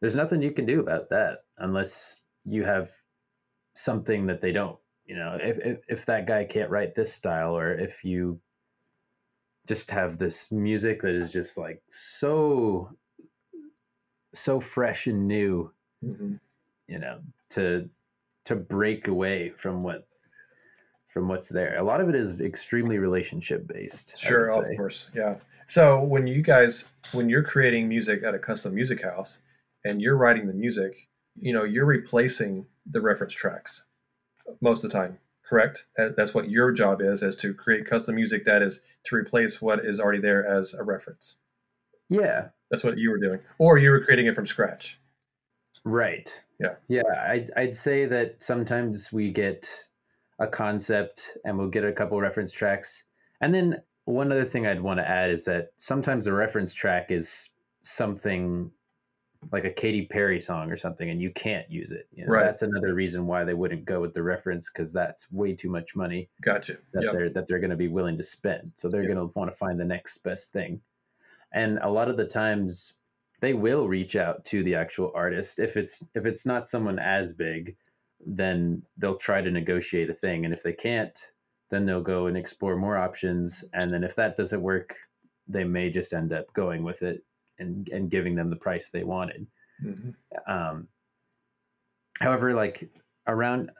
there's 0.00 0.16
nothing 0.16 0.42
you 0.42 0.52
can 0.52 0.66
do 0.66 0.80
about 0.80 1.10
that 1.10 1.44
unless 1.58 2.22
you 2.44 2.64
have 2.64 2.90
something 3.74 4.26
that 4.26 4.40
they 4.40 4.52
don't 4.52 4.78
you 5.06 5.16
know 5.16 5.38
if, 5.40 5.58
if, 5.58 5.78
if 5.88 6.06
that 6.06 6.26
guy 6.26 6.44
can't 6.44 6.70
write 6.70 6.94
this 6.94 7.12
style 7.12 7.56
or 7.56 7.72
if 7.72 8.04
you 8.04 8.40
just 9.66 9.90
have 9.90 10.18
this 10.18 10.52
music 10.52 11.02
that 11.02 11.14
is 11.14 11.32
just 11.32 11.56
like 11.56 11.82
so 11.90 12.90
so 14.34 14.60
fresh 14.60 15.06
and 15.06 15.26
new 15.26 15.70
mm-hmm. 16.04 16.34
you 16.88 16.98
know 16.98 17.18
to 17.50 17.88
to 18.44 18.54
break 18.54 19.08
away 19.08 19.50
from 19.50 19.82
what 19.82 20.06
from 21.12 21.28
what's 21.28 21.48
there. 21.48 21.78
A 21.78 21.82
lot 21.82 22.02
of 22.02 22.10
it 22.10 22.14
is 22.14 22.38
extremely 22.40 22.98
relationship 22.98 23.66
based 23.66 24.18
sure 24.18 24.44
of 24.44 24.76
course 24.76 25.08
yeah. 25.14 25.36
So 25.66 26.00
when 26.00 26.26
you 26.26 26.42
guys, 26.42 26.84
when 27.12 27.28
you're 27.28 27.42
creating 27.42 27.88
music 27.88 28.22
at 28.22 28.34
a 28.34 28.38
custom 28.38 28.74
music 28.74 29.02
house 29.02 29.38
and 29.84 30.00
you're 30.00 30.16
writing 30.16 30.46
the 30.46 30.52
music, 30.52 31.08
you 31.40 31.52
know, 31.52 31.64
you're 31.64 31.86
replacing 31.86 32.66
the 32.88 33.00
reference 33.00 33.34
tracks 33.34 33.82
most 34.60 34.84
of 34.84 34.90
the 34.90 34.96
time, 34.96 35.18
correct? 35.48 35.86
That's 35.96 36.34
what 36.34 36.50
your 36.50 36.72
job 36.72 37.00
is, 37.00 37.22
is 37.22 37.36
to 37.36 37.54
create 37.54 37.86
custom 37.86 38.14
music 38.14 38.44
that 38.46 38.62
is 38.62 38.80
to 39.04 39.16
replace 39.16 39.60
what 39.60 39.84
is 39.84 40.00
already 40.00 40.20
there 40.20 40.46
as 40.46 40.74
a 40.74 40.82
reference. 40.82 41.36
Yeah. 42.08 42.48
That's 42.70 42.84
what 42.84 42.98
you 42.98 43.10
were 43.10 43.18
doing. 43.18 43.40
Or 43.58 43.78
you 43.78 43.90
were 43.90 44.04
creating 44.04 44.26
it 44.26 44.34
from 44.34 44.46
scratch. 44.46 44.98
Right. 45.84 46.32
Yeah. 46.58 46.74
Yeah. 46.88 47.02
I'd, 47.28 47.50
I'd 47.56 47.76
say 47.76 48.06
that 48.06 48.42
sometimes 48.42 49.12
we 49.12 49.30
get 49.30 49.68
a 50.38 50.46
concept 50.46 51.36
and 51.44 51.58
we'll 51.58 51.68
get 51.68 51.84
a 51.84 51.92
couple 51.92 52.20
reference 52.20 52.52
tracks. 52.52 53.04
And 53.40 53.54
then 53.54 53.82
one 54.04 54.32
other 54.32 54.44
thing 54.44 54.66
I'd 54.66 54.80
want 54.80 54.98
to 54.98 55.08
add 55.08 55.30
is 55.30 55.44
that 55.44 55.70
sometimes 55.78 56.26
a 56.26 56.32
reference 56.32 56.74
track 56.74 57.10
is 57.10 57.50
something 57.82 58.70
like 59.52 59.64
a 59.64 59.70
Katy 59.70 60.06
Perry 60.06 60.40
song 60.40 60.70
or 60.70 60.76
something, 60.76 61.10
and 61.10 61.20
you 61.20 61.30
can't 61.30 61.70
use 61.70 61.92
it. 61.92 62.08
You 62.12 62.26
know, 62.26 62.32
right. 62.32 62.44
That's 62.44 62.62
another 62.62 62.94
reason 62.94 63.26
why 63.26 63.44
they 63.44 63.54
wouldn't 63.54 63.84
go 63.84 64.00
with 64.00 64.14
the 64.14 64.22
reference 64.22 64.70
because 64.70 64.92
that's 64.92 65.30
way 65.32 65.54
too 65.54 65.68
much 65.68 65.96
money. 65.96 66.28
Gotcha. 66.42 66.78
That 66.92 67.04
yep. 67.04 67.12
they're 67.12 67.30
that 67.30 67.46
they're 67.46 67.58
going 67.58 67.70
to 67.70 67.76
be 67.76 67.88
willing 67.88 68.16
to 68.18 68.22
spend. 68.22 68.72
So 68.74 68.88
they're 68.88 69.02
yep. 69.02 69.14
going 69.14 69.28
to 69.28 69.38
want 69.38 69.50
to 69.50 69.56
find 69.56 69.78
the 69.78 69.84
next 69.84 70.18
best 70.18 70.52
thing. 70.52 70.80
And 71.52 71.78
a 71.78 71.90
lot 71.90 72.08
of 72.08 72.16
the 72.16 72.26
times, 72.26 72.94
they 73.40 73.54
will 73.54 73.88
reach 73.88 74.16
out 74.16 74.44
to 74.46 74.62
the 74.64 74.74
actual 74.74 75.12
artist 75.14 75.58
if 75.58 75.76
it's 75.76 76.02
if 76.14 76.26
it's 76.26 76.46
not 76.46 76.68
someone 76.68 76.98
as 76.98 77.32
big, 77.32 77.76
then 78.24 78.82
they'll 78.98 79.16
try 79.16 79.40
to 79.40 79.50
negotiate 79.50 80.10
a 80.10 80.14
thing, 80.14 80.44
and 80.44 80.52
if 80.52 80.62
they 80.62 80.72
can't, 80.72 81.18
then 81.68 81.86
they'll 81.86 82.02
go 82.02 82.26
and 82.26 82.36
explore 82.36 82.76
more 82.76 82.96
options 82.96 83.64
and 83.72 83.92
then 83.92 84.04
if 84.04 84.14
that 84.14 84.36
doesn't 84.36 84.62
work 84.62 84.94
they 85.48 85.64
may 85.64 85.90
just 85.90 86.12
end 86.12 86.32
up 86.32 86.52
going 86.54 86.82
with 86.82 87.02
it 87.02 87.22
and 87.58 87.88
and 87.88 88.10
giving 88.10 88.34
them 88.34 88.50
the 88.50 88.56
price 88.56 88.90
they 88.90 89.04
wanted 89.04 89.46
mm-hmm. 89.84 90.10
um, 90.50 90.88
however 92.18 92.54
like 92.54 92.88
around 93.26 93.70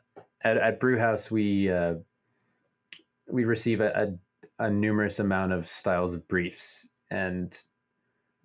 at, 0.43 0.57
at 0.57 0.81
brewhouse 0.81 1.31
we 1.31 1.71
uh, 1.71 1.95
we 3.31 3.45
receive 3.45 3.81
a, 3.81 4.17
a, 4.59 4.65
a, 4.65 4.71
numerous 4.71 5.19
amount 5.19 5.53
of 5.53 5.67
styles 5.67 6.13
of 6.13 6.27
briefs 6.29 6.87
and 7.11 7.63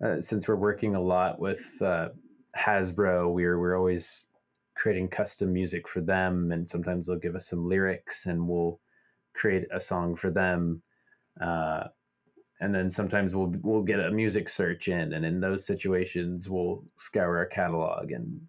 uh, 0.04 0.20
since 0.20 0.48
we're 0.48 0.56
working 0.56 0.94
a 0.94 1.00
lot 1.00 1.38
with 1.38 1.80
uh, 1.80 2.08
hasbro 2.56 3.32
we're 3.32 3.58
we're 3.58 3.76
always 3.76 4.24
creating 4.74 5.08
custom 5.08 5.52
music 5.52 5.86
for 5.86 6.00
them 6.00 6.50
and 6.52 6.68
sometimes 6.68 7.06
they'll 7.06 7.18
give 7.18 7.36
us 7.36 7.46
some 7.46 7.68
lyrics 7.68 8.26
and 8.26 8.48
we'll 8.48 8.80
create 9.34 9.66
a 9.72 9.80
song 9.80 10.16
for 10.16 10.30
them. 10.30 10.82
Uh, 11.40 11.84
and 12.62 12.74
then 12.74 12.90
sometimes 12.90 13.34
we'll 13.34 13.52
we'll 13.62 13.82
get 13.82 14.00
a 14.00 14.10
music 14.10 14.48
search 14.48 14.88
in, 14.88 15.12
and 15.12 15.24
in 15.24 15.40
those 15.40 15.66
situations 15.66 16.48
we'll 16.48 16.84
scour 16.96 17.38
our 17.38 17.46
catalog 17.46 18.12
and 18.12 18.40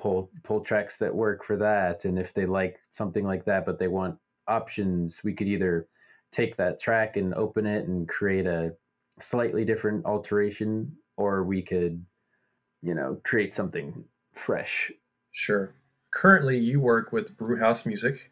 pull 0.00 0.30
pull 0.42 0.60
tracks 0.60 0.98
that 0.98 1.14
work 1.14 1.44
for 1.44 1.56
that. 1.56 2.04
And 2.04 2.18
if 2.18 2.32
they 2.32 2.46
like 2.46 2.78
something 2.90 3.24
like 3.24 3.44
that, 3.46 3.66
but 3.66 3.78
they 3.78 3.88
want 3.88 4.18
options, 4.48 5.22
we 5.24 5.34
could 5.34 5.48
either 5.48 5.88
take 6.32 6.56
that 6.56 6.80
track 6.80 7.16
and 7.16 7.34
open 7.34 7.66
it 7.66 7.88
and 7.88 8.08
create 8.08 8.46
a 8.46 8.74
slightly 9.18 9.64
different 9.64 10.06
alteration, 10.06 10.96
or 11.16 11.44
we 11.44 11.62
could, 11.62 12.04
you 12.82 12.94
know, 12.94 13.20
create 13.24 13.52
something 13.52 14.04
fresh. 14.32 14.92
Sure. 15.32 15.74
Currently, 16.12 16.58
you 16.58 16.80
work 16.80 17.12
with 17.12 17.36
Brewhouse 17.36 17.84
Music 17.84 18.30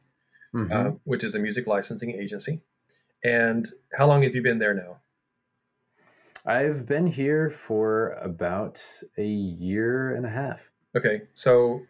mm-hmm. 0.55 0.73
uh, 0.73 0.93
which 1.05 1.25
is 1.25 1.35
a 1.35 1.39
music 1.39 1.67
licensing 1.67 2.11
agency. 2.11 2.61
And 3.23 3.67
how 3.97 4.07
long 4.07 4.23
have 4.23 4.35
you 4.35 4.43
been 4.43 4.59
there 4.59 4.75
now? 4.75 5.01
I've 6.47 6.87
been 6.87 7.07
here 7.07 7.51
for 7.51 8.11
about 8.23 8.83
a 9.17 9.25
year 9.25 10.15
and 10.15 10.27
a 10.27 10.29
half. 10.29 10.71
Okay, 10.97 11.23
so 11.35 11.81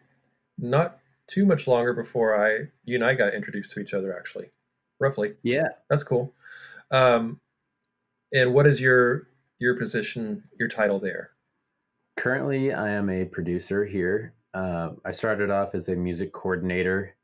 not 0.57 0.99
too 1.27 1.45
much 1.45 1.67
longer 1.67 1.93
before 1.93 2.41
I 2.41 2.69
you 2.85 2.95
and 2.95 3.03
I 3.03 3.13
got 3.13 3.33
introduced 3.33 3.71
to 3.71 3.79
each 3.79 3.93
other 3.93 4.17
actually, 4.17 4.49
roughly. 4.99 5.35
Yeah, 5.43 5.67
that's 5.89 6.03
cool. 6.03 6.33
Um, 6.91 7.39
and 8.31 8.53
what 8.53 8.67
is 8.67 8.79
your 8.79 9.27
your 9.59 9.77
position, 9.77 10.43
your 10.59 10.69
title 10.69 10.99
there? 10.99 11.31
Currently, 12.17 12.73
I 12.73 12.91
am 12.91 13.09
a 13.09 13.25
producer 13.25 13.85
here. 13.85 14.33
Uh, 14.53 14.91
I 15.03 15.11
started 15.11 15.49
off 15.49 15.75
as 15.75 15.89
a 15.89 15.95
music 15.95 16.31
coordinator 16.31 17.15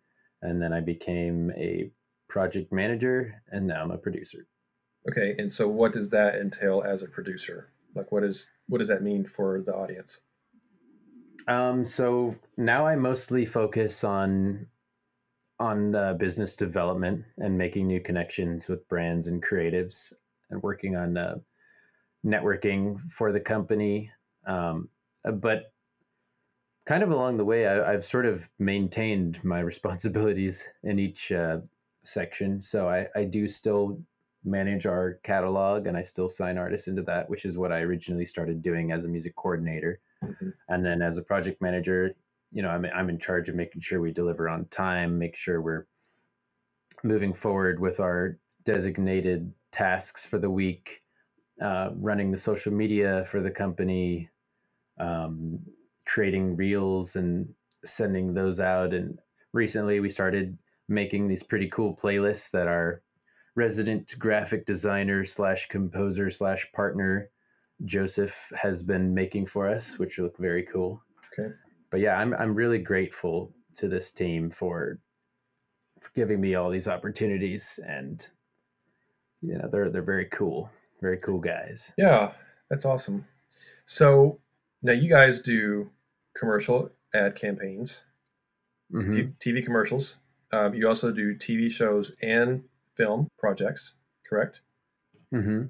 and 0.42 0.62
then 0.62 0.74
I 0.74 0.82
became 0.82 1.52
a 1.56 1.92
project 2.28 2.72
manager, 2.72 3.42
and 3.50 3.68
now 3.68 3.82
I'm 3.84 3.92
a 3.92 3.98
producer. 3.98 4.48
Okay, 5.10 5.36
and 5.38 5.52
so 5.52 5.68
what 5.68 5.94
does 5.94 6.10
that 6.12 6.36
entail 6.36 6.84
as 6.86 7.02
a 7.02 7.08
producer? 7.08 7.70
Like, 7.96 8.12
what 8.12 8.24
is 8.24 8.48
what 8.68 8.78
does 8.78 8.90
that 8.90 9.02
mean 9.02 9.26
for 9.26 9.62
the 9.62 9.74
audience? 9.74 10.20
Um, 11.48 11.86
so 11.86 12.36
now 12.58 12.86
I 12.86 12.96
mostly 12.96 13.46
focus 13.46 14.04
on 14.04 14.68
on 15.60 15.96
uh, 15.96 16.14
business 16.14 16.56
development 16.56 17.26
and 17.38 17.58
making 17.58 17.88
new 17.88 18.00
connections 18.00 18.68
with 18.68 18.88
brands 18.88 19.28
and 19.28 19.44
creatives, 19.44 20.14
and 20.50 20.62
working 20.62 20.96
on 20.96 21.18
uh, 21.18 21.36
networking 22.26 23.12
for 23.12 23.32
the 23.32 23.40
company. 23.40 24.12
Um, 24.46 24.90
uh, 25.26 25.32
but 25.32 25.72
kind 26.86 27.04
of 27.04 27.12
along 27.12 27.38
the 27.38 27.46
way, 27.46 27.68
I, 27.68 27.92
have 27.92 28.06
sort 28.06 28.26
of 28.26 28.48
maintained 28.60 29.44
my 29.44 29.60
responsibilities 29.72 30.68
in 30.84 31.00
each 31.00 31.32
uh, 31.32 31.60
section. 32.04 32.62
So 32.62 32.90
I, 32.90 33.08
I 33.16 33.24
do 33.26 33.48
still 33.48 34.02
manage 34.44 34.86
our 34.86 35.20
catalog 35.24 35.88
and 35.88 35.96
I 35.96 36.02
still 36.02 36.30
sign 36.30 36.58
artists 36.58 36.88
into 36.88 37.04
that, 37.04 37.30
which 37.30 37.46
is 37.46 37.58
what 37.58 37.72
I 37.72 37.82
originally 37.82 38.26
started 38.26 38.62
doing 38.62 38.92
as 38.92 39.06
a 39.06 39.08
music 39.08 39.36
coordinator. 39.36 40.00
Mm-hmm. 40.24 40.50
And 40.70 40.86
then 40.86 41.02
as 41.02 41.18
a 41.18 41.24
project 41.24 41.62
manager, 41.62 42.16
you 42.52 42.62
know, 42.62 42.70
I'm, 42.70 42.86
I'm 42.86 43.10
in 43.10 43.20
charge 43.20 43.50
of 43.50 43.56
making 43.56 43.82
sure 43.82 44.02
we 44.02 44.12
deliver 44.12 44.50
on 44.50 44.66
time, 44.66 45.18
make 45.18 45.36
sure 45.36 45.62
we're 45.62 45.88
moving 47.04 47.34
forward 47.34 47.80
with 47.80 48.00
our 48.00 48.38
designated 48.64 49.52
tasks 49.72 50.26
for 50.26 50.38
the 50.38 50.50
week, 50.50 51.02
uh, 51.62 51.90
running 51.96 52.32
the 52.32 52.38
social 52.38 52.74
media 52.74 53.26
for 53.26 53.42
the 53.42 53.52
company, 53.52 54.30
um, 55.00 55.60
creating 56.06 56.56
reels 56.56 57.16
and 57.16 57.48
sending 57.86 58.34
those 58.34 58.60
out. 58.60 58.94
And 58.94 59.20
recently 59.54 60.00
we 60.00 60.10
started 60.10 60.58
making 60.90 61.28
these 61.28 61.44
pretty 61.44 61.70
cool 61.70 61.96
playlists 61.96 62.52
that 62.52 62.68
our 62.68 63.02
resident 63.56 64.18
graphic 64.18 64.66
designer 64.66 65.26
slash 65.26 65.68
composer 65.68 66.30
slash 66.30 66.72
partner 66.72 67.30
Joseph 67.86 68.52
has 68.56 68.84
been 68.84 69.14
making 69.14 69.48
for 69.48 69.68
us, 69.68 69.98
which 69.98 70.20
look 70.20 70.38
very 70.38 70.64
cool. 70.64 71.02
Okay. 71.34 71.52
But 71.90 72.00
yeah, 72.00 72.16
I'm 72.16 72.34
I'm 72.34 72.54
really 72.54 72.78
grateful 72.78 73.54
to 73.78 73.88
this 73.88 74.12
team 74.12 74.50
for, 74.50 75.00
for 76.00 76.12
giving 76.16 76.40
me 76.40 76.56
all 76.56 76.70
these 76.70 76.88
opportunities 76.88 77.80
and 77.88 78.30
you 79.42 79.58
know 79.58 79.68
they're 79.72 79.90
they're 79.90 80.02
very 80.02 80.26
cool 80.26 80.70
very 81.02 81.18
cool 81.18 81.40
guys 81.40 81.92
yeah 81.98 82.32
that's 82.70 82.86
awesome 82.86 83.26
so 83.86 84.40
now 84.84 84.92
you 84.92 85.10
guys 85.10 85.40
do 85.40 85.90
commercial 86.38 86.92
ad 87.14 87.36
campaigns 87.36 88.04
mm-hmm. 88.94 89.32
tv 89.40 89.64
commercials 89.64 90.18
um, 90.54 90.74
you 90.74 90.88
also 90.88 91.12
do 91.12 91.36
tv 91.36 91.72
shows 91.72 92.12
and 92.22 92.64
film 93.02 93.28
projects 93.38 93.94
correct 94.28 94.62
mm-hmm. 95.34 95.64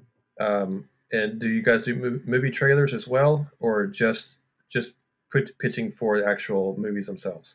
um, 0.44 0.88
and 1.10 1.40
do 1.40 1.48
you 1.48 1.62
guys 1.62 1.82
do 1.82 2.20
movie 2.26 2.50
trailers 2.50 2.92
as 2.94 3.06
well 3.06 3.48
or 3.60 3.86
just 3.86 4.30
just 4.70 4.90
put 5.30 5.56
pitching 5.58 5.90
for 5.90 6.18
the 6.18 6.26
actual 6.26 6.76
movies 6.78 7.06
themselves 7.06 7.54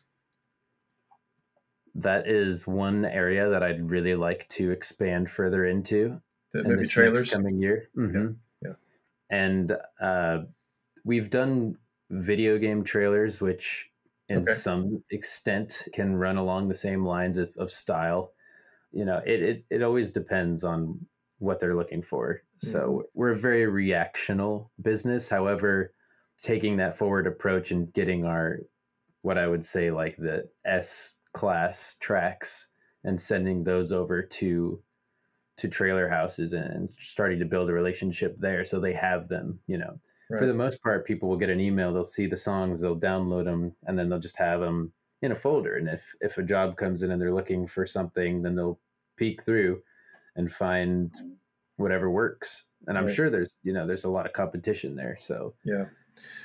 that 1.98 2.28
is 2.28 2.66
one 2.66 3.04
area 3.04 3.50
that 3.50 3.62
I'd 3.62 3.90
really 3.90 4.14
like 4.14 4.48
to 4.50 4.70
expand 4.70 5.28
further 5.30 5.66
into. 5.66 6.20
The 6.52 6.60
in 6.60 6.68
movie 6.68 6.86
trailers 6.86 7.28
coming 7.28 7.60
year. 7.60 7.88
Mm-hmm. 7.96 8.32
Yeah. 8.62 8.68
yeah. 8.70 9.36
And 9.36 9.76
uh, 10.00 10.44
we've 11.04 11.28
done 11.28 11.76
video 12.10 12.58
game 12.58 12.84
trailers, 12.84 13.40
which 13.40 13.90
in 14.28 14.42
okay. 14.42 14.52
some 14.52 15.02
extent 15.10 15.88
can 15.92 16.14
run 16.14 16.36
along 16.36 16.68
the 16.68 16.74
same 16.74 17.04
lines 17.04 17.36
of, 17.36 17.50
of 17.56 17.70
style. 17.70 18.32
You 18.92 19.04
know, 19.04 19.20
it, 19.24 19.42
it, 19.42 19.64
it 19.70 19.82
always 19.82 20.10
depends 20.10 20.64
on 20.64 21.06
what 21.38 21.60
they're 21.60 21.76
looking 21.76 22.02
for. 22.02 22.34
Mm-hmm. 22.34 22.66
So 22.66 23.04
we're 23.14 23.30
a 23.30 23.36
very 23.36 23.66
reactional 23.66 24.68
business. 24.80 25.28
However, 25.28 25.92
taking 26.42 26.76
that 26.76 26.96
forward 26.96 27.26
approach 27.26 27.70
and 27.70 27.92
getting 27.92 28.24
our 28.24 28.60
what 29.22 29.38
I 29.38 29.46
would 29.46 29.64
say 29.64 29.90
like 29.90 30.16
the 30.16 30.48
S 30.64 31.14
class 31.32 31.96
tracks 32.00 32.68
and 33.04 33.20
sending 33.20 33.64
those 33.64 33.92
over 33.92 34.22
to 34.22 34.82
to 35.58 35.68
trailer 35.68 36.08
houses 36.08 36.52
and 36.52 36.88
starting 36.98 37.40
to 37.40 37.44
build 37.44 37.68
a 37.68 37.72
relationship 37.72 38.36
there 38.38 38.64
so 38.64 38.78
they 38.78 38.92
have 38.92 39.28
them 39.28 39.58
you 39.66 39.76
know 39.76 39.98
right. 40.30 40.38
for 40.38 40.46
the 40.46 40.54
most 40.54 40.80
part 40.82 41.06
people 41.06 41.28
will 41.28 41.36
get 41.36 41.50
an 41.50 41.60
email 41.60 41.92
they'll 41.92 42.04
see 42.04 42.26
the 42.26 42.36
songs 42.36 42.80
they'll 42.80 42.98
download 42.98 43.44
them 43.44 43.74
and 43.86 43.98
then 43.98 44.08
they'll 44.08 44.20
just 44.20 44.36
have 44.36 44.60
them 44.60 44.92
in 45.22 45.32
a 45.32 45.36
folder 45.36 45.76
and 45.76 45.88
if 45.88 46.02
if 46.20 46.38
a 46.38 46.42
job 46.42 46.76
comes 46.76 47.02
in 47.02 47.10
and 47.10 47.20
they're 47.20 47.34
looking 47.34 47.66
for 47.66 47.86
something 47.86 48.42
then 48.42 48.54
they'll 48.54 48.78
peek 49.16 49.42
through 49.42 49.82
and 50.36 50.52
find 50.52 51.14
whatever 51.76 52.10
works. 52.10 52.64
And 52.86 52.96
i'm 52.96 53.06
right. 53.06 53.14
sure 53.14 53.30
there's 53.30 53.56
you 53.62 53.72
know 53.72 53.86
there's 53.86 54.04
a 54.04 54.10
lot 54.10 54.26
of 54.26 54.32
competition 54.32 54.94
there 54.94 55.16
so. 55.18 55.54
Yeah. 55.64 55.86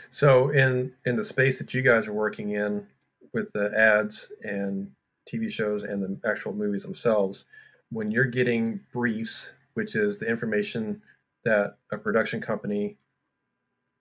So 0.09 0.49
in 0.49 0.93
in 1.05 1.15
the 1.15 1.23
space 1.23 1.57
that 1.59 1.73
you 1.73 1.81
guys 1.81 2.07
are 2.07 2.13
working 2.13 2.51
in 2.51 2.85
with 3.33 3.51
the 3.53 3.71
ads 3.75 4.27
and 4.43 4.91
TV 5.31 5.51
shows 5.51 5.83
and 5.83 6.03
the 6.03 6.29
actual 6.29 6.53
movies 6.53 6.83
themselves, 6.83 7.45
when 7.89 8.11
you're 8.11 8.25
getting 8.25 8.79
briefs, 8.91 9.51
which 9.73 9.95
is 9.95 10.19
the 10.19 10.27
information 10.27 11.01
that 11.45 11.77
a 11.91 11.97
production 11.97 12.41
company 12.41 12.97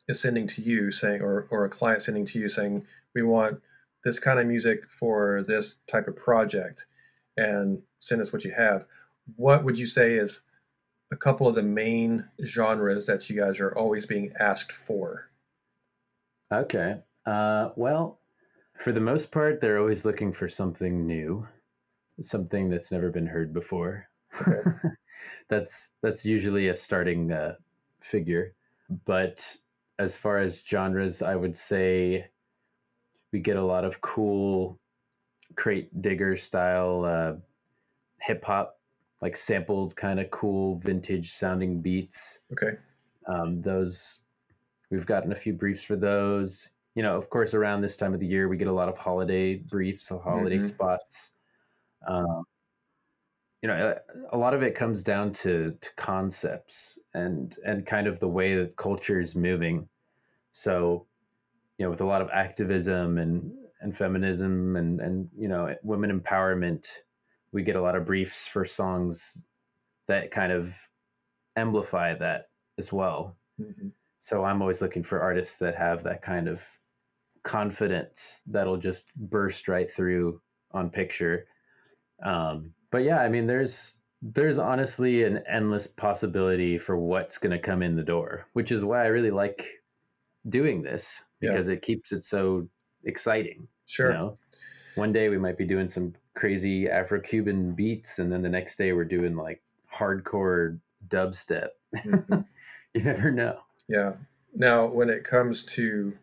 is 0.09 0.21
sending 0.21 0.47
to 0.49 0.63
you 0.63 0.91
saying 0.91 1.21
or, 1.23 1.47
or 1.51 1.65
a 1.65 1.71
client 1.71 2.03
sending 2.03 2.27
to 2.27 2.39
you 2.39 2.49
saying 2.49 2.85
we 3.15 3.23
want 3.23 3.61
this 4.05 4.19
kind 4.19 4.39
of 4.39 4.47
music 4.47 4.81
for 4.91 5.45
this 5.47 5.77
type 5.87 6.09
of 6.09 6.17
project 6.17 6.87
and 7.37 7.81
send 7.99 8.21
us 8.21 8.33
what 8.33 8.45
you 8.45 8.53
have 8.53 8.85
what 9.37 9.65
would 9.65 9.79
you 9.79 9.87
say 9.87 10.15
is 10.15 10.41
a 11.13 11.17
couple 11.17 11.47
of 11.47 11.55
the 11.55 11.63
main 11.63 12.25
genres 12.45 13.07
that 13.07 13.29
you 13.29 13.39
guys 13.39 13.61
are 13.61 13.77
always 13.77 14.07
being 14.07 14.33
asked 14.41 14.73
for 14.73 15.31
okay 16.53 16.97
uh, 17.27 17.71
well 17.77 18.19
for 18.83 18.93
the 18.93 19.01
most 19.01 19.31
part, 19.31 19.61
they're 19.61 19.79
always 19.79 20.05
looking 20.05 20.33
for 20.33 20.49
something 20.49 21.07
new, 21.07 21.47
something 22.21 22.69
that's 22.69 22.91
never 22.91 23.11
been 23.11 23.27
heard 23.27 23.53
before. 23.53 24.09
Okay. 24.41 24.71
that's 25.49 25.89
that's 26.03 26.25
usually 26.25 26.69
a 26.69 26.75
starting 26.75 27.31
uh, 27.31 27.55
figure. 28.01 28.55
But 29.05 29.57
as 29.99 30.17
far 30.17 30.39
as 30.39 30.65
genres, 30.67 31.23
I 31.23 31.37
would 31.37 31.57
say 31.57 32.27
we 33.33 33.41
get 33.41 33.57
a 33.57 33.65
lot 33.65 33.85
of 33.85 34.01
cool 34.01 34.79
crate 35.57 36.03
digger 36.03 36.37
style 36.37 37.05
uh, 37.05 37.35
hip 38.21 38.45
hop, 38.45 38.79
like 39.21 39.37
sampled 39.37 39.97
kind 39.97 40.21
of 40.21 40.31
cool 40.31 40.79
vintage 40.79 41.33
sounding 41.33 41.81
beats. 41.81 42.41
Okay. 42.53 42.77
Um, 43.27 43.63
those 43.63 44.19
we've 44.91 45.07
gotten 45.07 45.33
a 45.33 45.37
few 45.37 45.53
briefs 45.53 45.83
for 45.83 45.97
those 45.97 46.69
you 46.95 47.03
know, 47.03 47.17
of 47.17 47.31
course, 47.31 47.55
around 47.55 47.81
this 47.81 47.97
time 47.97 48.13
of 48.13 48.21
the 48.21 48.27
year, 48.27 48.49
we 48.49 48.57
get 48.57 48.69
a 48.69 48.73
lot 48.73 48.89
of 48.89 48.99
holiday 48.99 49.55
briefs, 49.55 50.07
so 50.09 50.19
holiday 50.19 50.59
mm-hmm. 50.59 50.67
spots. 50.67 51.31
Um, 52.07 52.45
you 53.63 53.69
know, 53.69 53.97
a 54.33 54.37
lot 54.37 54.55
of 54.55 54.63
it 54.63 54.75
comes 54.75 55.03
down 55.03 55.33
to 55.33 55.77
to 55.81 55.91
concepts 55.97 56.99
and 57.15 57.57
and 57.65 57.87
kind 57.87 58.07
of 58.07 58.19
the 58.19 58.29
way 58.29 58.57
that 58.57 58.77
culture 58.77 59.21
is 59.21 59.35
moving. 59.35 59.89
So, 60.51 61.07
you 61.79 61.85
know, 61.85 61.91
with 61.91 62.01
a 62.01 62.07
lot 62.07 62.23
of 62.23 62.31
activism 62.31 63.19
and 63.19 63.53
and 63.81 63.97
feminism 63.97 64.77
and 64.77 65.01
and 65.01 65.29
you 65.37 65.49
know 65.49 65.75
women 65.83 66.21
empowerment, 66.21 66.87
we 67.53 67.63
get 67.63 67.77
a 67.77 67.83
lot 67.83 67.97
of 67.97 68.07
briefs 68.07 68.47
for 68.47 68.65
songs 68.65 69.43
that 70.09 70.31
kind 70.31 70.53
of 70.53 70.75
amplify 71.57 72.15
that 72.15 72.49
as 72.79 72.93
well. 72.93 73.37
Mm-hmm. 73.61 73.89
So 74.19 74.45
I'm 74.45 74.63
always 74.63 74.81
looking 74.81 75.03
for 75.03 75.21
artists 75.21 75.59
that 75.59 75.75
have 75.77 76.05
that 76.05 76.23
kind 76.23 76.49
of 76.49 76.63
confidence 77.43 78.41
that'll 78.47 78.77
just 78.77 79.13
burst 79.17 79.69
right 79.69 79.91
through 79.91 80.41
on 80.71 80.91
picture. 80.91 81.47
Um, 82.25 82.73
but 82.91 82.99
yeah, 82.99 83.19
I 83.19 83.29
mean, 83.29 83.47
there's 83.47 83.97
there's 84.23 84.59
honestly 84.59 85.25
an 85.25 85.43
endless 85.49 85.89
possibility 85.89 86.79
for 86.79 86.97
what's 86.97 87.39
going 87.39 87.51
to 87.51 87.59
come 87.59 87.83
in 87.83 87.97
the 87.97 88.05
door, 88.05 88.47
which 88.53 88.71
is 88.71 88.85
why 88.85 89.03
I 89.03 89.09
really 89.09 89.33
like 89.33 89.67
doing 90.49 90.83
this 90.83 91.21
because 91.43 91.69
yeah. 91.69 91.75
it 91.75 91.83
keeps 91.83 92.13
it 92.13 92.25
so 92.25 92.67
exciting. 93.05 93.69
Sure. 93.87 94.13
You 94.13 94.19
know? 94.19 94.39
One 94.95 95.13
day 95.13 95.29
we 95.29 95.39
might 95.39 95.59
be 95.59 95.67
doing 95.67 95.89
some 95.89 96.15
crazy 96.35 96.89
Afro-Cuban 96.89 97.73
beats, 97.73 98.19
and 98.19 98.33
then 98.33 98.43
the 98.43 98.49
next 98.49 98.77
day 98.77 98.93
we're 98.93 99.05
doing 99.05 99.37
like 99.37 99.63
hardcore 99.95 100.79
dubstep. 101.09 101.69
Mm-hmm. 101.97 102.41
you 102.95 103.03
never 103.03 103.31
know. 103.31 103.59
Yeah. 103.89 104.13
Now, 104.55 104.87
when 104.87 105.11
it 105.11 105.25
comes 105.25 105.65
to 105.65 106.15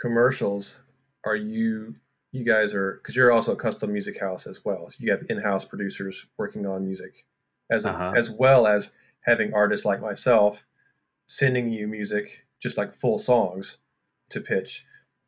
commercials 0.00 0.78
are 1.24 1.36
you 1.36 1.94
you 2.32 2.44
guys 2.44 2.74
are 2.74 3.00
because 3.02 3.14
you're 3.14 3.32
also 3.32 3.52
a 3.52 3.56
custom 3.56 3.92
music 3.92 4.18
house 4.18 4.46
as 4.46 4.64
well 4.64 4.90
so 4.90 4.96
you 4.98 5.10
have 5.10 5.22
in-house 5.28 5.64
producers 5.64 6.26
working 6.36 6.66
on 6.66 6.84
music 6.84 7.24
as 7.70 7.86
uh-huh. 7.86 8.12
as 8.16 8.30
well 8.30 8.66
as 8.66 8.92
having 9.20 9.54
artists 9.54 9.86
like 9.86 10.00
myself 10.00 10.66
sending 11.26 11.70
you 11.70 11.86
music 11.86 12.44
just 12.60 12.76
like 12.76 12.92
full 12.92 13.18
songs 13.18 13.78
to 14.30 14.40
pitch 14.40 14.84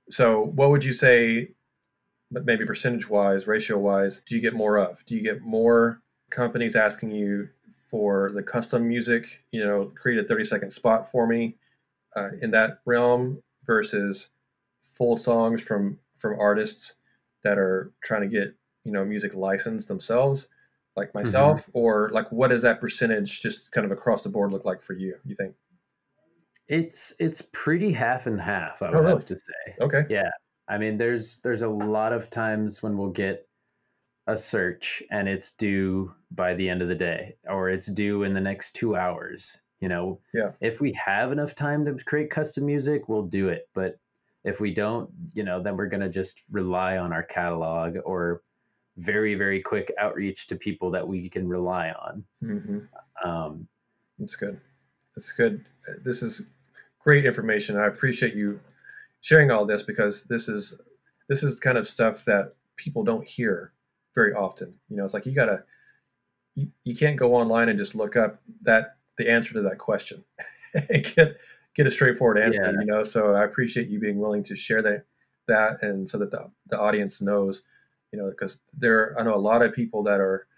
so 0.08 0.42
what 0.54 0.70
would 0.70 0.84
you 0.84 0.92
say 0.92 1.48
but 2.30 2.44
maybe 2.44 2.64
percentage 2.64 3.08
wise 3.08 3.46
ratio 3.46 3.78
wise 3.78 4.22
do 4.26 4.34
you 4.34 4.40
get 4.40 4.54
more 4.54 4.76
of 4.76 5.04
do 5.06 5.14
you 5.14 5.22
get 5.22 5.42
more 5.42 6.02
companies 6.30 6.76
asking 6.76 7.10
you 7.10 7.48
for 7.90 8.32
the 8.34 8.42
custom 8.42 8.86
music 8.86 9.42
you 9.52 9.64
know 9.64 9.92
create 9.94 10.18
a 10.18 10.26
30 10.26 10.44
second 10.44 10.70
spot 10.70 11.10
for 11.10 11.26
me 11.26 11.56
uh, 12.16 12.30
in 12.40 12.50
that 12.50 12.80
realm 12.84 13.42
versus 13.66 14.30
full 14.80 15.16
songs 15.16 15.60
from 15.60 15.98
from 16.16 16.38
artists 16.40 16.94
that 17.44 17.58
are 17.58 17.92
trying 18.02 18.22
to 18.22 18.28
get 18.28 18.54
you 18.84 18.92
know 18.92 19.04
music 19.04 19.34
licensed 19.34 19.88
themselves 19.88 20.48
like 20.96 21.08
mm-hmm. 21.08 21.18
myself 21.18 21.62
mm-hmm. 21.62 21.78
or 21.78 22.10
like 22.12 22.30
what 22.32 22.48
does 22.48 22.62
that 22.62 22.80
percentage 22.80 23.42
just 23.42 23.70
kind 23.70 23.84
of 23.84 23.92
across 23.92 24.22
the 24.22 24.28
board 24.28 24.52
look 24.52 24.64
like 24.64 24.82
for 24.82 24.94
you 24.94 25.14
you 25.24 25.34
think 25.34 25.54
It's 26.68 27.14
it's 27.18 27.42
pretty 27.52 27.92
half 27.92 28.26
and 28.26 28.40
half, 28.40 28.82
I 28.82 28.86
oh, 28.86 28.90
would 28.90 28.96
oh, 28.96 29.00
really? 29.02 29.12
have 29.14 29.26
to 29.26 29.36
say. 29.36 29.74
Okay. 29.80 30.02
Yeah. 30.10 30.30
I 30.68 30.78
mean, 30.78 30.98
there's 30.98 31.38
there's 31.38 31.62
a 31.62 31.68
lot 31.68 32.12
of 32.12 32.30
times 32.30 32.82
when 32.82 32.98
we'll 32.98 33.10
get 33.10 33.48
a 34.26 34.36
search 34.36 35.02
and 35.10 35.28
it's 35.28 35.52
due 35.52 36.12
by 36.32 36.54
the 36.54 36.68
end 36.68 36.82
of 36.82 36.88
the 36.88 36.94
day 36.94 37.36
or 37.48 37.70
it's 37.70 37.86
due 37.86 38.24
in 38.24 38.34
the 38.34 38.40
next 38.40 38.72
two 38.72 38.96
hours. 38.96 39.58
You 39.80 39.88
know, 39.88 40.20
yeah. 40.34 40.52
If 40.60 40.80
we 40.80 40.92
have 40.92 41.32
enough 41.32 41.54
time 41.54 41.84
to 41.84 42.02
create 42.04 42.30
custom 42.30 42.66
music, 42.66 43.08
we'll 43.08 43.22
do 43.22 43.48
it. 43.48 43.68
But 43.74 43.98
if 44.42 44.58
we 44.58 44.72
don't, 44.74 45.10
you 45.34 45.44
know, 45.44 45.62
then 45.62 45.76
we're 45.76 45.86
gonna 45.86 46.08
just 46.08 46.42
rely 46.50 46.98
on 46.98 47.12
our 47.12 47.22
catalog 47.22 47.96
or 48.04 48.42
very 48.96 49.34
very 49.34 49.60
quick 49.60 49.92
outreach 49.98 50.46
to 50.48 50.56
people 50.56 50.90
that 50.90 51.06
we 51.06 51.28
can 51.28 51.46
rely 51.46 51.90
on. 51.90 52.24
Mm-hmm. 52.42 53.28
Um, 53.28 53.68
That's 54.18 54.34
good. 54.34 54.60
That's 55.14 55.30
good. 55.32 55.64
This 56.02 56.22
is 56.22 56.42
great 57.06 57.24
information. 57.24 57.76
I 57.76 57.86
appreciate 57.86 58.34
you 58.34 58.58
sharing 59.20 59.52
all 59.52 59.64
this 59.64 59.84
because 59.84 60.24
this 60.24 60.48
is 60.48 60.74
this 61.28 61.44
is 61.44 61.60
kind 61.60 61.78
of 61.78 61.86
stuff 61.86 62.24
that 62.24 62.54
people 62.76 63.04
don't 63.04 63.24
hear 63.24 63.72
very 64.14 64.34
often. 64.34 64.74
You 64.88 64.96
know, 64.96 65.04
it's 65.04 65.14
like 65.14 65.24
you 65.24 65.32
gotta 65.32 65.62
you, 66.56 66.68
you 66.82 66.96
can't 66.96 67.16
go 67.16 67.34
online 67.34 67.68
and 67.68 67.78
just 67.78 67.94
look 67.94 68.16
up 68.16 68.40
that 68.62 68.96
the 69.18 69.30
answer 69.30 69.54
to 69.54 69.62
that 69.62 69.78
question 69.78 70.24
and 70.74 71.04
get 71.14 71.36
get 71.76 71.86
a 71.86 71.92
straightforward 71.92 72.38
answer. 72.38 72.60
Yeah. 72.60 72.80
You 72.80 72.86
know, 72.86 73.04
so 73.04 73.34
I 73.34 73.44
appreciate 73.44 73.88
you 73.88 74.00
being 74.00 74.18
willing 74.18 74.42
to 74.42 74.56
share 74.56 74.82
that 74.82 75.04
that 75.46 75.82
and 75.82 76.10
so 76.10 76.18
that 76.18 76.32
the, 76.32 76.50
the 76.70 76.78
audience 76.78 77.20
knows, 77.20 77.62
you 78.12 78.18
know, 78.18 78.30
because 78.30 78.58
there 78.76 79.14
I 79.16 79.22
know 79.22 79.36
a 79.36 79.38
lot 79.38 79.62
of 79.62 79.72
people 79.72 80.02
that 80.02 80.20
are, 80.20 80.48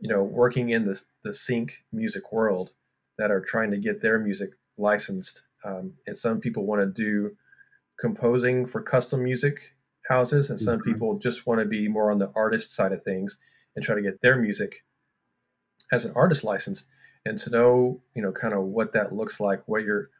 you 0.00 0.08
know, 0.08 0.24
working 0.24 0.70
in 0.70 0.82
the 0.82 1.00
the 1.22 1.32
sync 1.32 1.84
music 1.92 2.32
world 2.32 2.72
that 3.18 3.30
are 3.30 3.40
trying 3.40 3.70
to 3.70 3.78
get 3.78 4.00
their 4.00 4.18
music 4.18 4.50
licensed. 4.78 5.42
Um, 5.66 5.94
and 6.06 6.16
some 6.16 6.40
people 6.40 6.64
want 6.64 6.80
to 6.80 7.02
do 7.02 7.36
composing 7.98 8.66
for 8.66 8.82
custom 8.82 9.24
music 9.24 9.74
houses, 10.08 10.50
and 10.50 10.60
some 10.60 10.78
mm-hmm. 10.78 10.92
people 10.92 11.18
just 11.18 11.46
want 11.46 11.60
to 11.60 11.66
be 11.66 11.88
more 11.88 12.10
on 12.10 12.18
the 12.18 12.30
artist 12.36 12.74
side 12.74 12.92
of 12.92 13.02
things 13.02 13.38
and 13.74 13.84
try 13.84 13.94
to 13.94 14.02
get 14.02 14.20
their 14.22 14.36
music 14.36 14.84
as 15.92 16.04
an 16.04 16.12
artist 16.14 16.44
license. 16.44 16.84
And 17.24 17.38
to 17.38 17.50
know, 17.50 18.00
you 18.14 18.22
know, 18.22 18.30
kind 18.30 18.54
of 18.54 18.62
what 18.62 18.92
that 18.92 19.12
looks 19.12 19.40
like, 19.40 19.66
what 19.66 19.82
you're 19.82 20.10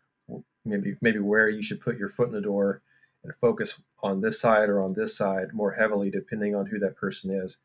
maybe 0.65 0.97
maybe 1.01 1.21
where 1.21 1.49
you 1.49 1.63
should 1.63 1.81
put 1.81 1.97
your 1.97 2.09
foot 2.09 2.29
in 2.29 2.35
the 2.35 2.41
door 2.41 2.83
and 3.23 3.33
focus 3.35 3.81
on 4.03 4.21
this 4.21 4.41
side 4.41 4.69
or 4.69 4.83
on 4.83 4.93
this 4.93 5.17
side 5.17 5.49
more 5.53 5.73
heavily, 5.73 6.11
depending 6.11 6.57
on 6.57 6.67
who 6.67 6.81
that 6.81 6.97
person 6.97 7.31
is, 7.31 7.59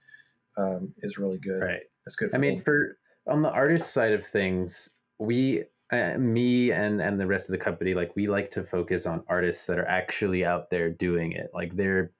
um, 0.58 0.94
is 1.00 1.18
really 1.18 1.40
good. 1.40 1.62
Right. 1.62 1.82
That's 2.06 2.16
good. 2.16 2.30
I 2.34 2.38
mean, 2.38 2.58
them. 2.58 2.64
for 2.64 2.98
on 3.28 3.42
the 3.42 3.50
artist 3.50 3.92
side 3.92 4.14
of 4.14 4.26
things, 4.26 4.90
we 5.18 5.64
uh, 5.92 6.18
me 6.18 6.72
and 6.72 7.02
and 7.02 7.20
the 7.20 7.28
rest 7.28 7.50
of 7.50 7.52
the 7.52 7.64
company 7.64 7.94
like 7.94 8.16
we 8.16 8.28
like 8.28 8.52
to 8.52 8.64
focus 8.64 9.06
on 9.06 9.24
artists 9.28 9.66
that 9.66 9.78
are 9.78 9.88
actually 9.88 10.46
out 10.46 10.70
there 10.70 10.90
doing 10.90 11.34
it. 11.34 11.52
Like 11.54 11.76
their 11.76 12.12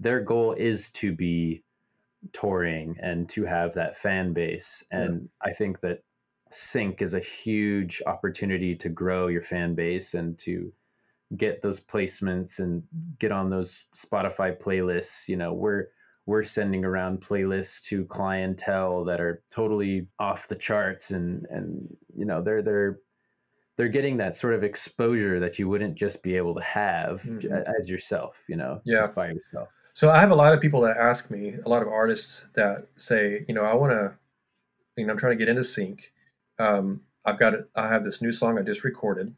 their 0.00 0.20
goal 0.20 0.52
is 0.52 0.90
to 0.90 1.12
be 1.12 1.62
touring 2.32 2.96
and 3.00 3.28
to 3.30 3.44
have 3.44 3.74
that 3.74 3.96
fan 3.96 4.32
base. 4.32 4.82
And 4.90 5.28
yeah. 5.44 5.50
i 5.50 5.52
think 5.52 5.80
that 5.80 6.02
sync 6.50 7.02
is 7.02 7.14
a 7.14 7.20
huge 7.20 8.02
opportunity 8.06 8.76
to 8.76 8.88
grow 8.88 9.28
your 9.28 9.42
fan 9.42 9.74
base 9.74 10.14
and 10.14 10.38
to 10.38 10.72
get 11.36 11.62
those 11.62 11.80
placements 11.80 12.58
and 12.58 12.82
get 13.18 13.32
on 13.32 13.50
those 13.50 13.84
spotify 13.94 14.60
playlists. 14.60 15.28
You 15.28 15.36
know 15.36 15.52
we're 15.52 15.86
we're 16.26 16.42
sending 16.42 16.84
around 16.84 17.20
playlists 17.20 17.82
to 17.84 18.04
clientele 18.06 19.04
that 19.04 19.20
are 19.20 19.42
totally 19.50 20.06
off 20.18 20.48
the 20.48 20.54
charts 20.54 21.10
and 21.10 21.46
and 21.50 21.94
you 22.16 22.24
know 22.24 22.42
they're 22.42 22.62
they're 22.62 22.98
they're 23.76 23.88
getting 23.88 24.16
that 24.16 24.36
sort 24.36 24.54
of 24.54 24.62
exposure 24.62 25.40
that 25.40 25.58
you 25.58 25.68
wouldn't 25.68 25.96
just 25.96 26.22
be 26.22 26.36
able 26.36 26.54
to 26.54 26.62
have 26.62 27.22
mm-hmm. 27.22 27.52
as 27.78 27.88
yourself 27.88 28.42
you 28.48 28.56
know 28.56 28.80
yeah. 28.84 28.96
just 28.96 29.14
by 29.14 29.30
yourself 29.30 29.68
so 29.92 30.10
i 30.10 30.18
have 30.18 30.30
a 30.30 30.34
lot 30.34 30.52
of 30.52 30.60
people 30.60 30.80
that 30.80 30.96
ask 30.96 31.30
me 31.30 31.54
a 31.64 31.68
lot 31.68 31.82
of 31.82 31.88
artists 31.88 32.46
that 32.54 32.86
say 32.96 33.44
you 33.48 33.54
know 33.54 33.64
i 33.64 33.74
want 33.74 33.92
to 33.92 34.12
you 34.96 35.06
know 35.06 35.12
i'm 35.12 35.18
trying 35.18 35.36
to 35.36 35.38
get 35.38 35.48
into 35.48 35.64
sync 35.64 36.12
um, 36.58 37.00
i've 37.24 37.38
got 37.38 37.54
it 37.54 37.68
i 37.74 37.88
have 37.88 38.04
this 38.04 38.22
new 38.22 38.32
song 38.32 38.58
i 38.58 38.62
just 38.62 38.84
recorded 38.84 39.34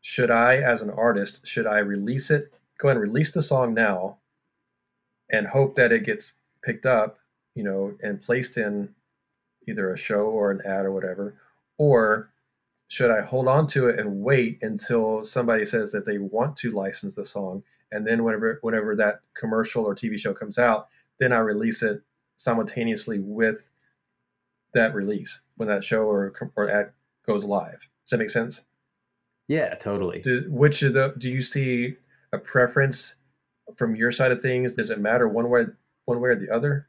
should 0.00 0.30
i 0.30 0.56
as 0.56 0.82
an 0.82 0.90
artist 0.90 1.46
should 1.46 1.66
i 1.66 1.78
release 1.78 2.30
it 2.30 2.52
go 2.78 2.88
ahead 2.88 2.96
and 2.96 3.02
release 3.02 3.30
the 3.30 3.42
song 3.42 3.72
now 3.72 4.18
and 5.32 5.46
hope 5.46 5.74
that 5.74 5.92
it 5.92 6.04
gets 6.04 6.32
picked 6.62 6.86
up, 6.86 7.18
you 7.54 7.64
know, 7.64 7.94
and 8.02 8.22
placed 8.22 8.56
in 8.56 8.88
either 9.68 9.92
a 9.92 9.98
show 9.98 10.22
or 10.22 10.50
an 10.50 10.60
ad 10.64 10.84
or 10.84 10.92
whatever, 10.92 11.34
or 11.78 12.30
should 12.88 13.10
I 13.10 13.22
hold 13.22 13.48
on 13.48 13.66
to 13.68 13.88
it 13.88 13.98
and 13.98 14.22
wait 14.22 14.58
until 14.62 15.24
somebody 15.24 15.64
says 15.64 15.92
that 15.92 16.04
they 16.04 16.18
want 16.18 16.56
to 16.56 16.72
license 16.72 17.14
the 17.14 17.24
song, 17.24 17.62
and 17.90 18.06
then 18.06 18.22
whenever 18.22 18.58
whenever 18.62 18.94
that 18.96 19.20
commercial 19.34 19.84
or 19.84 19.94
TV 19.94 20.18
show 20.18 20.34
comes 20.34 20.58
out, 20.58 20.88
then 21.18 21.32
I 21.32 21.38
release 21.38 21.82
it 21.82 22.02
simultaneously 22.36 23.18
with 23.20 23.70
that 24.74 24.94
release 24.94 25.40
when 25.56 25.68
that 25.68 25.84
show 25.84 26.02
or 26.02 26.32
or 26.56 26.70
ad 26.70 26.92
goes 27.26 27.44
live. 27.44 27.80
Does 27.80 28.10
that 28.10 28.18
make 28.18 28.30
sense? 28.30 28.64
Yeah, 29.48 29.74
totally. 29.74 30.20
Do, 30.20 30.44
which 30.48 30.82
of 30.82 30.94
the 30.94 31.14
do 31.18 31.30
you 31.30 31.42
see 31.42 31.96
a 32.32 32.38
preference 32.38 33.14
from 33.76 33.96
your 33.96 34.12
side 34.12 34.32
of 34.32 34.40
things, 34.40 34.74
does 34.74 34.90
it 34.90 35.00
matter 35.00 35.28
one 35.28 35.48
way 35.48 35.64
one 36.04 36.20
way 36.20 36.30
or 36.30 36.36
the 36.36 36.50
other? 36.50 36.88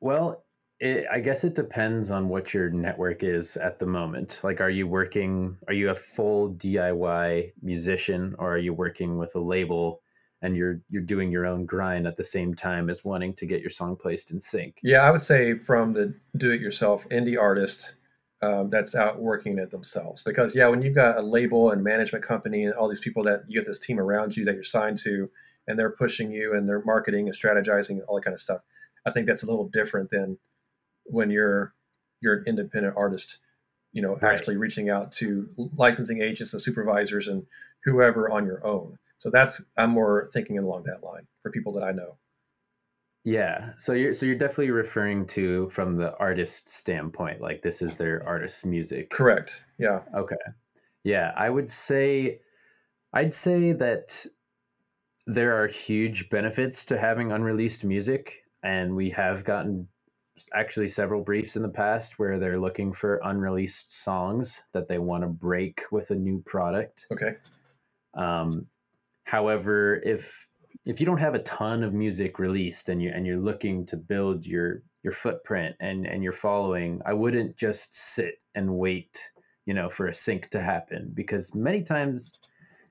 Well, 0.00 0.44
it, 0.80 1.06
I 1.10 1.20
guess 1.20 1.44
it 1.44 1.54
depends 1.54 2.10
on 2.10 2.28
what 2.28 2.52
your 2.52 2.70
network 2.70 3.22
is 3.22 3.56
at 3.56 3.78
the 3.78 3.86
moment. 3.86 4.40
Like, 4.42 4.60
are 4.60 4.70
you 4.70 4.86
working? 4.86 5.56
Are 5.68 5.74
you 5.74 5.90
a 5.90 5.94
full 5.94 6.54
DIY 6.54 7.52
musician, 7.62 8.34
or 8.38 8.54
are 8.54 8.58
you 8.58 8.74
working 8.74 9.18
with 9.18 9.34
a 9.34 9.40
label 9.40 10.02
and 10.42 10.56
you're 10.56 10.80
you're 10.90 11.02
doing 11.02 11.30
your 11.30 11.46
own 11.46 11.64
grind 11.64 12.06
at 12.06 12.16
the 12.16 12.24
same 12.24 12.54
time 12.54 12.90
as 12.90 13.04
wanting 13.04 13.32
to 13.34 13.46
get 13.46 13.60
your 13.60 13.70
song 13.70 13.96
placed 13.96 14.32
in 14.32 14.40
sync? 14.40 14.78
Yeah, 14.82 15.02
I 15.02 15.10
would 15.10 15.20
say 15.20 15.54
from 15.54 15.92
the 15.92 16.14
do-it-yourself 16.36 17.08
indie 17.10 17.40
artist 17.40 17.94
um, 18.42 18.68
that's 18.68 18.94
out 18.94 19.20
working 19.20 19.58
it 19.58 19.70
themselves. 19.70 20.22
Because 20.22 20.54
yeah, 20.54 20.66
when 20.66 20.82
you've 20.82 20.96
got 20.96 21.16
a 21.16 21.22
label 21.22 21.70
and 21.70 21.82
management 21.82 22.24
company 22.24 22.64
and 22.64 22.74
all 22.74 22.88
these 22.88 23.00
people 23.00 23.22
that 23.24 23.44
you 23.46 23.60
have 23.60 23.66
this 23.66 23.78
team 23.78 24.00
around 24.00 24.36
you 24.36 24.44
that 24.44 24.54
you're 24.54 24.64
signed 24.64 24.98
to, 24.98 25.30
and 25.66 25.78
they're 25.78 25.90
pushing 25.90 26.30
you 26.30 26.54
and 26.54 26.68
they're 26.68 26.84
marketing 26.84 27.28
and 27.28 27.36
strategizing 27.36 27.90
and 27.90 28.02
all 28.02 28.16
that 28.16 28.24
kind 28.24 28.34
of 28.34 28.40
stuff. 28.40 28.60
I 29.06 29.10
think 29.10 29.26
that's 29.26 29.42
a 29.42 29.46
little 29.46 29.68
different 29.68 30.10
than 30.10 30.38
when 31.04 31.30
you're 31.30 31.74
you're 32.20 32.38
an 32.38 32.44
independent 32.46 32.94
artist, 32.96 33.38
you 33.92 34.02
know, 34.02 34.16
right. 34.16 34.34
actually 34.34 34.56
reaching 34.56 34.90
out 34.90 35.12
to 35.12 35.48
licensing 35.76 36.22
agents 36.22 36.52
and 36.52 36.62
supervisors 36.62 37.26
and 37.26 37.44
whoever 37.84 38.30
on 38.30 38.46
your 38.46 38.64
own. 38.64 38.98
So 39.18 39.30
that's 39.30 39.60
I'm 39.76 39.90
more 39.90 40.28
thinking 40.32 40.58
along 40.58 40.84
that 40.84 41.04
line 41.04 41.26
for 41.42 41.50
people 41.50 41.72
that 41.74 41.84
I 41.84 41.92
know. 41.92 42.16
Yeah. 43.24 43.70
So 43.78 43.92
you're 43.92 44.14
so 44.14 44.26
you're 44.26 44.36
definitely 44.36 44.70
referring 44.70 45.26
to 45.28 45.68
from 45.70 45.96
the 45.96 46.16
artist 46.16 46.68
standpoint, 46.68 47.40
like 47.40 47.62
this 47.62 47.82
is 47.82 47.96
their 47.96 48.26
artist's 48.26 48.64
music. 48.64 49.10
Correct. 49.10 49.60
Yeah. 49.78 50.00
Okay. 50.14 50.36
Yeah, 51.04 51.32
I 51.36 51.50
would 51.50 51.70
say 51.70 52.40
I'd 53.12 53.34
say 53.34 53.72
that 53.72 54.24
there 55.26 55.62
are 55.62 55.68
huge 55.68 56.28
benefits 56.30 56.86
to 56.86 56.98
having 56.98 57.32
unreleased 57.32 57.84
music, 57.84 58.44
and 58.62 58.94
we 58.94 59.10
have 59.10 59.44
gotten 59.44 59.88
actually 60.54 60.88
several 60.88 61.22
briefs 61.22 61.56
in 61.56 61.62
the 61.62 61.68
past 61.68 62.18
where 62.18 62.38
they're 62.38 62.58
looking 62.58 62.92
for 62.92 63.20
unreleased 63.22 64.02
songs 64.02 64.62
that 64.72 64.88
they 64.88 64.98
want 64.98 65.22
to 65.22 65.28
break 65.28 65.82
with 65.90 66.10
a 66.10 66.14
new 66.14 66.42
product. 66.44 67.06
Okay. 67.12 67.36
Um, 68.14 68.66
however, 69.24 70.00
if 70.04 70.46
if 70.86 70.98
you 70.98 71.06
don't 71.06 71.18
have 71.18 71.34
a 71.34 71.42
ton 71.42 71.82
of 71.84 71.92
music 71.92 72.38
released 72.38 72.88
and 72.88 73.00
you 73.02 73.12
and 73.14 73.26
you're 73.26 73.38
looking 73.38 73.86
to 73.86 73.96
build 73.96 74.46
your 74.46 74.82
your 75.02 75.12
footprint 75.12 75.76
and 75.80 76.06
and 76.06 76.22
your 76.22 76.32
following, 76.32 77.00
I 77.06 77.12
wouldn't 77.12 77.56
just 77.56 77.94
sit 77.94 78.40
and 78.54 78.74
wait, 78.76 79.18
you 79.66 79.74
know, 79.74 79.88
for 79.88 80.08
a 80.08 80.14
sync 80.14 80.50
to 80.50 80.60
happen 80.60 81.12
because 81.14 81.54
many 81.54 81.82
times 81.82 82.38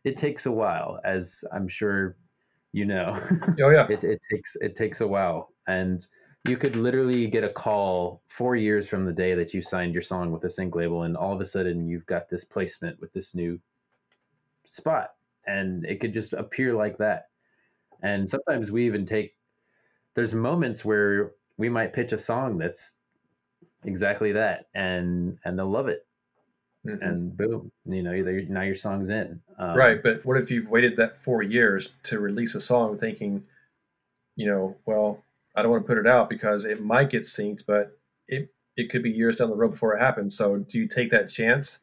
it 0.04 0.18
takes 0.18 0.46
a 0.46 0.52
while, 0.52 1.00
as 1.04 1.44
I'm 1.54 1.68
sure 1.68 2.16
you 2.74 2.86
know. 2.86 3.20
Oh 3.62 3.70
yeah. 3.70 3.86
it, 3.90 4.04
it 4.04 4.22
takes 4.32 4.56
it 4.56 4.76
takes 4.76 5.02
a 5.02 5.08
while, 5.08 5.54
and 5.68 6.06
you 6.48 6.58
could 6.58 6.76
literally 6.76 7.28
get 7.28 7.44
a 7.44 7.50
call 7.50 8.22
four 8.28 8.56
years 8.56 8.88
from 8.88 9.06
the 9.06 9.14
day 9.14 9.36
that 9.36 9.54
you 9.54 9.62
signed 9.62 9.94
your 9.94 10.02
song 10.02 10.32
with 10.32 10.44
a 10.44 10.50
sync 10.50 10.76
label, 10.76 11.04
and 11.04 11.16
all 11.16 11.34
of 11.34 11.42
a 11.42 11.46
sudden 11.46 11.88
you've 11.88 12.06
got 12.06 12.30
this 12.30 12.44
placement 12.44 13.00
with 13.00 13.14
this 13.14 13.36
new 13.36 13.60
spot, 14.66 15.12
and 15.46 15.86
it 15.86 16.00
could 16.00 16.14
just 16.14 16.34
appear 16.34 16.74
like 16.74 16.98
that. 16.98 17.28
And 18.02 18.28
sometimes 18.28 18.72
we 18.72 18.86
even 18.88 19.06
take 19.06 19.36
there's 20.16 20.34
moments 20.34 20.84
where 20.84 21.32
we 21.58 21.70
might 21.70 21.94
pitch 21.94 22.12
a 22.12 22.18
song 22.18 22.58
that's 22.58 22.96
exactly 23.84 24.32
that, 24.34 24.68
and 24.74 25.38
and 25.46 25.58
they'll 25.58 25.70
love 25.70 25.88
it, 25.88 26.06
mm-hmm. 26.86 27.04
and 27.04 27.38
boom, 27.38 27.72
you 27.86 28.04
know, 28.04 28.14
now 28.50 28.62
your 28.62 28.76
song's 28.76 29.10
in. 29.10 29.42
Um, 29.58 29.78
right, 29.78 30.02
but 30.02 30.26
what 30.26 30.38
if 30.38 30.52
you've 30.52 30.70
waited 30.70 30.98
that 30.98 31.24
four 31.24 31.42
years 31.42 31.90
to 32.04 32.20
release 32.20 32.56
a 32.56 32.62
song, 32.62 32.98
thinking, 32.98 33.44
you 34.36 34.48
know, 34.48 34.78
well, 34.86 35.24
I 35.56 35.62
don't 35.62 35.72
want 35.72 35.84
to 35.84 35.88
put 35.88 35.98
it 35.98 36.08
out 36.08 36.30
because 36.30 36.66
it 36.66 36.82
might 36.82 37.10
get 37.10 37.24
synced, 37.24 37.64
but 37.68 37.98
it 38.28 38.54
it 38.76 38.90
could 38.90 39.04
be 39.04 39.12
years 39.12 39.36
down 39.36 39.50
the 39.50 39.56
road 39.56 39.72
before 39.72 39.96
it 39.96 40.00
happens. 40.00 40.36
So, 40.36 40.58
do 40.58 40.80
you 40.80 40.88
take 40.88 41.12
that 41.12 41.30
chance? 41.30 41.80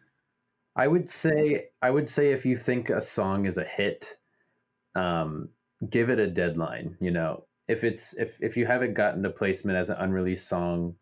I 0.74 0.86
would 0.86 1.08
say 1.08 1.66
I 1.82 1.90
would 1.90 2.08
say 2.08 2.32
if 2.32 2.46
you 2.46 2.56
think 2.56 2.90
a 2.90 3.00
song 3.00 3.46
is 3.46 3.58
a 3.58 3.64
hit, 3.64 4.16
um, 4.94 5.50
give 5.88 6.10
it 6.10 6.18
a 6.18 6.26
deadline. 6.26 6.96
You 7.00 7.10
know, 7.10 7.44
if 7.66 7.84
it's 7.84 8.14
if 8.14 8.36
if 8.40 8.56
you 8.56 8.66
haven't 8.66 8.94
gotten 8.94 9.22
to 9.22 9.30
placement 9.30 9.76
as 9.76 9.90
an 9.90 9.96
unreleased 9.98 10.48
song, 10.48 10.94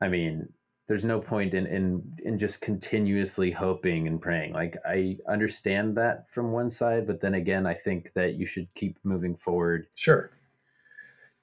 I 0.00 0.08
mean, 0.08 0.48
there's 0.88 1.04
no 1.04 1.20
point 1.20 1.52
in 1.52 1.66
in 1.66 2.02
in 2.24 2.38
just 2.38 2.62
continuously 2.62 3.50
hoping 3.50 4.08
and 4.08 4.20
praying. 4.20 4.54
Like 4.54 4.76
I 4.86 5.18
understand 5.28 5.96
that 5.98 6.30
from 6.32 6.50
one 6.50 6.70
side, 6.70 7.06
but 7.06 7.20
then 7.20 7.34
again, 7.34 7.66
I 7.66 7.74
think 7.74 8.12
that 8.14 8.34
you 8.34 8.46
should 8.46 8.72
keep 8.74 8.98
moving 9.04 9.36
forward. 9.36 9.86
Sure. 9.94 10.30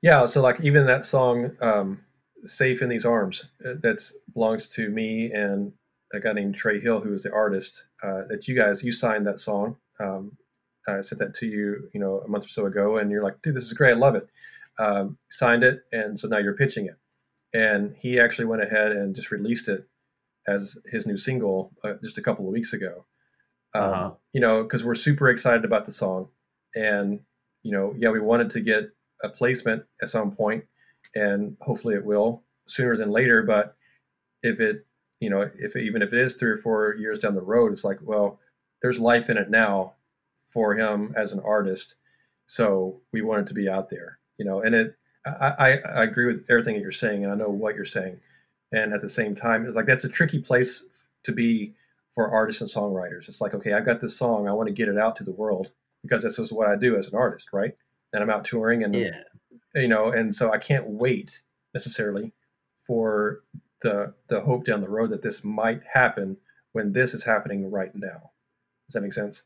Yeah. 0.02 0.26
So 0.26 0.41
like 0.41 0.60
even 0.62 0.88
that 0.88 1.06
song, 1.06 1.56
um, 1.62 2.02
"Safe 2.46 2.82
in 2.82 2.89
These 2.89 3.06
Arms," 3.06 3.46
uh, 3.64 3.76
that 3.84 4.02
belongs 4.34 4.68
to 4.70 4.89
me 4.89 5.32
and 5.32 5.72
a 6.12 6.20
guy 6.20 6.34
named 6.34 6.56
Trey 6.56 6.80
Hill, 6.80 7.00
who 7.00 7.14
is 7.14 7.24
the 7.24 7.32
artist 7.32 7.86
uh, 8.04 8.24
that 8.30 8.48
you 8.48 8.56
guys 8.56 8.84
you 8.84 8.91
signed 8.91 9.28
that 9.28 9.39
song. 9.39 9.78
Um, 10.00 10.38
I 10.88 11.02
sent 11.02 11.20
that 11.20 11.36
to 11.36 11.46
you, 11.46 11.89
you 11.93 12.00
know, 12.00 12.20
a 12.26 12.28
month 12.28 12.46
or 12.46 12.50
so 12.50 12.66
ago, 12.66 12.98
and 12.98 13.12
you're 13.12 13.24
like, 13.24 13.41
"Dude, 13.43 13.56
this 13.56 13.66
is 13.66 13.74
great. 13.74 13.91
I 13.91 13.96
love 13.96 14.16
it." 14.16 14.28
Um, 14.80 15.18
signed 15.30 15.64
it, 15.64 15.84
and 15.91 16.20
so 16.20 16.28
now 16.28 16.39
you're 16.39 16.56
pitching 16.56 16.88
it. 16.88 16.98
And 17.56 17.95
he 17.99 18.20
actually 18.20 18.45
went 18.45 18.64
ahead 18.64 18.91
and 18.91 19.16
just 19.16 19.32
released 19.32 19.70
it 19.70 19.88
as 20.47 20.78
his 20.86 21.06
new 21.06 21.18
single 21.18 21.72
uh, 21.84 21.93
just 22.03 22.18
a 22.18 22.22
couple 22.22 22.45
of 22.45 22.53
weeks 22.53 22.74
ago. 22.74 23.06
Um, 23.74 23.84
uh-huh. 23.84 24.12
You 24.34 24.41
know, 24.41 24.64
because 24.64 24.84
we're 24.84 24.95
super 24.95 25.30
excited 25.30 25.66
about 25.66 25.86
the 25.86 25.91
song, 25.91 26.30
and 26.76 27.20
you 27.64 27.72
know, 27.72 27.95
yeah, 27.97 28.10
we 28.10 28.20
wanted 28.20 28.51
to 28.51 28.62
get 28.62 28.91
a 29.24 29.30
placement 29.30 29.84
at 30.01 30.10
some 30.10 30.32
point, 30.32 30.66
and 31.16 31.58
hopefully 31.62 31.95
it 31.95 32.06
will 32.06 32.43
sooner 32.68 32.97
than 32.97 33.12
later. 33.12 33.41
But 33.43 33.76
if 34.43 34.60
it 34.60 34.86
you 35.20 35.30
know, 35.30 35.49
if 35.56 35.76
even 35.76 36.01
if 36.01 36.14
it 36.14 36.20
is 36.20 36.36
three 36.36 36.51
or 36.51 36.58
four 36.58 36.95
years 36.95 37.20
down 37.20 37.36
the 37.36 37.41
road, 37.41 37.72
it's 37.72 37.84
like, 37.84 37.99
well, 38.01 38.39
there's 38.82 38.99
life 38.99 39.30
in 39.30 39.38
it 39.38 39.49
now 39.49 39.93
for 40.49 40.76
him 40.76 41.14
as 41.18 41.34
an 41.34 41.39
artist. 41.39 41.95
So 42.47 43.01
we 43.12 43.22
want 43.22 43.41
it 43.41 43.47
to 43.47 43.53
be 43.53 43.68
out 43.68 43.89
there, 43.89 44.20
you 44.38 44.45
know, 44.45 44.62
and 44.62 44.76
it, 44.76 44.95
I, 45.26 45.80
I, 45.84 46.04
agree 46.04 46.28
with 46.28 46.46
everything 46.50 46.76
that 46.76 46.82
you're 46.82 46.92
saying, 46.92 47.24
and 47.24 47.32
I 47.32 47.36
know 47.36 47.50
what 47.50 47.76
you're 47.76 47.86
saying. 47.86 48.20
And 48.72 48.94
at 48.94 49.02
the 49.02 49.10
same 49.10 49.36
time, 49.36 49.66
it's 49.66 49.76
like 49.76 49.86
that's 49.86 50.04
a 50.04 50.10
tricky 50.10 50.40
place 50.40 50.84
to 51.24 51.32
be 51.32 51.74
for 52.14 52.30
artists 52.30 52.62
and 52.62 52.70
songwriters. 52.70 53.28
It's 53.28 53.42
like, 53.42 53.54
okay, 53.54 53.74
I've 53.74 53.86
got 53.86 54.02
this 54.02 54.16
song, 54.18 54.48
I 54.48 54.54
want 54.54 54.68
to 54.68 54.74
get 54.74 54.88
it 54.88 54.98
out 54.98 55.16
to 55.18 55.24
the 55.24 55.32
world 55.32 55.72
because 56.04 56.24
this 56.24 56.40
is 56.40 56.54
what 56.54 56.68
I 56.68 56.76
do 56.76 56.98
as 56.98 57.08
an 57.08 57.16
artist, 57.16 57.50
right? 57.54 57.76
And 58.14 58.24
I'm 58.24 58.30
out 58.30 58.46
touring, 58.46 58.84
and 58.84 58.96
yeah. 58.96 59.22
you 59.74 59.88
know, 59.88 60.12
and 60.12 60.34
so 60.34 60.52
I 60.52 60.58
can't 60.58 60.88
wait 60.88 61.42
necessarily 61.74 62.32
for 62.86 63.42
the 63.82 64.14
the 64.28 64.42
hope 64.42 64.66
down 64.66 64.82
the 64.82 64.90
road 64.90 65.10
that 65.10 65.22
this 65.22 65.44
might 65.44 65.82
happen 65.92 66.38
when 66.72 66.94
this 66.94 67.14
is 67.14 67.24
happening 67.24 67.70
right 67.70 67.94
now. 67.96 68.32
Does 68.88 68.94
that 68.94 69.02
make 69.02 69.14
sense? 69.14 69.44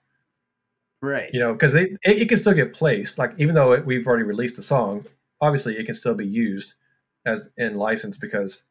Right. 1.02 1.30
You 1.32 1.40
know, 1.40 1.54
because 1.54 1.74
it, 1.76 1.92
it, 2.04 2.28
can 2.28 2.38
still 2.38 2.54
get 2.54 2.74
placed. 2.74 3.18
Like 3.18 3.34
even 3.38 3.56
though 3.56 3.72
it, 3.72 3.86
we've 3.86 4.06
already 4.06 4.24
released 4.24 4.58
the 4.58 4.64
song, 4.64 5.06
obviously 5.42 5.78
it 5.78 5.86
can 5.86 5.96
still 5.96 6.16
be 6.16 6.26
used 6.26 6.74
as 7.26 7.50
in 7.58 7.76
license 7.76 8.18
because 8.18 8.64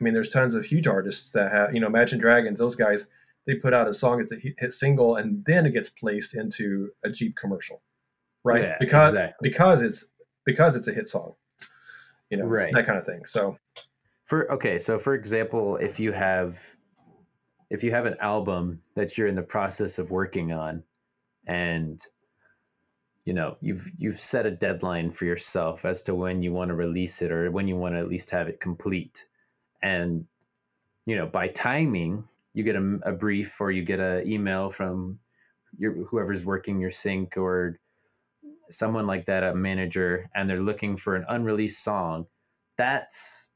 I 0.00 0.04
mean, 0.04 0.14
there's 0.14 0.30
tons 0.30 0.54
of 0.54 0.64
huge 0.64 0.86
artists 0.86 1.32
that 1.32 1.52
have, 1.52 1.74
you 1.74 1.80
know, 1.80 1.86
Imagine 1.86 2.18
Dragons, 2.18 2.58
those 2.58 2.74
guys, 2.74 3.06
they 3.46 3.56
put 3.56 3.74
out 3.74 3.88
a 3.88 3.94
song 3.94 4.18
that's 4.18 4.32
a 4.32 4.54
hit 4.58 4.72
single 4.72 5.16
and 5.16 5.44
then 5.44 5.66
it 5.66 5.72
gets 5.72 5.90
placed 5.90 6.34
into 6.34 6.90
a 7.04 7.10
Jeep 7.10 7.36
commercial, 7.36 7.82
right? 8.44 8.62
Yeah, 8.62 8.76
because 8.80 9.10
exactly. 9.10 9.50
because 9.50 9.82
it's 9.82 10.06
because 10.44 10.76
it's 10.76 10.88
a 10.88 10.92
hit 10.92 11.08
song, 11.08 11.34
you 12.30 12.38
know, 12.38 12.44
right. 12.44 12.72
that 12.74 12.86
kind 12.86 12.98
of 12.98 13.04
thing. 13.04 13.24
So 13.24 13.58
for 14.24 14.50
okay, 14.52 14.78
so 14.78 14.98
for 14.98 15.14
example, 15.14 15.76
if 15.76 16.00
you 16.00 16.12
have 16.12 16.58
if 17.70 17.84
you 17.84 17.90
have 17.90 18.06
an 18.06 18.16
album 18.20 18.80
that 18.94 19.16
you're 19.16 19.28
in 19.28 19.34
the 19.34 19.42
process 19.42 19.98
of 19.98 20.10
working 20.10 20.52
on 20.52 20.82
and 21.46 22.00
you 23.30 23.34
know 23.34 23.56
you've 23.60 23.88
you've 23.96 24.18
set 24.18 24.44
a 24.44 24.50
deadline 24.50 25.12
for 25.12 25.24
yourself 25.24 25.84
as 25.84 26.02
to 26.02 26.16
when 26.16 26.42
you 26.42 26.52
want 26.52 26.68
to 26.70 26.74
release 26.74 27.22
it 27.22 27.30
or 27.30 27.48
when 27.52 27.68
you 27.68 27.76
want 27.76 27.94
to 27.94 28.00
at 28.00 28.08
least 28.08 28.30
have 28.30 28.48
it 28.48 28.60
complete 28.60 29.24
and 29.84 30.26
you 31.06 31.14
know 31.14 31.26
by 31.26 31.46
timing 31.46 32.24
you 32.54 32.64
get 32.64 32.74
a, 32.74 32.98
a 33.04 33.12
brief 33.12 33.60
or 33.60 33.70
you 33.70 33.84
get 33.84 34.00
an 34.00 34.28
email 34.28 34.68
from 34.68 35.16
your 35.78 35.92
whoever's 36.06 36.44
working 36.44 36.80
your 36.80 36.90
sync 36.90 37.36
or 37.36 37.78
someone 38.68 39.06
like 39.06 39.26
that 39.26 39.44
a 39.44 39.54
manager 39.54 40.28
and 40.34 40.50
they're 40.50 40.60
looking 40.60 40.96
for 40.96 41.14
an 41.14 41.24
unreleased 41.28 41.84
song 41.84 42.26
that's 42.76 43.48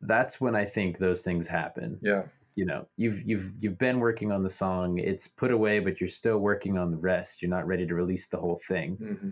that's 0.00 0.40
when 0.40 0.54
I 0.54 0.66
think 0.66 0.98
those 0.98 1.22
things 1.22 1.48
happen. 1.48 1.98
Yeah. 2.02 2.24
You 2.56 2.64
know, 2.64 2.88
you've 2.96 3.22
you've 3.22 3.52
you've 3.60 3.78
been 3.78 4.00
working 4.00 4.32
on 4.32 4.42
the 4.42 4.50
song, 4.50 4.98
it's 4.98 5.28
put 5.28 5.50
away, 5.50 5.78
but 5.78 6.00
you're 6.00 6.08
still 6.08 6.38
working 6.38 6.78
on 6.78 6.90
the 6.90 6.96
rest. 6.96 7.42
You're 7.42 7.50
not 7.50 7.66
ready 7.66 7.86
to 7.86 7.94
release 7.94 8.28
the 8.28 8.38
whole 8.38 8.60
thing. 8.66 8.96
Mm-hmm. 8.96 9.30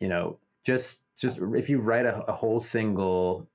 You 0.00 0.08
know, 0.08 0.38
just 0.64 1.02
just 1.16 1.38
if 1.38 1.68
you 1.68 1.78
write 1.80 2.06
a, 2.06 2.24
a 2.24 2.32
whole 2.32 2.60
single 2.60 3.46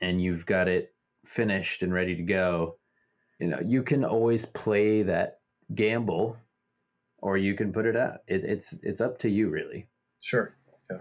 and 0.00 0.22
you've 0.22 0.46
got 0.46 0.68
it 0.68 0.94
finished 1.24 1.82
and 1.82 1.92
ready 1.92 2.14
to 2.16 2.22
go, 2.22 2.76
you 3.40 3.48
know, 3.48 3.60
you 3.64 3.82
can 3.82 4.04
always 4.04 4.46
play 4.46 5.02
that 5.02 5.40
gamble 5.74 6.36
or 7.18 7.36
you 7.36 7.54
can 7.54 7.72
put 7.72 7.86
it 7.86 7.96
out. 7.96 8.20
It, 8.28 8.44
it's 8.44 8.72
it's 8.82 9.00
up 9.00 9.18
to 9.18 9.28
you 9.28 9.48
really. 9.48 9.88
Sure. 10.20 10.54
Yeah. 10.90 10.98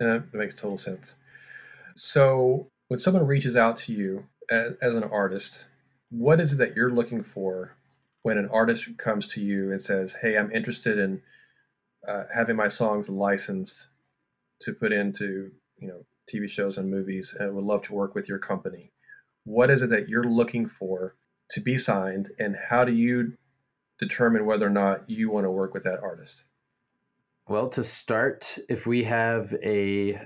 That 0.00 0.32
makes 0.32 0.54
total 0.54 0.78
sense. 0.78 1.16
So 1.96 2.68
when 2.88 2.98
someone 2.98 3.26
reaches 3.26 3.56
out 3.56 3.76
to 3.78 3.92
you 3.92 4.24
as, 4.50 4.72
as, 4.82 4.94
an 4.94 5.04
artist, 5.04 5.64
what 6.10 6.40
is 6.40 6.52
it 6.52 6.56
that 6.56 6.76
you're 6.76 6.90
looking 6.90 7.22
for 7.22 7.76
when 8.22 8.38
an 8.38 8.48
artist 8.50 8.96
comes 8.98 9.26
to 9.28 9.40
you 9.40 9.70
and 9.70 9.80
says, 9.80 10.16
"Hey, 10.20 10.36
I'm 10.36 10.50
interested 10.52 10.98
in 10.98 11.22
uh, 12.06 12.24
having 12.34 12.56
my 12.56 12.68
songs 12.68 13.08
licensed 13.08 13.88
to 14.62 14.72
put 14.72 14.92
into 14.92 15.50
you 15.78 15.88
know 15.88 16.06
TV 16.32 16.48
shows 16.48 16.78
and 16.78 16.90
movies, 16.90 17.34
and 17.38 17.54
would 17.54 17.64
love 17.64 17.82
to 17.82 17.94
work 17.94 18.14
with 18.14 18.28
your 18.28 18.38
company." 18.38 18.92
What 19.44 19.70
is 19.70 19.82
it 19.82 19.90
that 19.90 20.08
you're 20.08 20.24
looking 20.24 20.66
for 20.68 21.16
to 21.50 21.60
be 21.60 21.78
signed, 21.78 22.30
and 22.38 22.56
how 22.56 22.84
do 22.84 22.92
you 22.92 23.34
determine 23.98 24.46
whether 24.46 24.66
or 24.66 24.70
not 24.70 25.08
you 25.08 25.30
want 25.30 25.44
to 25.44 25.50
work 25.50 25.74
with 25.74 25.84
that 25.84 26.02
artist? 26.02 26.44
Well, 27.46 27.68
to 27.70 27.84
start, 27.84 28.58
if 28.70 28.86
we 28.86 29.04
have 29.04 29.54
a 29.62 30.18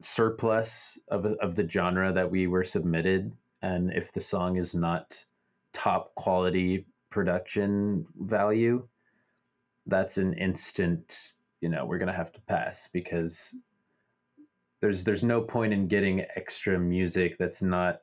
surplus 0.00 0.98
of, 1.08 1.24
of 1.26 1.56
the 1.56 1.68
genre 1.68 2.12
that 2.12 2.30
we 2.30 2.46
were 2.46 2.64
submitted 2.64 3.32
and 3.62 3.92
if 3.92 4.12
the 4.12 4.20
song 4.20 4.56
is 4.56 4.74
not 4.74 5.24
top 5.72 6.14
quality 6.14 6.86
production 7.10 8.06
value 8.20 8.86
that's 9.86 10.18
an 10.18 10.34
instant 10.34 11.32
you 11.60 11.68
know 11.68 11.86
we're 11.86 11.98
going 11.98 12.08
to 12.08 12.16
have 12.16 12.32
to 12.32 12.40
pass 12.42 12.88
because 12.92 13.54
there's 14.80 15.04
there's 15.04 15.24
no 15.24 15.40
point 15.40 15.72
in 15.72 15.88
getting 15.88 16.24
extra 16.36 16.78
music 16.78 17.36
that's 17.38 17.62
not 17.62 18.00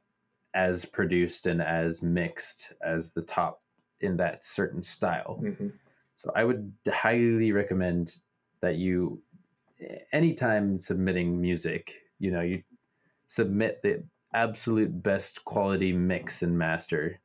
as 0.53 0.85
produced 0.85 1.45
and 1.45 1.61
as 1.61 2.01
mixed 2.01 2.73
as 2.83 3.13
the 3.13 3.21
top 3.21 3.61
in 3.99 4.17
that 4.17 4.43
certain 4.43 4.81
style 4.81 5.39
mm-hmm. 5.43 5.67
so 6.15 6.31
i 6.35 6.43
would 6.43 6.73
highly 6.89 7.51
recommend 7.51 8.17
that 8.61 8.77
you 8.77 9.21
anytime 10.11 10.79
submitting 10.79 11.41
music, 11.41 11.95
you 12.19 12.31
know, 12.31 12.41
you 12.41 12.63
submit 13.27 13.81
the 13.81 14.03
absolute 14.33 15.03
best 15.03 15.43
quality 15.43 15.93
mix 15.93 16.41
and 16.41 16.57
master, 16.57 17.19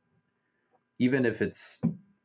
even 0.99 1.25
if 1.25 1.41
it's 1.41 1.81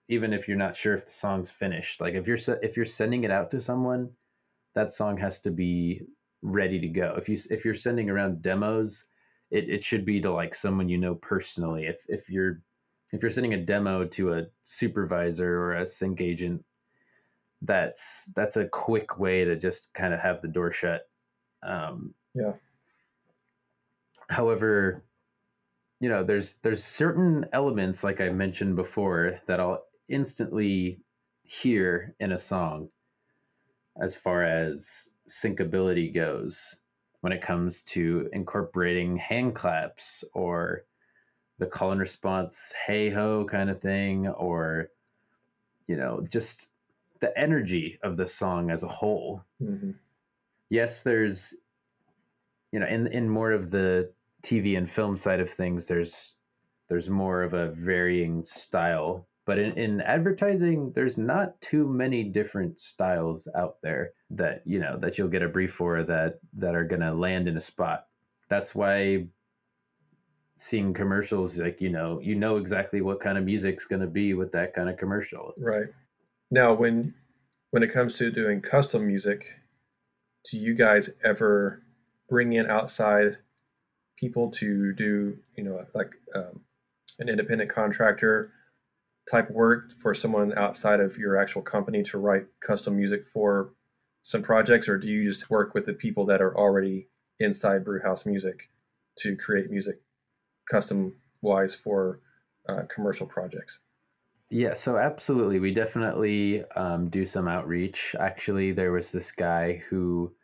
even 0.08 0.32
if 0.32 0.48
you're 0.48 0.56
not 0.56 0.76
sure 0.76 0.94
if 0.94 1.06
the 1.06 1.12
song's 1.12 1.50
finished. 1.50 2.00
Like 2.00 2.14
if 2.14 2.26
you're 2.26 2.38
if 2.62 2.76
you're 2.76 2.86
sending 2.86 3.24
it 3.24 3.30
out 3.30 3.50
to 3.52 3.60
someone, 3.60 4.10
that 4.74 4.92
song 4.92 5.16
has 5.18 5.40
to 5.40 5.50
be 5.50 6.02
ready 6.42 6.80
to 6.80 6.88
go. 6.88 7.14
If 7.16 7.28
you 7.28 7.38
if 7.50 7.64
you're 7.64 7.74
sending 7.74 8.10
around 8.10 8.42
demos, 8.42 9.04
it, 9.50 9.68
it 9.68 9.84
should 9.84 10.04
be 10.04 10.20
to 10.20 10.32
like 10.32 10.54
someone 10.54 10.88
you 10.88 10.98
know 10.98 11.14
personally. 11.14 11.86
If 11.86 12.04
if 12.08 12.28
you're 12.28 12.60
if 13.12 13.22
you're 13.22 13.30
sending 13.30 13.54
a 13.54 13.64
demo 13.64 14.06
to 14.06 14.32
a 14.32 14.46
supervisor 14.64 15.58
or 15.60 15.74
a 15.74 15.86
sync 15.86 16.20
agent, 16.20 16.64
that's 17.64 18.30
that's 18.34 18.56
a 18.56 18.66
quick 18.66 19.18
way 19.18 19.44
to 19.44 19.56
just 19.56 19.92
kind 19.94 20.12
of 20.12 20.20
have 20.20 20.42
the 20.42 20.48
door 20.48 20.72
shut. 20.72 21.08
Um, 21.62 22.14
yeah. 22.34 22.52
However, 24.28 25.04
you 26.00 26.08
know, 26.08 26.24
there's 26.24 26.54
there's 26.56 26.84
certain 26.84 27.46
elements 27.52 28.02
like 28.02 28.20
I 28.20 28.30
mentioned 28.30 28.76
before 28.76 29.40
that 29.46 29.60
I'll 29.60 29.84
instantly 30.08 31.00
hear 31.44 32.14
in 32.18 32.32
a 32.32 32.38
song 32.38 32.88
as 34.00 34.16
far 34.16 34.42
as 34.44 35.10
syncability 35.28 36.12
goes 36.12 36.74
when 37.20 37.32
it 37.32 37.42
comes 37.42 37.82
to 37.82 38.28
incorporating 38.32 39.16
hand 39.16 39.54
claps 39.54 40.24
or 40.34 40.84
the 41.58 41.66
call 41.66 41.92
and 41.92 42.00
response 42.00 42.72
hey 42.86 43.10
ho 43.10 43.46
kind 43.48 43.70
of 43.70 43.80
thing 43.80 44.26
or 44.26 44.88
you 45.86 45.96
know 45.96 46.26
just 46.30 46.66
the 47.22 47.38
energy 47.38 48.00
of 48.02 48.16
the 48.16 48.26
song 48.26 48.70
as 48.70 48.82
a 48.82 48.88
whole. 48.88 49.44
Mm-hmm. 49.62 49.92
Yes, 50.68 51.02
there's, 51.02 51.54
you 52.72 52.80
know, 52.80 52.86
in 52.86 53.06
in 53.06 53.28
more 53.28 53.52
of 53.52 53.70
the 53.70 54.12
TV 54.42 54.76
and 54.76 54.90
film 54.90 55.16
side 55.16 55.40
of 55.40 55.48
things, 55.48 55.86
there's 55.86 56.34
there's 56.88 57.08
more 57.08 57.42
of 57.42 57.54
a 57.54 57.68
varying 57.70 58.44
style. 58.44 59.28
But 59.44 59.58
in, 59.58 59.72
in 59.78 60.00
advertising, 60.00 60.92
there's 60.92 61.16
not 61.16 61.60
too 61.60 61.86
many 61.86 62.24
different 62.24 62.80
styles 62.80 63.48
out 63.56 63.76
there 63.82 64.12
that 64.30 64.62
you 64.66 64.80
know 64.80 64.98
that 64.98 65.16
you'll 65.16 65.28
get 65.28 65.42
a 65.42 65.48
brief 65.48 65.72
for 65.72 66.02
that 66.02 66.40
that 66.54 66.74
are 66.74 66.84
gonna 66.84 67.14
land 67.14 67.46
in 67.46 67.56
a 67.56 67.60
spot. 67.60 68.06
That's 68.48 68.74
why 68.74 69.28
seeing 70.56 70.92
commercials 70.92 71.56
like 71.58 71.80
you 71.80 71.88
know 71.88 72.20
you 72.20 72.34
know 72.34 72.56
exactly 72.56 73.00
what 73.00 73.20
kind 73.20 73.38
of 73.38 73.44
music's 73.44 73.84
going 73.84 74.00
to 74.00 74.06
be 74.06 74.32
with 74.32 74.52
that 74.52 74.72
kind 74.74 74.88
of 74.88 74.96
commercial 74.96 75.52
right 75.58 75.88
now 76.53 76.74
when 76.74 77.14
when 77.70 77.82
it 77.82 77.92
comes 77.92 78.18
to 78.18 78.30
doing 78.30 78.61
custom 78.61 79.07
music 79.07 79.46
do 80.50 80.59
you 80.59 80.74
guys 80.74 81.09
ever 81.24 81.82
bring 82.28 82.53
in 82.53 82.70
outside 82.70 83.38
people 84.18 84.50
to 84.50 84.92
do 84.92 85.36
you 85.57 85.64
know 85.64 85.84
like 85.94 86.11
um, 86.36 86.61
an 87.18 87.28
independent 87.28 87.70
contractor 87.70 88.53
type 89.30 89.50
work 89.50 89.92
for 90.00 90.14
someone 90.14 90.57
outside 90.59 91.00
of 91.00 91.16
your 91.16 91.40
actual 91.40 91.62
company 91.62 92.03
to 92.03 92.18
write 92.18 92.44
custom 92.61 92.96
music 92.96 93.24
for 93.26 93.72
some 94.22 94.42
projects 94.42 94.88
or 94.88 94.98
do 94.98 95.09
you 95.09 95.24
just 95.28 95.48
work 95.48 95.72
with 95.74 95.86
the 95.86 95.92
people 95.94 96.26
that 96.26 96.42
are 96.42 96.57
already 96.57 97.09
inside 97.40 97.82
brewhouse 97.82 98.26
music 98.26 98.68
to 99.18 99.36
create 99.36 99.70
music 99.70 100.00
custom 100.70 101.14
wise 101.40 101.74
for 101.74 102.20
uh, 102.68 102.82
commercial 102.94 103.26
projects? 103.26 103.78
Yeah, 104.53 104.74
so 104.74 104.98
absolutely. 104.98 105.61
We 105.61 105.72
definitely 105.72 106.62
um, 106.76 107.09
do 107.09 107.24
some 107.24 107.48
outreach. 107.48 108.14
Actually, 108.20 108.72
there 108.72 108.92
was 108.92 109.11
this 109.11 109.32
guy 109.32 109.82
who 109.88 110.34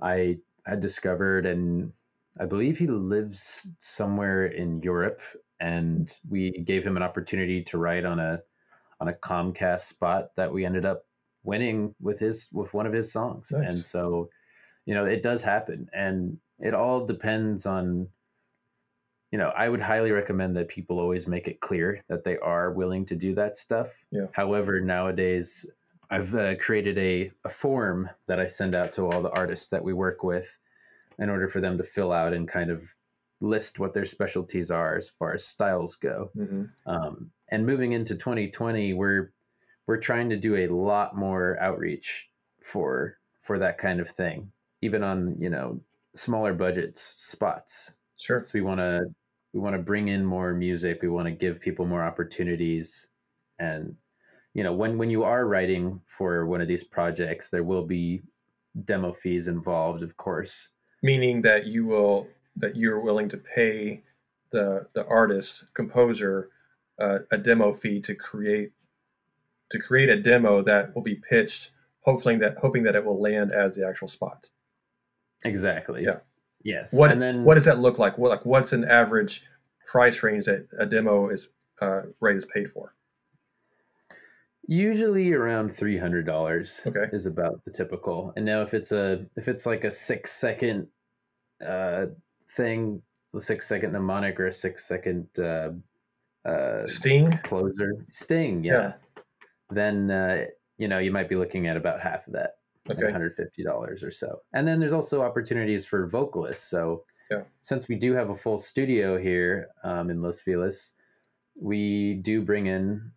I 0.00 0.38
had 0.64 0.80
discovered, 0.80 1.44
and 1.44 1.92
I 2.40 2.46
believe 2.46 2.78
he 2.78 2.86
lives 2.86 3.68
somewhere 3.78 4.46
in 4.46 4.80
Europe. 4.80 5.20
And 5.60 6.10
we 6.26 6.62
gave 6.64 6.82
him 6.82 6.96
an 6.96 7.02
opportunity 7.02 7.62
to 7.64 7.76
write 7.76 8.06
on 8.06 8.20
a 8.20 8.40
on 9.00 9.08
a 9.08 9.12
Comcast 9.12 9.80
spot 9.80 10.34
that 10.36 10.50
we 10.50 10.64
ended 10.64 10.86
up 10.86 11.04
winning 11.44 11.94
with 12.00 12.18
his 12.18 12.48
with 12.54 12.72
one 12.72 12.86
of 12.86 12.94
his 12.94 13.12
songs. 13.12 13.52
Nice. 13.52 13.70
And 13.70 13.84
so, 13.84 14.30
you 14.86 14.94
know, 14.94 15.04
it 15.04 15.22
does 15.22 15.42
happen, 15.42 15.90
and 15.92 16.38
it 16.58 16.72
all 16.72 17.04
depends 17.04 17.66
on 17.66 18.08
you 19.32 19.38
know, 19.38 19.52
I 19.56 19.68
would 19.68 19.80
highly 19.80 20.12
recommend 20.12 20.56
that 20.56 20.68
people 20.68 20.98
always 20.98 21.26
make 21.26 21.48
it 21.48 21.60
clear 21.60 22.02
that 22.08 22.24
they 22.24 22.38
are 22.38 22.72
willing 22.72 23.06
to 23.06 23.16
do 23.16 23.34
that 23.34 23.56
stuff. 23.56 23.92
Yeah. 24.10 24.26
However, 24.32 24.80
nowadays 24.80 25.66
I've 26.10 26.34
uh, 26.34 26.54
created 26.56 26.98
a, 26.98 27.32
a 27.44 27.48
form 27.48 28.08
that 28.28 28.38
I 28.38 28.46
send 28.46 28.74
out 28.74 28.92
to 28.94 29.06
all 29.06 29.22
the 29.22 29.30
artists 29.30 29.68
that 29.68 29.82
we 29.82 29.92
work 29.92 30.22
with 30.22 30.58
in 31.18 31.28
order 31.30 31.48
for 31.48 31.60
them 31.60 31.78
to 31.78 31.84
fill 31.84 32.12
out 32.12 32.32
and 32.32 32.48
kind 32.48 32.70
of 32.70 32.84
list 33.40 33.78
what 33.78 33.92
their 33.92 34.04
specialties 34.04 34.70
are 34.70 34.96
as 34.96 35.08
far 35.08 35.34
as 35.34 35.44
styles 35.44 35.96
go. 35.96 36.30
Mm-hmm. 36.36 36.64
Um, 36.86 37.30
and 37.50 37.66
moving 37.66 37.92
into 37.92 38.14
2020, 38.14 38.94
we're 38.94 39.32
we're 39.86 39.98
trying 39.98 40.30
to 40.30 40.36
do 40.36 40.56
a 40.56 40.66
lot 40.68 41.16
more 41.16 41.56
outreach 41.60 42.28
for 42.62 43.18
for 43.42 43.58
that 43.60 43.78
kind 43.78 44.00
of 44.00 44.08
thing, 44.08 44.50
even 44.82 45.02
on 45.02 45.36
you 45.38 45.50
know 45.50 45.80
smaller 46.14 46.54
budgets 46.54 47.02
spots. 47.02 47.92
Sure. 48.18 48.38
So 48.40 48.50
we 48.54 48.60
want 48.62 48.80
to 48.80 49.04
we 49.52 49.60
want 49.60 49.74
to 49.76 49.82
bring 49.82 50.08
in 50.08 50.24
more 50.24 50.52
music. 50.54 51.00
We 51.02 51.08
want 51.08 51.26
to 51.26 51.32
give 51.32 51.60
people 51.60 51.86
more 51.86 52.02
opportunities, 52.02 53.06
and 53.58 53.96
you 54.54 54.62
know 54.64 54.72
when 54.72 54.98
when 54.98 55.10
you 55.10 55.22
are 55.24 55.46
writing 55.46 56.00
for 56.06 56.46
one 56.46 56.60
of 56.60 56.68
these 56.68 56.84
projects, 56.84 57.50
there 57.50 57.64
will 57.64 57.84
be 57.84 58.22
demo 58.84 59.12
fees 59.12 59.48
involved, 59.48 60.02
of 60.02 60.16
course. 60.16 60.68
Meaning 61.02 61.42
that 61.42 61.66
you 61.66 61.86
will 61.86 62.28
that 62.56 62.76
you're 62.76 63.00
willing 63.00 63.28
to 63.30 63.36
pay 63.38 64.02
the 64.50 64.88
the 64.94 65.06
artist 65.06 65.64
composer 65.74 66.50
uh, 67.00 67.20
a 67.32 67.38
demo 67.38 67.72
fee 67.72 68.00
to 68.02 68.14
create 68.14 68.72
to 69.70 69.78
create 69.78 70.08
a 70.08 70.20
demo 70.22 70.62
that 70.62 70.94
will 70.94 71.02
be 71.02 71.16
pitched, 71.16 71.70
hoping 72.00 72.38
that 72.40 72.56
hoping 72.58 72.82
that 72.84 72.96
it 72.96 73.04
will 73.04 73.20
land 73.20 73.52
as 73.52 73.74
the 73.76 73.86
actual 73.86 74.08
spot. 74.08 74.48
Exactly. 75.44 76.04
Yeah. 76.04 76.20
Yes. 76.66 76.92
What 76.92 77.12
and 77.12 77.22
then 77.22 77.44
what 77.44 77.54
does 77.54 77.64
that 77.66 77.78
look 77.78 78.00
like? 78.00 78.18
What 78.18 78.30
like 78.30 78.44
what's 78.44 78.72
an 78.72 78.84
average 78.84 79.44
price 79.86 80.20
range 80.24 80.46
that 80.46 80.66
a 80.76 80.84
demo 80.84 81.28
is 81.28 81.48
uh, 81.80 82.02
rate 82.18 82.36
is 82.36 82.44
paid 82.44 82.72
for? 82.72 82.92
Usually 84.66 85.32
around 85.32 85.68
three 85.68 85.96
hundred 85.96 86.26
dollars. 86.26 86.82
Okay. 86.84 87.06
Is 87.12 87.24
about 87.24 87.64
the 87.64 87.70
typical. 87.70 88.32
And 88.34 88.44
now 88.44 88.62
if 88.62 88.74
it's 88.74 88.90
a 88.90 89.24
if 89.36 89.46
it's 89.46 89.64
like 89.64 89.84
a 89.84 89.92
six 89.92 90.32
second 90.32 90.88
uh, 91.64 92.06
thing, 92.50 93.00
a 93.32 93.40
six 93.40 93.68
second 93.68 93.92
mnemonic 93.92 94.40
or 94.40 94.48
a 94.48 94.52
six 94.52 94.88
second 94.88 95.28
uh, 95.38 95.70
uh, 96.44 96.84
sting 96.84 97.38
closer 97.44 98.04
sting, 98.10 98.64
yeah. 98.64 98.72
yeah. 98.72 98.92
Then 99.70 100.10
uh, 100.10 100.46
you 100.78 100.88
know 100.88 100.98
you 100.98 101.12
might 101.12 101.28
be 101.28 101.36
looking 101.36 101.68
at 101.68 101.76
about 101.76 102.00
half 102.00 102.26
of 102.26 102.32
that 102.32 102.56
okay. 102.90 103.02
$150 103.02 104.02
or 104.02 104.10
so. 104.10 104.40
And 104.52 104.66
then 104.66 104.80
there's 104.80 104.92
also 104.92 105.22
opportunities 105.22 105.84
for 105.84 106.06
vocalists. 106.06 106.68
So 106.68 107.04
yeah. 107.30 107.42
since 107.62 107.88
we 107.88 107.96
do 107.96 108.12
have 108.14 108.30
a 108.30 108.34
full 108.34 108.58
studio 108.58 109.18
here 109.18 109.68
um, 109.84 110.10
in 110.10 110.22
Los 110.22 110.40
Feliz, 110.40 110.92
we 111.60 112.14
do 112.14 112.42
bring 112.42 112.66
in 112.66 113.10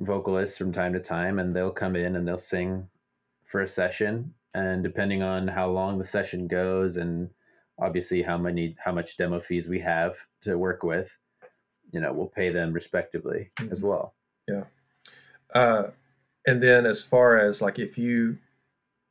vocalists 0.00 0.56
from 0.56 0.72
time 0.72 0.92
to 0.92 1.00
time 1.00 1.38
and 1.38 1.54
they'll 1.54 1.70
come 1.70 1.96
in 1.96 2.16
and 2.16 2.26
they'll 2.26 2.38
sing 2.38 2.88
for 3.44 3.62
a 3.62 3.68
session. 3.68 4.32
And 4.54 4.82
depending 4.82 5.22
on 5.22 5.46
how 5.46 5.68
long 5.70 5.98
the 5.98 6.04
session 6.04 6.48
goes 6.48 6.96
and 6.96 7.30
obviously 7.78 8.22
how 8.22 8.36
many 8.36 8.76
how 8.82 8.92
much 8.92 9.16
demo 9.16 9.40
fees 9.40 9.68
we 9.68 9.80
have 9.80 10.16
to 10.42 10.56
work 10.58 10.82
with, 10.82 11.16
you 11.92 12.00
know, 12.00 12.12
we'll 12.12 12.26
pay 12.26 12.50
them 12.50 12.72
respectively 12.72 13.50
mm-hmm. 13.56 13.72
as 13.72 13.82
well. 13.82 14.14
Yeah. 14.48 14.64
Uh, 15.54 15.90
and 16.46 16.62
then 16.62 16.86
as 16.86 17.02
far 17.02 17.36
as 17.38 17.60
like 17.60 17.78
if 17.78 17.98
you 17.98 18.38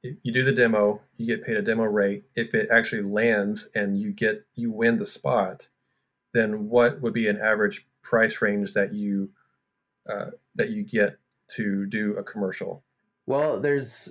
you 0.02 0.32
do 0.32 0.44
the 0.44 0.52
demo, 0.52 1.02
you 1.18 1.26
get 1.26 1.46
paid 1.46 1.58
a 1.58 1.62
demo 1.62 1.84
rate. 1.84 2.24
If 2.36 2.54
it 2.54 2.70
actually 2.72 3.04
lands 3.04 3.68
and 3.76 4.00
you 4.00 4.12
get 4.12 4.46
you 4.56 4.72
win 4.72 4.98
the 4.98 5.06
spot, 5.06 5.68
then 6.34 6.70
what 6.70 7.02
would 7.02 7.14
be 7.14 7.28
an 7.28 7.40
average 7.40 7.86
price 8.02 8.42
range 8.42 8.74
that 8.74 8.94
you 8.94 9.30
uh, 10.10 10.32
that 10.56 10.70
you 10.70 10.84
get 10.84 11.18
to 11.56 11.86
do 11.86 12.16
a 12.16 12.24
commercial? 12.24 12.84
Well, 13.26 13.60
there's 13.60 14.10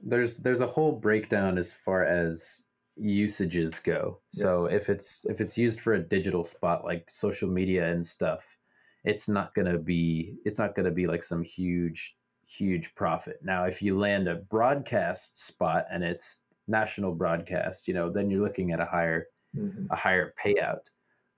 there's 0.00 0.38
there's 0.38 0.60
a 0.60 0.66
whole 0.66 0.92
breakdown 0.92 1.58
as 1.58 1.72
far 1.72 2.04
as 2.04 2.64
usages 2.96 3.78
go. 3.78 4.20
Yeah. 4.32 4.42
So 4.42 4.64
if 4.66 4.88
it's 4.90 5.24
if 5.24 5.40
it's 5.40 5.56
used 5.56 5.80
for 5.80 5.94
a 5.94 6.02
digital 6.02 6.44
spot 6.44 6.84
like 6.84 7.08
social 7.10 7.48
media 7.48 7.90
and 7.90 8.04
stuff, 8.04 8.56
it's 9.04 9.28
not 9.28 9.54
gonna 9.54 9.78
be 9.78 10.34
it's 10.44 10.58
not 10.58 10.74
gonna 10.74 10.90
be 10.90 11.06
like 11.06 11.22
some 11.22 11.42
huge 11.42 12.16
huge 12.48 12.94
profit. 12.94 13.40
Now, 13.42 13.64
if 13.64 13.82
you 13.82 13.98
land 13.98 14.26
a 14.26 14.34
broadcast 14.34 15.38
spot 15.38 15.86
and 15.90 16.02
it's 16.02 16.40
national 16.66 17.14
broadcast, 17.14 17.88
you 17.88 17.94
know, 17.94 18.10
then 18.10 18.30
you're 18.30 18.42
looking 18.42 18.72
at 18.72 18.80
a 18.80 18.86
higher 18.86 19.28
mm-hmm. 19.56 19.86
a 19.90 19.96
higher 19.96 20.34
payout. 20.42 20.86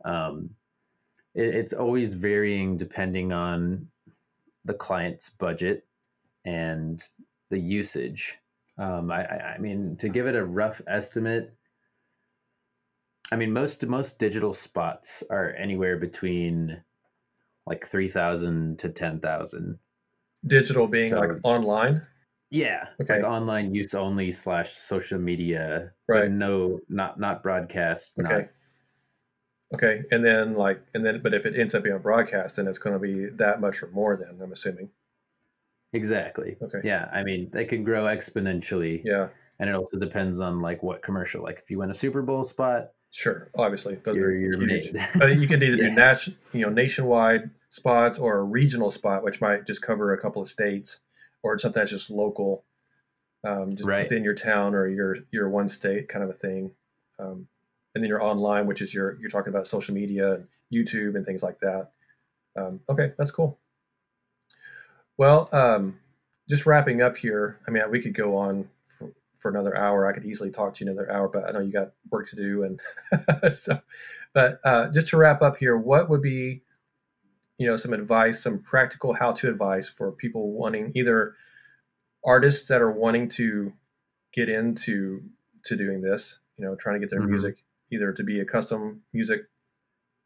Um, 0.04 0.50
it, 1.34 1.54
it's 1.54 1.72
always 1.72 2.14
varying 2.14 2.76
depending 2.76 3.32
on 3.32 3.88
the 4.64 4.74
client's 4.74 5.30
budget 5.30 5.86
and 6.44 7.02
the 7.50 7.58
usage. 7.58 8.36
Um, 8.78 9.10
I, 9.10 9.26
I 9.26 9.58
mean, 9.58 9.96
to 9.96 10.08
give 10.08 10.26
it 10.26 10.36
a 10.36 10.44
rough 10.44 10.80
estimate, 10.86 11.52
I 13.32 13.36
mean 13.36 13.52
most 13.52 13.84
most 13.86 14.18
digital 14.18 14.54
spots 14.54 15.22
are 15.28 15.50
anywhere 15.50 15.96
between 15.96 16.82
like 17.66 17.86
three 17.86 18.08
thousand 18.08 18.78
to 18.80 18.88
ten 18.88 19.20
thousand 19.20 19.78
Digital 20.46 20.86
being 20.86 21.10
so, 21.10 21.20
like 21.20 21.30
online. 21.42 22.06
Yeah. 22.50 22.86
Okay. 23.00 23.22
Like 23.22 23.24
online 23.24 23.74
use 23.74 23.94
only 23.94 24.32
slash 24.32 24.72
social 24.72 25.18
media. 25.18 25.92
Right. 26.08 26.30
No, 26.30 26.80
not 26.88 27.18
not 27.18 27.42
broadcast. 27.42 28.12
Okay. 28.18 28.28
Not... 28.28 28.48
Okay. 29.74 30.02
And 30.10 30.24
then 30.24 30.54
like 30.54 30.82
and 30.94 31.04
then 31.04 31.20
but 31.22 31.32
if 31.32 31.46
it 31.46 31.56
ends 31.56 31.74
up 31.74 31.84
being 31.84 31.96
a 31.96 32.00
broadcast, 32.00 32.56
then 32.56 32.66
it's 32.66 32.78
going 32.78 32.94
to 32.94 32.98
be 32.98 33.28
that 33.36 33.60
much 33.60 33.82
or 33.82 33.88
more. 33.88 34.16
Then 34.16 34.40
I'm 34.42 34.52
assuming. 34.52 34.90
Exactly. 35.92 36.56
Okay. 36.60 36.80
Yeah. 36.84 37.08
I 37.12 37.22
mean, 37.22 37.50
they 37.52 37.64
can 37.64 37.84
grow 37.84 38.04
exponentially. 38.04 39.02
Yeah. 39.04 39.28
And 39.58 39.68
it 39.68 39.74
also 39.74 39.98
depends 39.98 40.40
on 40.40 40.60
like 40.60 40.82
what 40.82 41.02
commercial. 41.02 41.42
Like 41.42 41.58
if 41.58 41.70
you 41.70 41.78
win 41.78 41.90
a 41.90 41.94
Super 41.94 42.22
Bowl 42.22 42.44
spot. 42.44 42.90
Sure. 43.12 43.50
Obviously, 43.56 43.96
those 44.04 44.16
you're, 44.16 44.34
you're 44.34 44.58
made. 44.58 44.96
uh, 45.20 45.26
you 45.26 45.48
can 45.48 45.62
either 45.62 45.76
yeah. 45.82 45.88
do 45.88 45.94
nation, 45.94 46.36
you 46.52 46.60
know, 46.60 46.70
nationwide 46.70 47.50
spots 47.70 48.18
or 48.18 48.38
a 48.38 48.44
regional 48.44 48.90
spot, 48.90 49.24
which 49.24 49.40
might 49.40 49.66
just 49.66 49.80
cover 49.80 50.12
a 50.12 50.20
couple 50.20 50.42
of 50.42 50.48
states, 50.48 51.00
or 51.42 51.58
something 51.58 51.80
that's 51.80 51.90
just 51.90 52.10
local, 52.10 52.64
um, 53.44 53.70
just 53.74 53.88
right. 53.88 54.02
within 54.02 54.22
your 54.22 54.34
town 54.34 54.74
or 54.74 54.86
your 54.86 55.16
your 55.32 55.48
one 55.48 55.68
state 55.68 56.08
kind 56.08 56.22
of 56.22 56.30
a 56.30 56.34
thing. 56.34 56.72
Um, 57.18 57.48
and 57.94 58.04
then 58.04 58.08
you're 58.08 58.22
online, 58.22 58.66
which 58.66 58.82
is 58.82 58.92
your 58.92 59.18
you're 59.20 59.30
talking 59.30 59.52
about 59.52 59.66
social 59.66 59.94
media 59.94 60.34
and 60.34 60.46
YouTube 60.72 61.16
and 61.16 61.24
things 61.24 61.42
like 61.42 61.58
that. 61.60 61.90
Um, 62.56 62.80
okay, 62.88 63.12
that's 63.16 63.30
cool. 63.30 63.58
Well, 65.16 65.48
um, 65.52 65.98
just 66.48 66.66
wrapping 66.66 67.02
up 67.02 67.16
here. 67.16 67.60
I 67.66 67.70
mean, 67.70 67.82
we 67.90 68.00
could 68.00 68.14
go 68.14 68.36
on 68.36 68.68
for, 68.98 69.12
for 69.38 69.50
another 69.50 69.76
hour. 69.76 70.06
I 70.06 70.12
could 70.12 70.24
easily 70.24 70.50
talk 70.50 70.74
to 70.74 70.84
you 70.84 70.90
another 70.90 71.10
hour, 71.10 71.28
but 71.28 71.46
I 71.46 71.52
know 71.52 71.60
you 71.60 71.72
got 71.72 71.92
work 72.10 72.28
to 72.30 72.36
do. 72.36 72.64
And 72.64 73.54
so, 73.54 73.80
but 74.32 74.58
uh, 74.64 74.88
just 74.88 75.08
to 75.08 75.16
wrap 75.16 75.42
up 75.42 75.58
here, 75.58 75.76
what 75.76 76.08
would 76.08 76.22
be, 76.22 76.62
you 77.60 77.66
know, 77.66 77.76
some 77.76 77.92
advice, 77.92 78.42
some 78.42 78.58
practical 78.58 79.12
how-to 79.12 79.46
advice 79.46 79.86
for 79.86 80.12
people 80.12 80.50
wanting 80.52 80.92
either 80.94 81.34
artists 82.24 82.68
that 82.68 82.80
are 82.80 82.90
wanting 82.90 83.28
to 83.28 83.70
get 84.32 84.48
into 84.48 85.20
to 85.66 85.76
doing 85.76 86.00
this, 86.00 86.38
you 86.56 86.64
know, 86.64 86.74
trying 86.74 86.94
to 86.94 87.00
get 87.00 87.10
their 87.10 87.20
mm-hmm. 87.20 87.32
music 87.32 87.62
either 87.92 88.14
to 88.14 88.24
be 88.24 88.40
a 88.40 88.46
custom 88.46 89.02
music 89.12 89.42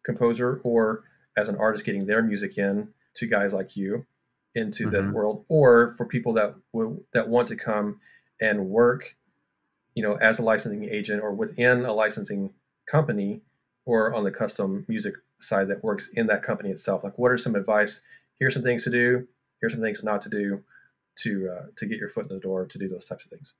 composer 0.05 0.61
or 0.63 1.03
as 1.37 1.49
an 1.49 1.57
artist 1.57 1.85
getting 1.85 2.07
their 2.07 2.23
music 2.23 2.57
in 2.57 2.87
to 3.15 3.27
guys 3.27 3.53
like 3.53 3.77
you 3.77 4.07
into 4.55 4.85
mm-hmm. 4.85 4.95
that 4.95 5.13
world 5.13 5.45
or 5.49 5.97
for 5.97 6.07
people 6.07 6.35
that 6.35 6.55
w- 6.73 7.03
that 7.15 7.29
want 7.29 7.49
to 7.49 7.57
come 7.57 7.99
and 8.41 8.69
work 8.69 9.17
you 9.95 10.05
know 10.05 10.15
as 10.15 10.39
a 10.39 10.43
licensing 10.43 10.85
agent 10.85 11.21
or 11.21 11.33
within 11.33 11.85
a 11.85 11.93
licensing 11.93 12.53
company 12.89 13.41
or 13.87 14.15
on 14.15 14.23
the 14.23 14.31
custom 14.31 14.85
music 14.87 15.15
side 15.45 15.69
that 15.69 15.85
works 15.85 16.09
in 16.15 16.27
that 16.29 16.43
company 16.43 16.71
itself. 16.71 17.05
Like 17.05 17.19
what 17.19 17.31
are 17.31 17.39
some 17.39 17.55
advice? 17.55 18.01
Here's 18.39 18.55
some 18.55 18.63
things 18.63 18.85
to 18.85 18.91
do. 18.91 19.27
Here's 19.61 19.73
some 19.73 19.83
things 19.83 20.03
not 20.03 20.23
to 20.23 20.29
do 20.29 20.63
to 21.23 21.49
uh, 21.51 21.67
to 21.77 21.87
get 21.87 21.99
your 21.99 22.09
foot 22.09 22.29
in 22.29 22.35
the 22.35 22.41
door 22.41 22.67
to 22.67 22.79
do 22.79 22.89
those 22.89 23.05
types 23.05 23.25
of 23.25 23.31
things. 23.31 23.55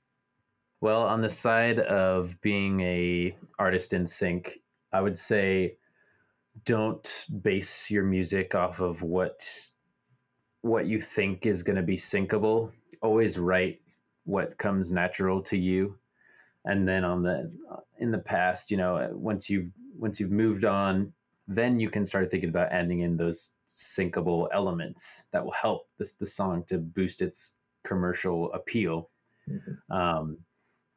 Well 0.81 1.03
on 1.03 1.21
the 1.21 1.29
side 1.29 1.79
of 1.79 2.39
being 2.41 2.81
a 2.81 3.37
artist 3.57 3.93
in 3.93 4.05
sync 4.05 4.59
i 4.91 5.01
would 5.01 5.17
say 5.17 5.77
don't 6.63 7.25
base 7.41 7.89
your 7.89 8.03
music 8.03 8.55
off 8.55 8.79
of 8.79 9.01
what 9.01 9.43
what 10.61 10.87
you 10.87 11.01
think 11.01 11.45
is 11.45 11.63
going 11.63 11.75
to 11.75 11.83
be 11.83 11.97
syncable. 11.97 12.71
Always 13.01 13.37
write 13.37 13.81
what 14.23 14.57
comes 14.57 14.91
natural 14.91 15.41
to 15.43 15.57
you, 15.57 15.97
and 16.63 16.87
then 16.87 17.03
on 17.03 17.23
the 17.23 17.51
in 17.99 18.11
the 18.11 18.17
past, 18.17 18.71
you 18.71 18.77
know, 18.77 19.09
once 19.13 19.49
you've 19.49 19.71
once 19.97 20.19
you've 20.19 20.31
moved 20.31 20.65
on, 20.65 21.13
then 21.47 21.79
you 21.79 21.89
can 21.89 22.05
start 22.05 22.31
thinking 22.31 22.49
about 22.49 22.71
adding 22.71 23.01
in 23.01 23.17
those 23.17 23.51
syncable 23.67 24.47
elements 24.51 25.23
that 25.31 25.43
will 25.43 25.51
help 25.51 25.87
this 25.97 26.13
the 26.13 26.25
song 26.25 26.63
to 26.67 26.77
boost 26.77 27.21
its 27.21 27.53
commercial 27.85 28.51
appeal. 28.53 29.09
Mm-hmm. 29.49 29.93
Um, 29.95 30.37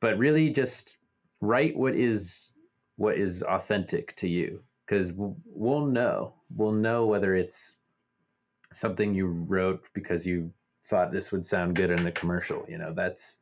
but 0.00 0.18
really, 0.18 0.50
just 0.50 0.96
write 1.40 1.76
what 1.76 1.94
is 1.94 2.48
what 2.96 3.16
is 3.16 3.42
authentic 3.42 4.16
to 4.16 4.28
you, 4.28 4.62
because 4.86 5.12
we'll, 5.12 5.36
we'll 5.46 5.86
know 5.86 6.34
we'll 6.54 6.72
know 6.72 7.06
whether 7.06 7.34
it's 7.34 7.76
something 8.72 9.14
you 9.14 9.26
wrote 9.26 9.82
because 9.92 10.26
you 10.26 10.52
thought 10.86 11.12
this 11.12 11.30
would 11.32 11.44
sound 11.44 11.76
good 11.76 11.90
in 11.90 12.04
the 12.04 12.12
commercial. 12.12 12.64
You 12.68 12.78
know, 12.78 12.92
that's 12.94 13.36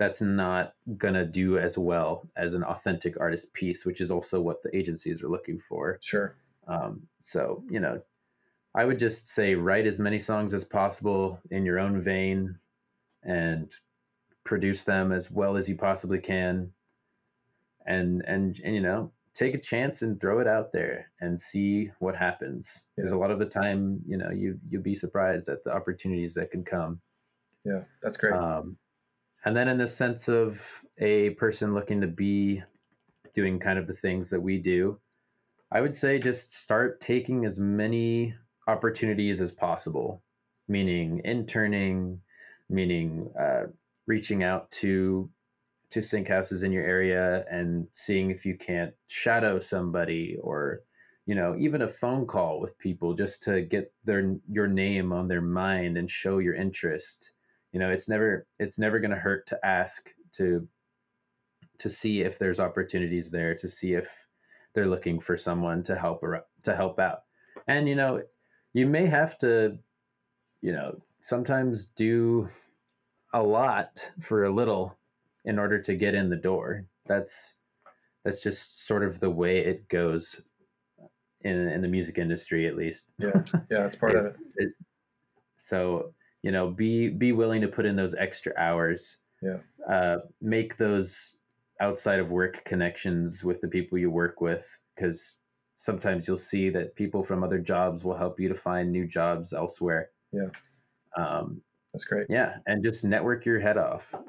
that's 0.00 0.22
not 0.22 0.72
gonna 0.96 1.26
do 1.26 1.58
as 1.58 1.76
well 1.76 2.26
as 2.34 2.54
an 2.54 2.64
authentic 2.64 3.20
artist 3.20 3.52
piece, 3.52 3.84
which 3.84 4.00
is 4.00 4.10
also 4.10 4.40
what 4.40 4.62
the 4.62 4.74
agencies 4.74 5.22
are 5.22 5.28
looking 5.28 5.60
for. 5.60 5.98
Sure. 6.00 6.34
Um, 6.66 7.02
so 7.18 7.62
you 7.68 7.80
know, 7.80 8.00
I 8.74 8.86
would 8.86 8.98
just 8.98 9.28
say 9.28 9.54
write 9.54 9.86
as 9.86 10.00
many 10.00 10.18
songs 10.18 10.54
as 10.54 10.64
possible 10.64 11.38
in 11.50 11.66
your 11.66 11.78
own 11.78 12.00
vein, 12.00 12.58
and 13.22 13.70
produce 14.42 14.84
them 14.84 15.12
as 15.12 15.30
well 15.30 15.58
as 15.58 15.68
you 15.68 15.76
possibly 15.76 16.18
can. 16.18 16.72
And 17.84 18.24
and 18.26 18.58
and 18.64 18.74
you 18.74 18.80
know, 18.80 19.12
take 19.34 19.54
a 19.54 19.58
chance 19.58 20.00
and 20.00 20.18
throw 20.18 20.40
it 20.40 20.46
out 20.46 20.72
there 20.72 21.10
and 21.20 21.38
see 21.38 21.90
what 21.98 22.16
happens. 22.16 22.84
Because 22.96 23.10
yeah. 23.10 23.18
a 23.18 23.20
lot 23.20 23.30
of 23.30 23.38
the 23.38 23.44
time, 23.44 24.00
you 24.06 24.16
know, 24.16 24.30
you 24.30 24.58
you'll 24.70 24.82
be 24.82 24.94
surprised 24.94 25.50
at 25.50 25.62
the 25.62 25.74
opportunities 25.74 26.32
that 26.34 26.50
can 26.50 26.64
come. 26.64 27.02
Yeah, 27.66 27.82
that's 28.02 28.16
great. 28.16 28.32
Um, 28.32 28.78
and 29.44 29.56
then 29.56 29.68
in 29.68 29.78
the 29.78 29.86
sense 29.86 30.28
of 30.28 30.84
a 30.98 31.30
person 31.30 31.74
looking 31.74 32.02
to 32.02 32.06
be 32.06 32.62
doing 33.34 33.58
kind 33.58 33.78
of 33.78 33.86
the 33.86 33.94
things 33.94 34.30
that 34.30 34.40
we 34.40 34.58
do, 34.58 34.98
I 35.72 35.80
would 35.80 35.94
say 35.94 36.18
just 36.18 36.52
start 36.52 37.00
taking 37.00 37.44
as 37.44 37.58
many 37.58 38.34
opportunities 38.66 39.40
as 39.40 39.52
possible, 39.52 40.22
meaning 40.68 41.22
interning, 41.24 42.20
meaning 42.68 43.30
uh, 43.38 43.66
reaching 44.06 44.42
out 44.42 44.70
to 44.72 45.30
to 45.90 46.00
sync 46.00 46.28
houses 46.28 46.62
in 46.62 46.70
your 46.70 46.84
area 46.84 47.44
and 47.50 47.88
seeing 47.90 48.30
if 48.30 48.46
you 48.46 48.56
can't 48.56 48.94
shadow 49.08 49.58
somebody 49.58 50.36
or 50.40 50.82
you 51.26 51.34
know 51.34 51.56
even 51.58 51.82
a 51.82 51.88
phone 51.88 52.26
call 52.26 52.60
with 52.60 52.78
people 52.78 53.14
just 53.14 53.42
to 53.42 53.62
get 53.62 53.92
their 54.04 54.36
your 54.48 54.68
name 54.68 55.12
on 55.12 55.26
their 55.26 55.40
mind 55.40 55.96
and 55.96 56.08
show 56.08 56.38
your 56.38 56.54
interest 56.54 57.32
you 57.72 57.80
know 57.80 57.90
it's 57.90 58.08
never 58.08 58.46
it's 58.58 58.78
never 58.78 58.98
going 58.98 59.10
to 59.10 59.16
hurt 59.16 59.46
to 59.46 59.58
ask 59.64 60.08
to 60.32 60.66
to 61.78 61.88
see 61.88 62.20
if 62.20 62.38
there's 62.38 62.60
opportunities 62.60 63.30
there 63.30 63.54
to 63.54 63.68
see 63.68 63.94
if 63.94 64.08
they're 64.74 64.86
looking 64.86 65.18
for 65.18 65.36
someone 65.36 65.82
to 65.82 65.96
help 65.96 66.22
to 66.62 66.74
help 66.74 66.98
out 66.98 67.20
and 67.66 67.88
you 67.88 67.94
know 67.94 68.22
you 68.72 68.86
may 68.86 69.06
have 69.06 69.36
to 69.38 69.76
you 70.62 70.72
know 70.72 71.00
sometimes 71.22 71.86
do 71.86 72.48
a 73.32 73.42
lot 73.42 74.10
for 74.20 74.44
a 74.44 74.52
little 74.52 74.96
in 75.44 75.58
order 75.58 75.80
to 75.80 75.94
get 75.94 76.14
in 76.14 76.30
the 76.30 76.36
door. 76.36 76.86
That's 77.06 77.54
that's 78.24 78.42
just 78.42 78.86
sort 78.86 79.04
of 79.04 79.20
the 79.20 79.30
way 79.30 79.58
it 79.58 79.88
goes 79.88 80.40
in 81.42 81.56
in 81.56 81.82
the 81.82 81.88
music 81.88 82.18
industry, 82.18 82.66
at 82.66 82.76
least. 82.76 83.06
Yeah, 83.18 83.42
yeah, 83.70 83.86
it's 83.86 83.96
part 83.96 84.14
it, 84.14 84.18
of 84.18 84.26
it. 84.26 84.36
it. 84.56 84.72
So 85.58 86.14
you 86.42 86.52
know, 86.52 86.70
be 86.70 87.08
be 87.08 87.32
willing 87.32 87.60
to 87.60 87.68
put 87.68 87.86
in 87.86 87.96
those 87.96 88.14
extra 88.14 88.52
hours. 88.56 89.16
Yeah. 89.42 89.58
Uh, 89.88 90.18
make 90.40 90.76
those 90.76 91.36
outside 91.80 92.18
of 92.18 92.30
work 92.30 92.64
connections 92.64 93.42
with 93.42 93.60
the 93.60 93.68
people 93.68 93.98
you 93.98 94.10
work 94.10 94.40
with, 94.40 94.66
because 94.94 95.36
sometimes 95.76 96.28
you'll 96.28 96.36
see 96.36 96.68
that 96.70 96.94
people 96.94 97.24
from 97.24 97.42
other 97.42 97.58
jobs 97.58 98.04
will 98.04 98.16
help 98.16 98.38
you 98.38 98.48
to 98.48 98.54
find 98.54 98.92
new 98.92 99.06
jobs 99.06 99.52
elsewhere. 99.52 100.10
Yeah. 100.32 100.48
Um, 101.16 101.62
that's 101.92 102.04
great. 102.04 102.26
Yeah, 102.28 102.56
and 102.66 102.84
just 102.84 103.04
network 103.04 103.44
your 103.44 103.58
head 103.58 103.76
off. 103.76 104.14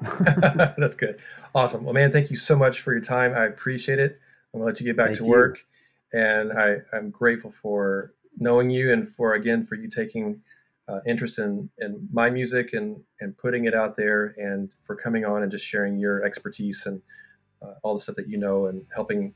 That's 0.78 0.96
good. 0.96 1.20
Awesome. 1.54 1.84
Well, 1.84 1.94
man, 1.94 2.10
thank 2.10 2.30
you 2.30 2.36
so 2.36 2.56
much 2.56 2.80
for 2.80 2.92
your 2.92 3.02
time. 3.02 3.34
I 3.34 3.44
appreciate 3.44 4.00
it. 4.00 4.18
I'm 4.52 4.60
gonna 4.60 4.70
let 4.70 4.80
you 4.80 4.86
get 4.86 4.96
back 4.96 5.08
thank 5.08 5.18
to 5.18 5.24
you. 5.24 5.30
work, 5.30 5.64
and 6.12 6.52
I, 6.52 6.78
I'm 6.92 7.10
grateful 7.10 7.52
for 7.52 8.14
knowing 8.36 8.70
you 8.70 8.92
and 8.92 9.08
for 9.08 9.34
again 9.34 9.64
for 9.64 9.76
you 9.76 9.88
taking 9.88 10.40
uh, 10.88 11.00
interest 11.06 11.38
in 11.38 11.70
in 11.78 12.08
my 12.12 12.30
music 12.30 12.72
and 12.72 13.00
and 13.20 13.36
putting 13.38 13.64
it 13.66 13.74
out 13.74 13.96
there, 13.96 14.34
and 14.36 14.68
for 14.82 14.96
coming 14.96 15.24
on 15.24 15.42
and 15.42 15.50
just 15.50 15.66
sharing 15.66 15.98
your 15.98 16.24
expertise 16.24 16.86
and 16.86 17.00
uh, 17.62 17.74
all 17.82 17.94
the 17.94 18.00
stuff 18.00 18.16
that 18.16 18.28
you 18.28 18.38
know 18.38 18.66
and 18.66 18.84
helping 18.94 19.34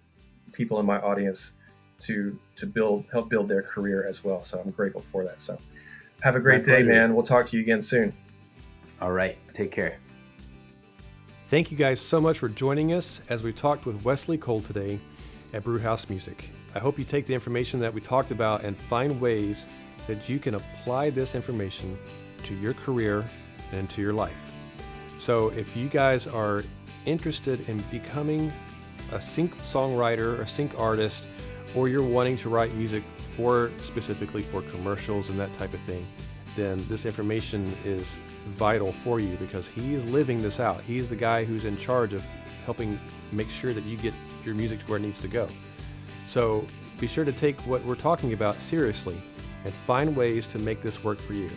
people 0.53 0.81
in 0.81 0.87
my 0.87 0.99
audience 1.01 1.53
to 2.01 2.39
to 2.57 2.67
build 2.67 3.05
help 3.13 3.31
build 3.31 3.49
their 3.49 3.63
career 3.63 4.07
as 4.09 4.23
well. 4.25 4.43
So 4.43 4.61
I'm 4.61 4.71
grateful 4.71 5.01
for 5.01 5.25
that. 5.25 5.41
So. 5.41 5.59
Have 6.23 6.35
a 6.35 6.41
great 6.41 6.65
day, 6.65 6.83
man. 6.83 7.15
We'll 7.15 7.27
talk 7.27 7.47
to 7.47 7.57
you 7.57 7.63
again 7.63 7.83
soon. 7.83 8.13
All 9.01 9.13
right. 9.13 9.37
Take 9.53 9.71
care. 9.71 9.99
Thank 11.49 11.71
you 11.71 11.77
guys 11.77 12.01
so 12.01 12.21
much 12.21 12.39
for 12.39 12.49
joining 12.49 12.93
us 12.93 13.21
as 13.29 13.43
we 13.43 13.53
talked 13.53 13.87
with 13.87 14.05
Wesley 14.05 14.39
Cole 14.39 14.61
today 14.61 14.99
at 15.53 15.63
Brewhouse 15.63 16.09
Music. 16.09 16.51
I 16.75 16.79
hope 16.79 16.99
you 16.99 17.05
take 17.05 17.27
the 17.27 17.35
information 17.35 17.81
that 17.81 17.93
we 17.93 18.01
talked 18.01 18.31
about 18.31 18.65
and 18.65 18.77
find 18.77 19.21
ways 19.21 19.67
that 20.07 20.29
you 20.29 20.39
can 20.39 20.55
apply 20.55 21.11
this 21.11 21.35
information 21.35 21.99
to 22.45 22.55
your 22.55 22.75
career 22.75 23.25
and 23.73 23.89
to 23.91 24.01
your 24.01 24.13
life. 24.13 24.53
So, 25.19 25.49
if 25.51 25.77
you 25.77 25.89
guys 25.89 26.27
are 26.27 26.63
interested 27.07 27.69
in 27.69 27.79
becoming 27.91 28.53
a 29.13 29.21
sync 29.21 29.57
songwriter, 29.59 30.41
a 30.41 30.47
sync 30.47 30.79
artist, 30.79 31.25
or 31.75 31.89
you're 31.89 32.03
wanting 32.03 32.37
to 32.39 32.49
write 32.49 32.75
music 32.75 33.03
for 33.19 33.71
specifically 33.79 34.43
for 34.43 34.63
commercials 34.63 35.31
and 35.31 35.39
that 35.39 35.53
type 35.55 35.73
of 35.73 35.81
thing, 35.81 36.07
then 36.57 36.85
this 36.89 37.07
information 37.07 37.65
is 37.85 38.19
vital 38.47 38.93
for 38.93 39.21
you 39.21 39.37
because 39.37 39.69
he 39.69 39.95
is 39.95 40.05
living 40.11 40.43
this 40.43 40.59
out. 40.59 40.81
He's 40.83 41.09
the 41.09 41.17
guy 41.17 41.45
who's 41.45 41.65
in 41.65 41.77
charge 41.77 42.15
of 42.15 42.25
helping 42.65 42.99
make 43.33 43.51
sure 43.51 43.73
that 43.73 43.85
you 43.85 43.97
get 43.97 44.15
your 44.45 44.55
music 44.55 44.81
to 44.81 44.87
where 44.87 44.99
it 44.99 45.03
needs 45.03 45.19
to 45.19 45.29
go. 45.29 45.49
So 46.27 46.67
be 46.99 47.07
sure 47.07 47.25
to 47.25 47.33
take 47.33 47.61
what 47.67 47.85
we're 47.85 47.95
talking 47.95 48.33
about 48.33 48.61
seriously 48.61 49.21
and 49.67 49.75
find 49.75 50.17
ways 50.17 50.47
to 50.47 50.59
make 50.61 50.81
this 50.81 51.03
work 51.03 51.19
for 51.19 51.35
you. 51.35 51.51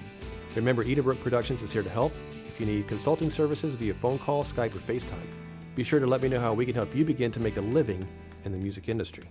Remember, 0.55 0.83
Edenbrooke 0.83 1.21
Productions 1.21 1.61
is 1.61 1.71
here 1.71 1.83
to 1.83 1.89
help. 1.89 2.11
If 2.47 2.59
you 2.59 2.65
need 2.65 2.87
consulting 2.87 3.29
services 3.29 3.75
via 3.75 3.93
phone 3.93 4.17
call, 4.17 4.43
Skype, 4.43 4.75
or 4.75 4.79
FaceTime, 4.79 5.27
be 5.75 5.83
sure 5.83 5.99
to 5.99 6.07
let 6.07 6.21
me 6.23 6.27
know 6.27 6.39
how 6.39 6.53
we 6.53 6.65
can 6.65 6.73
help 6.73 6.93
you 6.95 7.05
begin 7.05 7.31
to 7.31 7.39
make 7.39 7.57
a 7.57 7.61
living 7.61 8.05
in 8.45 8.51
the 8.51 8.57
music 8.57 8.89
industry. 8.89 9.25